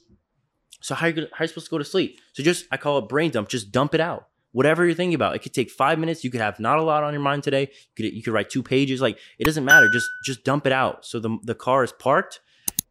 [0.81, 2.19] So how are you how are you supposed to go to sleep?
[2.33, 3.49] So just I call it brain dump.
[3.49, 4.27] Just dump it out.
[4.51, 5.35] Whatever you're thinking about.
[5.35, 6.23] It could take five minutes.
[6.23, 7.61] You could have not a lot on your mind today.
[7.61, 9.01] You could you could write two pages.
[9.01, 9.89] Like it doesn't matter.
[9.89, 11.05] Just just dump it out.
[11.05, 12.39] So the the car is parked,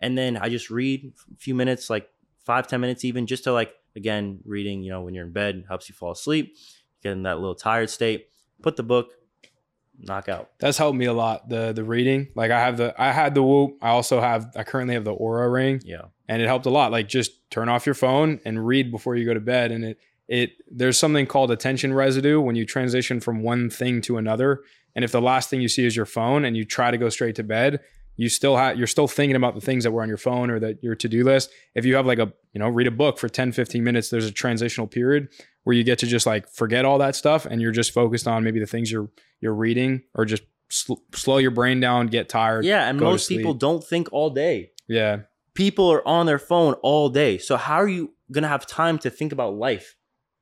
[0.01, 2.09] and then I just read a few minutes, like
[2.45, 4.83] five ten minutes even, just to like again reading.
[4.83, 6.57] You know when you're in bed helps you fall asleep.
[7.03, 8.27] Get in that little tired state.
[8.61, 9.13] Put the book.
[9.99, 10.51] Knock out.
[10.59, 11.49] That's helped me a lot.
[11.49, 12.29] The the reading.
[12.35, 13.79] Like I have the I had the whoop.
[13.81, 15.81] I also have I currently have the Oura ring.
[15.85, 16.03] Yeah.
[16.29, 19.25] and it helped a lot like just turn off your phone and read before you
[19.25, 23.43] go to bed and it it there's something called attention residue when you transition from
[23.43, 24.63] one thing to another
[24.97, 27.09] and if the last thing you see is your phone and you try to go
[27.11, 27.81] straight to bed
[28.17, 30.59] you still have you're still thinking about the things that were on your phone or
[30.61, 33.29] that your to-do list if you have like a you know read a book for
[33.29, 35.29] 10 15 minutes there's a transitional period
[35.65, 38.45] where you get to just like forget all that stuff and you're just focused on
[38.45, 39.09] maybe the things you're
[39.41, 43.55] you're reading or just sl- slow your brain down get tired Yeah, and most people
[43.55, 44.71] don't think all day.
[44.89, 45.23] yeah
[45.55, 47.39] people are on their phone all day.
[47.39, 49.97] So how are you gonna have time to think about life?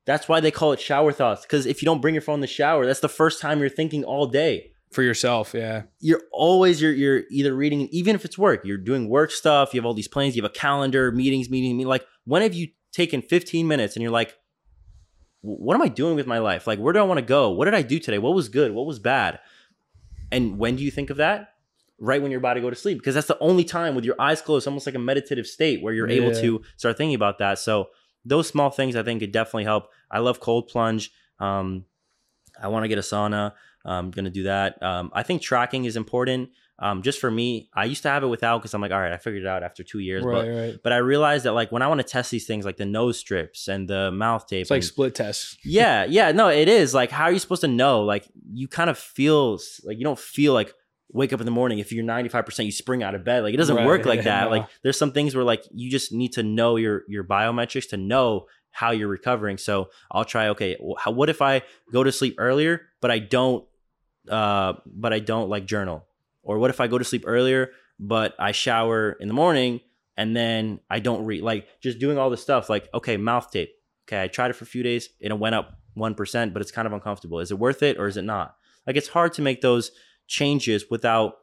[0.07, 1.43] That's why they call it shower thoughts.
[1.43, 3.69] Because if you don't bring your phone in the shower, that's the first time you're
[3.69, 4.72] thinking all day.
[4.93, 9.09] For yourself yeah You're always you're you're either reading, even if it's work, you're doing
[9.09, 9.73] work stuff.
[9.73, 10.36] You have all these plans.
[10.36, 11.89] You have a calendar, meetings, meeting, meeting.
[11.89, 14.36] Like when have you taken 15 minutes and you're like,
[15.40, 16.66] what am I doing with my life?
[16.66, 17.51] Like where do I want to go?
[17.51, 18.19] What did I do today?
[18.19, 18.73] What was good?
[18.73, 19.40] What was bad?
[20.31, 21.55] And when do you think of that?
[21.98, 24.20] Right when you're about to go to sleep, because that's the only time with your
[24.20, 27.60] eyes closed, almost like a meditative state where you're able to start thinking about that.
[27.60, 27.90] So
[28.24, 29.89] those small things I think could definitely help.
[30.10, 31.12] I love cold plunge.
[31.39, 31.85] Um,
[32.60, 33.52] I want to get a sauna.
[33.84, 34.82] I'm gonna do that.
[34.82, 36.50] Um, I think tracking is important.
[36.78, 39.12] Um, just for me, I used to have it without because I'm like, all right,
[39.12, 40.24] I figured it out after two years.
[40.24, 42.64] right But right but I realized that like when I want to test these things,
[42.64, 45.56] like the nose strips and the mouth tape, It's like and- split tests.
[45.64, 46.92] yeah, yeah, no, it is.
[46.92, 48.02] Like, how are you supposed to know?
[48.02, 50.72] Like, you kind of feel like you don't feel like
[51.12, 53.42] wake up in the morning if you're 95% you spring out of bed.
[53.44, 54.44] Like, it doesn't Right, work like that.
[54.44, 54.50] no.
[54.56, 57.96] Like, there's some things where like you just need to know your your biometrics to
[57.96, 59.59] know how you're recovering.
[59.59, 60.48] So I'll try.
[60.48, 63.64] Okay, how, what if I go to sleep earlier, but I don't,
[64.28, 66.05] uh, but I don't like journal,
[66.43, 69.81] or what if I go to sleep earlier, but I shower in the morning
[70.16, 71.43] and then I don't read.
[71.43, 72.69] Like, just doing all this stuff.
[72.69, 73.70] Like, okay, mouth tape.
[74.07, 75.09] Okay, I tried it for a few days.
[75.23, 77.40] and It went up one percent, but it's kind of uncomfortable.
[77.40, 78.57] Is it worth it or is it not?
[78.86, 79.93] Like, it's hard to make those
[80.27, 81.35] changes without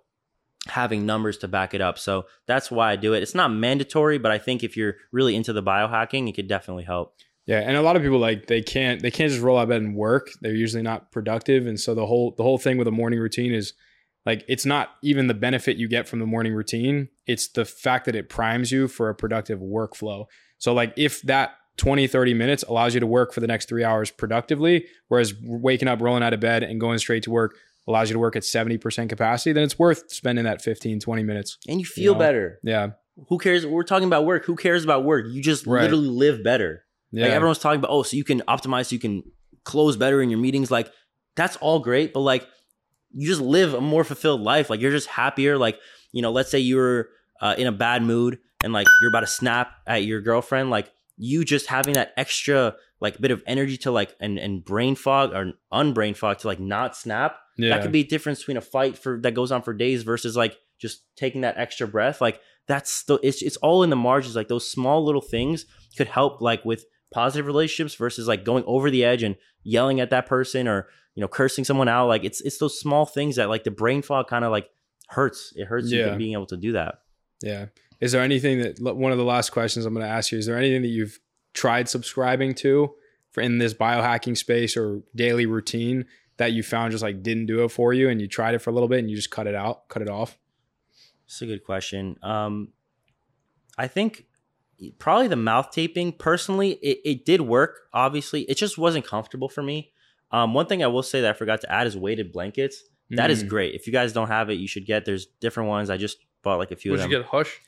[0.68, 1.98] having numbers to back it up.
[1.98, 3.24] So that's why I do it.
[3.24, 6.84] It's not mandatory, but I think if you're really into the biohacking, it could definitely
[6.84, 7.16] help.
[7.50, 9.70] Yeah, and a lot of people like they can't they can't just roll out of
[9.70, 10.30] bed and work.
[10.40, 13.52] They're usually not productive, and so the whole the whole thing with a morning routine
[13.52, 13.74] is
[14.24, 17.10] like it's not even the benefit you get from the morning routine.
[17.26, 20.26] It's the fact that it primes you for a productive workflow.
[20.60, 23.84] So like if that 20 30 minutes allows you to work for the next 3
[23.84, 27.56] hours productively, whereas waking up, rolling out of bed and going straight to work
[27.88, 31.58] allows you to work at 70% capacity, then it's worth spending that 15 20 minutes.
[31.68, 32.20] And you feel know?
[32.20, 32.60] better.
[32.64, 32.90] Yeah.
[33.30, 33.66] Who cares?
[33.66, 34.46] We're talking about work.
[34.46, 35.26] Who cares about work?
[35.32, 35.82] You just Right.
[35.82, 36.84] literally live better.
[37.12, 37.26] Yeah.
[37.26, 39.24] Like everyone's talking about, oh, so you can optimize, so you can
[39.64, 40.72] close better in your meetings.
[40.72, 40.92] Like
[41.36, 42.48] that's all great, but like
[43.12, 44.70] you just live a more fulfilled life.
[44.70, 45.58] Like you're just happier.
[45.58, 45.80] Like
[46.12, 47.10] you know, let's say you're
[47.42, 50.70] uh, in a bad mood and like you're about to snap at your girlfriend.
[50.70, 54.96] Like you just having that extra like bit of energy to like and and brain
[54.96, 57.38] fog or unbrain fog to like not snap.
[57.58, 57.70] yeah.
[57.70, 60.36] That could be a difference between a fight for that goes on for days versus
[60.36, 62.22] like just taking that extra breath.
[62.22, 64.36] Like that's the it's it's all in the margins.
[64.36, 65.66] Like those small little things
[65.98, 70.10] could help like with positive relationships versus like going over the edge and yelling at
[70.10, 72.08] that person or you know cursing someone out.
[72.08, 74.70] Like it's it's those small things that like the brain fog kind of like
[75.08, 75.54] hurts.
[75.56, 77.02] It hurts you being able to do that.
[77.42, 77.68] Yeah.
[78.00, 80.38] Is there anything that one of the last questions I'm going to ask you?
[80.38, 81.20] Is there anything that you've
[81.54, 82.94] tried subscribing to
[83.32, 86.06] for in this biohacking space or daily routine
[86.38, 88.70] that you found just like didn't do it for you, and you tried it for
[88.70, 90.38] a little bit and you just cut it out, cut it off?
[91.26, 92.18] It's a good question.
[92.24, 92.70] Um,
[93.78, 94.26] I think
[94.98, 96.12] probably the mouth taping.
[96.14, 97.82] Personally, it, it did work.
[97.94, 99.92] Obviously, it just wasn't comfortable for me.
[100.32, 102.84] Um, one thing I will say that I forgot to add is weighted blankets.
[103.12, 103.48] That is Mm.
[103.50, 103.74] great.
[103.76, 105.04] If you guys don't have it, you should get.
[105.06, 105.90] There's different ones.
[105.90, 107.60] I just bought like a few Would of you get Hush?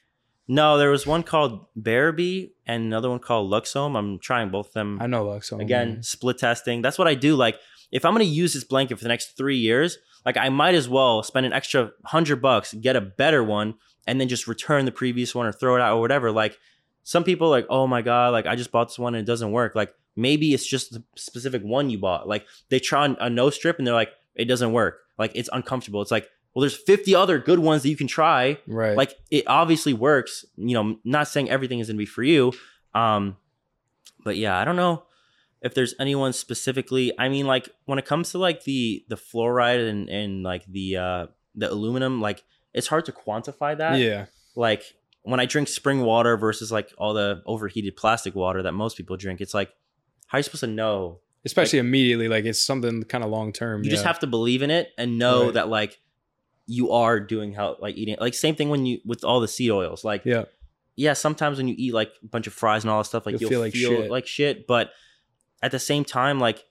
[0.48, 3.98] no, there was one called Bearaby and another one called Luxome.
[3.98, 7.36] I'm trying both of them I know, luxome again split testing that's what i do
[7.36, 7.58] like
[7.92, 10.76] if i'm going to use this blanket for the next three years like i might
[10.76, 13.76] as well spend an extra hundred bucks get a better one
[14.08, 16.58] and then just return the previous one or throw it out or whatever like
[17.04, 19.32] some people are like oh my god like i just bought this one and it
[19.32, 19.76] doesn't work.
[19.76, 22.28] Like maybe it's just the specific one you bought.
[22.28, 25.00] Like they try on a no strip and they're like it doesn't work.
[25.18, 26.02] Like it's uncomfortable.
[26.02, 28.58] It's like well there's 50 other good ones that you can try.
[28.68, 28.98] Right?
[28.98, 30.46] like it obviously works.
[30.58, 32.54] You know not saying everything is going to be for you
[32.94, 33.38] um
[34.26, 35.04] but yeah i don't know
[35.62, 39.90] if there's anyone specifically i mean like when it comes to like the the fluoride
[39.90, 44.00] and and like the uh the aluminum like it's hard to quantify that.
[44.00, 44.26] Yeah,
[44.56, 48.98] like when i drink spring water versus like all the overheated plastic water that most
[48.98, 49.70] people drink it's like
[50.28, 53.84] how are you supposed to know especially immediately, like it's something kind of long term.
[53.84, 55.54] you just have to believe in it and know Right.
[55.56, 56.00] that like
[56.68, 59.72] you are doing how like eating like same thing when you with all the seed
[59.72, 60.44] oils like yeah,
[60.96, 63.34] yeah, sometimes when you eat like a bunch of fries and all that stuff, like
[63.34, 64.12] You'll you'll, feel like feel shit.
[64.12, 64.68] like shit.
[64.68, 64.92] But
[65.64, 66.64] at the same time, like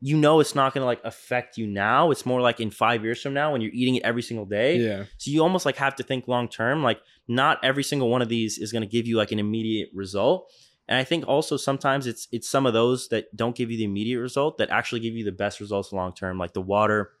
[0.00, 2.10] you know, it's not gonna like affect you now.
[2.10, 4.76] It's more like in five years from now when you're eating it every single day.
[4.76, 6.82] yeah, So you almost like have to think long term.
[6.82, 10.50] Like not every single one of these is gonna give you like an immediate result.
[10.86, 13.84] And I think also sometimes it's it's some of those that don't give you the
[13.84, 17.12] immediate result that actually give you the best results long term, like the water,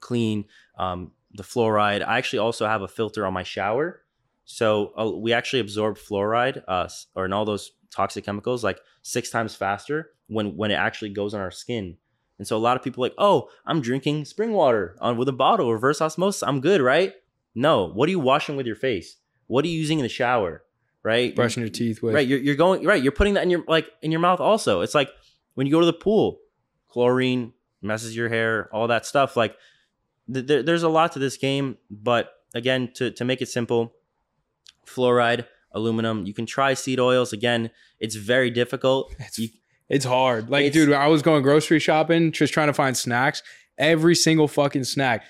[0.00, 0.44] clean,
[0.78, 2.06] um, the fluoride.
[2.06, 4.02] I actually also have a filter on my shower,
[4.44, 9.30] so uh, we actually absorb fluoride uh, or in all those toxic chemicals like six
[9.30, 11.96] times faster when when it actually goes on our skin.
[12.38, 15.28] And so a lot of people are like, oh, I'm drinking spring water on with
[15.28, 16.42] a bottle, reverse osmosis.
[16.42, 17.14] I'm good, right?
[17.54, 17.88] No.
[17.88, 19.16] What are you washing with your face?
[19.46, 20.62] What are you using in the shower?
[21.02, 21.34] Right?
[21.36, 22.26] brushing your teeth with Right.
[22.26, 23.00] You're, you're going right.
[23.02, 24.80] You're putting that in your like in your mouth also.
[24.80, 25.08] It's like
[25.54, 26.40] when you go to the pool,
[26.88, 29.36] chlorine messes your hair, all that stuff.
[29.36, 29.56] Like
[30.32, 33.94] th- there, there's a lot to this game, but again, to to make it simple,
[34.86, 36.26] fluoride, aluminum.
[36.26, 37.32] You can try seed oils.
[37.32, 37.70] Again,
[38.00, 39.14] it's very difficult.
[39.20, 39.48] It's, You-
[39.88, 40.50] it's hard.
[40.50, 43.42] Like, It's- dude, I was going grocery shopping, just trying to find snacks.
[43.78, 45.24] Every single fucking snack,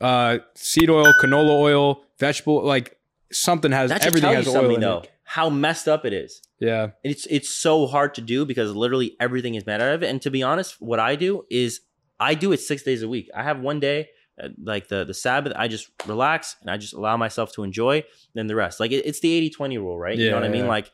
[0.00, 2.98] uh, seed oil, canola oil, vegetable, like
[3.32, 4.98] something has everything has you oil in though.
[4.98, 5.10] it.
[5.24, 6.40] How messed up it is.
[6.60, 10.08] Yeah, it's it's so hard to do because literally everything is made out of it.
[10.10, 11.80] And to be honest, what I do is
[12.20, 13.28] I do it six days a week.
[13.34, 14.08] I have one day,
[14.42, 18.04] uh, like the the Sabbath, I just relax and I just allow myself to enjoy.
[18.34, 20.16] Then the rest, like it, it's the 80-20 rule, right?
[20.16, 20.64] you know what I mean?
[20.64, 20.68] yeah.
[20.70, 20.90] Like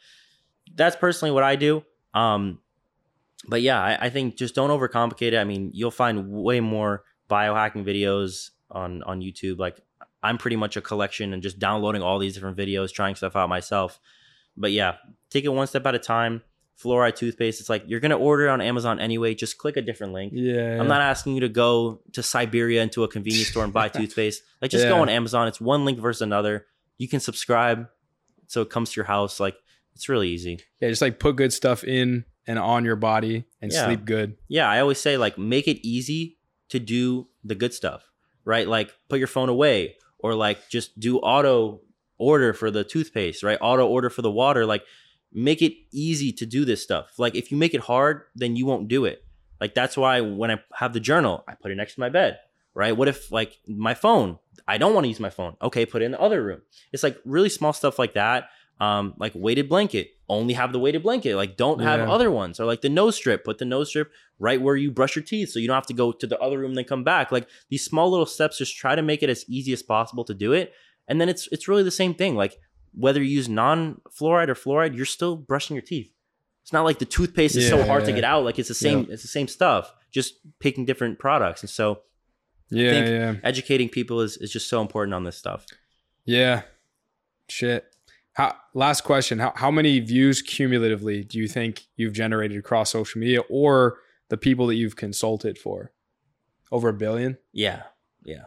[0.74, 1.84] that's personally what I do.
[2.14, 2.58] Um,
[3.48, 5.36] but yeah, I, I think just don't overcomplicate it.
[5.36, 9.58] I mean, you'll find way more biohacking videos on on YouTube.
[9.58, 9.80] Like
[10.22, 13.48] I'm pretty much a collection and just downloading all these different videos, trying stuff out
[13.48, 14.00] myself.
[14.56, 14.96] But yeah,
[15.30, 16.42] take it one step at a time.
[16.82, 17.60] Fluoride toothpaste.
[17.60, 19.34] It's like you're gonna order it on Amazon anyway.
[19.34, 20.32] Just click a different link.
[20.34, 20.80] yeah.
[20.80, 24.42] I'm not asking you to go to Siberia into a convenience store and buy toothpaste.
[24.60, 25.48] Like just go on Amazon.
[25.48, 26.66] It's one link versus another.
[26.98, 27.88] You can subscribe
[28.46, 29.38] so it comes to your house.
[29.38, 29.56] Like
[29.94, 30.60] it's really easy.
[30.80, 33.86] Yeah, just like put good stuff in and on your body and Yeah.
[33.86, 34.36] sleep good.
[34.48, 36.38] Yeah, I always say like make it easy
[36.70, 38.10] to do the good stuff,
[38.44, 38.66] right?
[38.66, 41.80] Like put your phone away or like just do auto
[42.18, 43.58] order for the toothpaste, right?
[43.60, 44.64] Auto order for the water.
[44.66, 44.84] Like
[45.32, 47.18] make it easy to do this stuff.
[47.18, 49.24] Like if you make it hard, then you won't do it.
[49.60, 52.38] Like that's why when I have the journal, I put it next to my bed,
[52.74, 52.96] right?
[52.96, 55.56] What if like my phone, I don't want to use my phone.
[55.62, 56.62] Okay, put it in the other room.
[56.92, 58.48] It's like really small stuff like that.
[58.80, 61.36] Um, like weighted blanket, only have the weighted blanket.
[61.36, 62.10] Like don't have Yeah.
[62.10, 62.58] other ones.
[62.60, 65.50] Or like the nose strip, put the nose strip right where you brush your teeth
[65.50, 67.30] so you don't have to go to the other room and then come back.
[67.32, 70.34] Like these small little steps, just try to make it as easy as possible to
[70.34, 70.72] do it.
[71.08, 72.34] And then it's it's really the same thing.
[72.36, 72.58] Like
[72.94, 76.12] whether you use non-fluoride or fluoride, you're still brushing your teeth.
[76.62, 78.44] It's not like the toothpaste is so Yeah, hard to get out.
[78.44, 81.62] Like it's the same, it's the same stuff, just picking different products.
[81.62, 82.02] And so
[82.70, 83.34] Yeah, think- yeah.
[83.42, 85.66] educating people is, is just so important on this stuff.
[86.24, 86.62] Yeah.
[87.48, 87.84] Shit.
[88.34, 89.38] How, last question.
[89.38, 93.98] How, how many views cumulatively do you think you've generated across social media or
[94.28, 95.92] the people that you've consulted for?
[96.70, 97.36] Over a billion?
[97.52, 97.82] Yeah.
[98.24, 98.44] Yeah.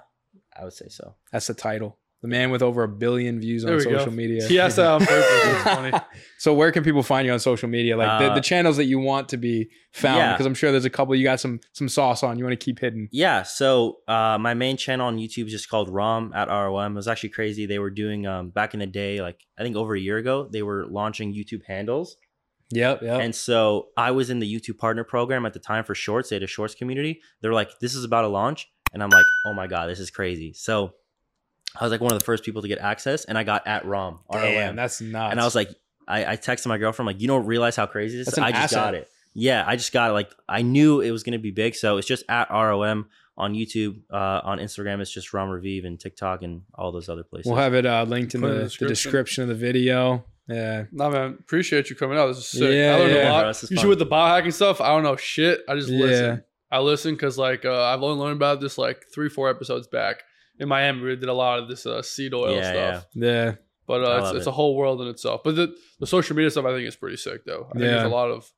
[0.57, 1.15] I would say so.
[1.31, 1.99] That's the title.
[2.25, 3.97] The man with over a billion views There on we go.
[3.99, 4.47] social media.
[4.47, 5.25] He asked that on purpose.
[5.45, 5.91] It's funny.
[6.39, 7.95] So where can people find you on social media?
[7.95, 10.17] Like the, Uh, the channels that you want to be found?
[10.17, 10.33] yeah.
[10.33, 12.37] Because I'm sure there's a couple you got some some sauce on.
[12.39, 13.07] You want to keep hidden.
[13.11, 16.93] Yeah, so uh, my main channel on YouTube is just called ROM at ROM.
[16.93, 17.65] It was actually crazy.
[17.67, 20.49] They were doing um, back in the day, like I think over a year ago,
[20.51, 22.17] they were launching YouTube handles.
[22.71, 23.21] Yep, yep.
[23.21, 26.29] And so I was in the YouTube partner program at the time for shorts.
[26.29, 27.21] They had a shorts community.
[27.41, 28.67] They're like, this is about to launch.
[28.91, 30.53] And I'm like, oh my God, this is crazy.
[30.53, 30.93] So
[31.79, 33.85] I was like one of the first people to get access and I got at
[33.85, 34.19] ROM.
[34.31, 34.75] Damn, ROM.
[34.75, 35.31] that's nuts.
[35.31, 35.69] and I was like,
[36.07, 38.39] I, I texted my girlfriend, like, you don't realize how crazy this That's is.
[38.39, 38.77] an I just asset.
[38.77, 39.09] got it.
[39.33, 40.13] Yeah, I just got it.
[40.13, 41.75] Like, I knew it was going to be big.
[41.75, 43.07] So it's just at ROM
[43.37, 43.99] on YouTube.
[44.11, 47.47] Uh, on Instagram, it's just Rom Raviv and TikTok and all those other places.
[47.51, 48.87] we'll have it uh, linked in Put the, in the the description.
[48.87, 50.23] description of the video.
[50.47, 50.83] Yeah.
[50.91, 52.27] Nah, man, appreciate you coming out.
[52.27, 52.73] This is sick.
[52.73, 53.29] Yeah, I learned yeah.
[53.29, 53.39] a lot.
[53.41, 53.89] Bro, this is Usually fun.
[53.89, 55.61] with the biohacking stuff, I don't know shit.
[55.67, 55.99] I just Yeah.
[56.05, 56.43] listen.
[56.71, 60.21] I listen because like uh, I've only learned about this like three, four episodes back.
[60.59, 63.07] In Miami, we did a lot of this uh, seed oil Yeah, stuff.
[63.13, 63.31] Yeah.
[63.45, 63.53] yeah.
[63.87, 64.49] But uh, it's, love it's it.
[64.49, 65.41] a whole world in itself.
[65.43, 67.67] But the, the social media stuff, I think is pretty sick though.
[67.69, 67.91] I think Yeah.
[67.91, 68.49] there's a lot of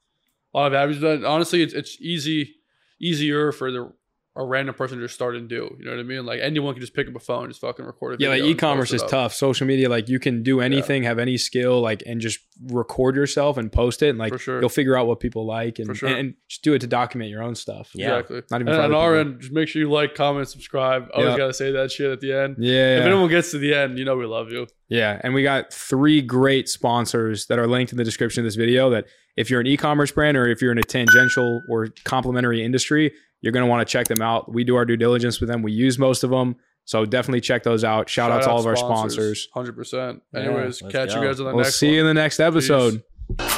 [0.53, 1.02] a lot of avenues.
[1.02, 2.56] But honestly, it's it's easy
[2.99, 3.91] easier for the
[4.38, 5.76] a random person just start and do.
[5.80, 6.26] You know what I mean?
[6.26, 8.44] Like anyone can just pick up a phone, and just fucking record a Yeah, like
[8.44, 9.10] e-commerce post it is up.
[9.10, 9.34] tough.
[9.34, 13.58] Social media, like you can do anything, have any skill, like and just record yourself
[13.58, 14.60] and post it, and like sure.
[14.60, 16.10] you'll figure out what people like, and, sure.
[16.10, 17.92] and, and just do it to document your own stuff.
[17.94, 18.18] Yeah.
[18.18, 18.42] Exactly.
[18.52, 21.08] Not even and on our end, just make sure you like, comment, subscribe.
[21.14, 21.38] Always Yeah.
[21.38, 22.58] gotta say that shit at the end.
[22.60, 23.06] Yeah, If yeah.
[23.08, 24.68] anyone gets to the end, you know we love you.
[24.90, 28.56] Yeah, and we got three great sponsors that are linked in the description of this
[28.56, 28.90] video.
[28.90, 29.06] That
[29.36, 33.12] if you're an e-commerce brand or if you're in a tangential or complementary industry,
[33.42, 34.52] you're going to want to check them out.
[34.52, 35.62] We do our due diligence with them.
[35.62, 36.56] We use most of them,
[36.86, 38.10] so definitely check those out.
[38.10, 39.48] Shout, out to all of our sponsors.
[39.54, 40.22] Hundred percent.
[40.36, 41.22] Anyways, let's catch go.
[41.22, 41.94] you guys on the We'll next see one.
[41.96, 43.04] you in the next episode.
[43.38, 43.57] Peace.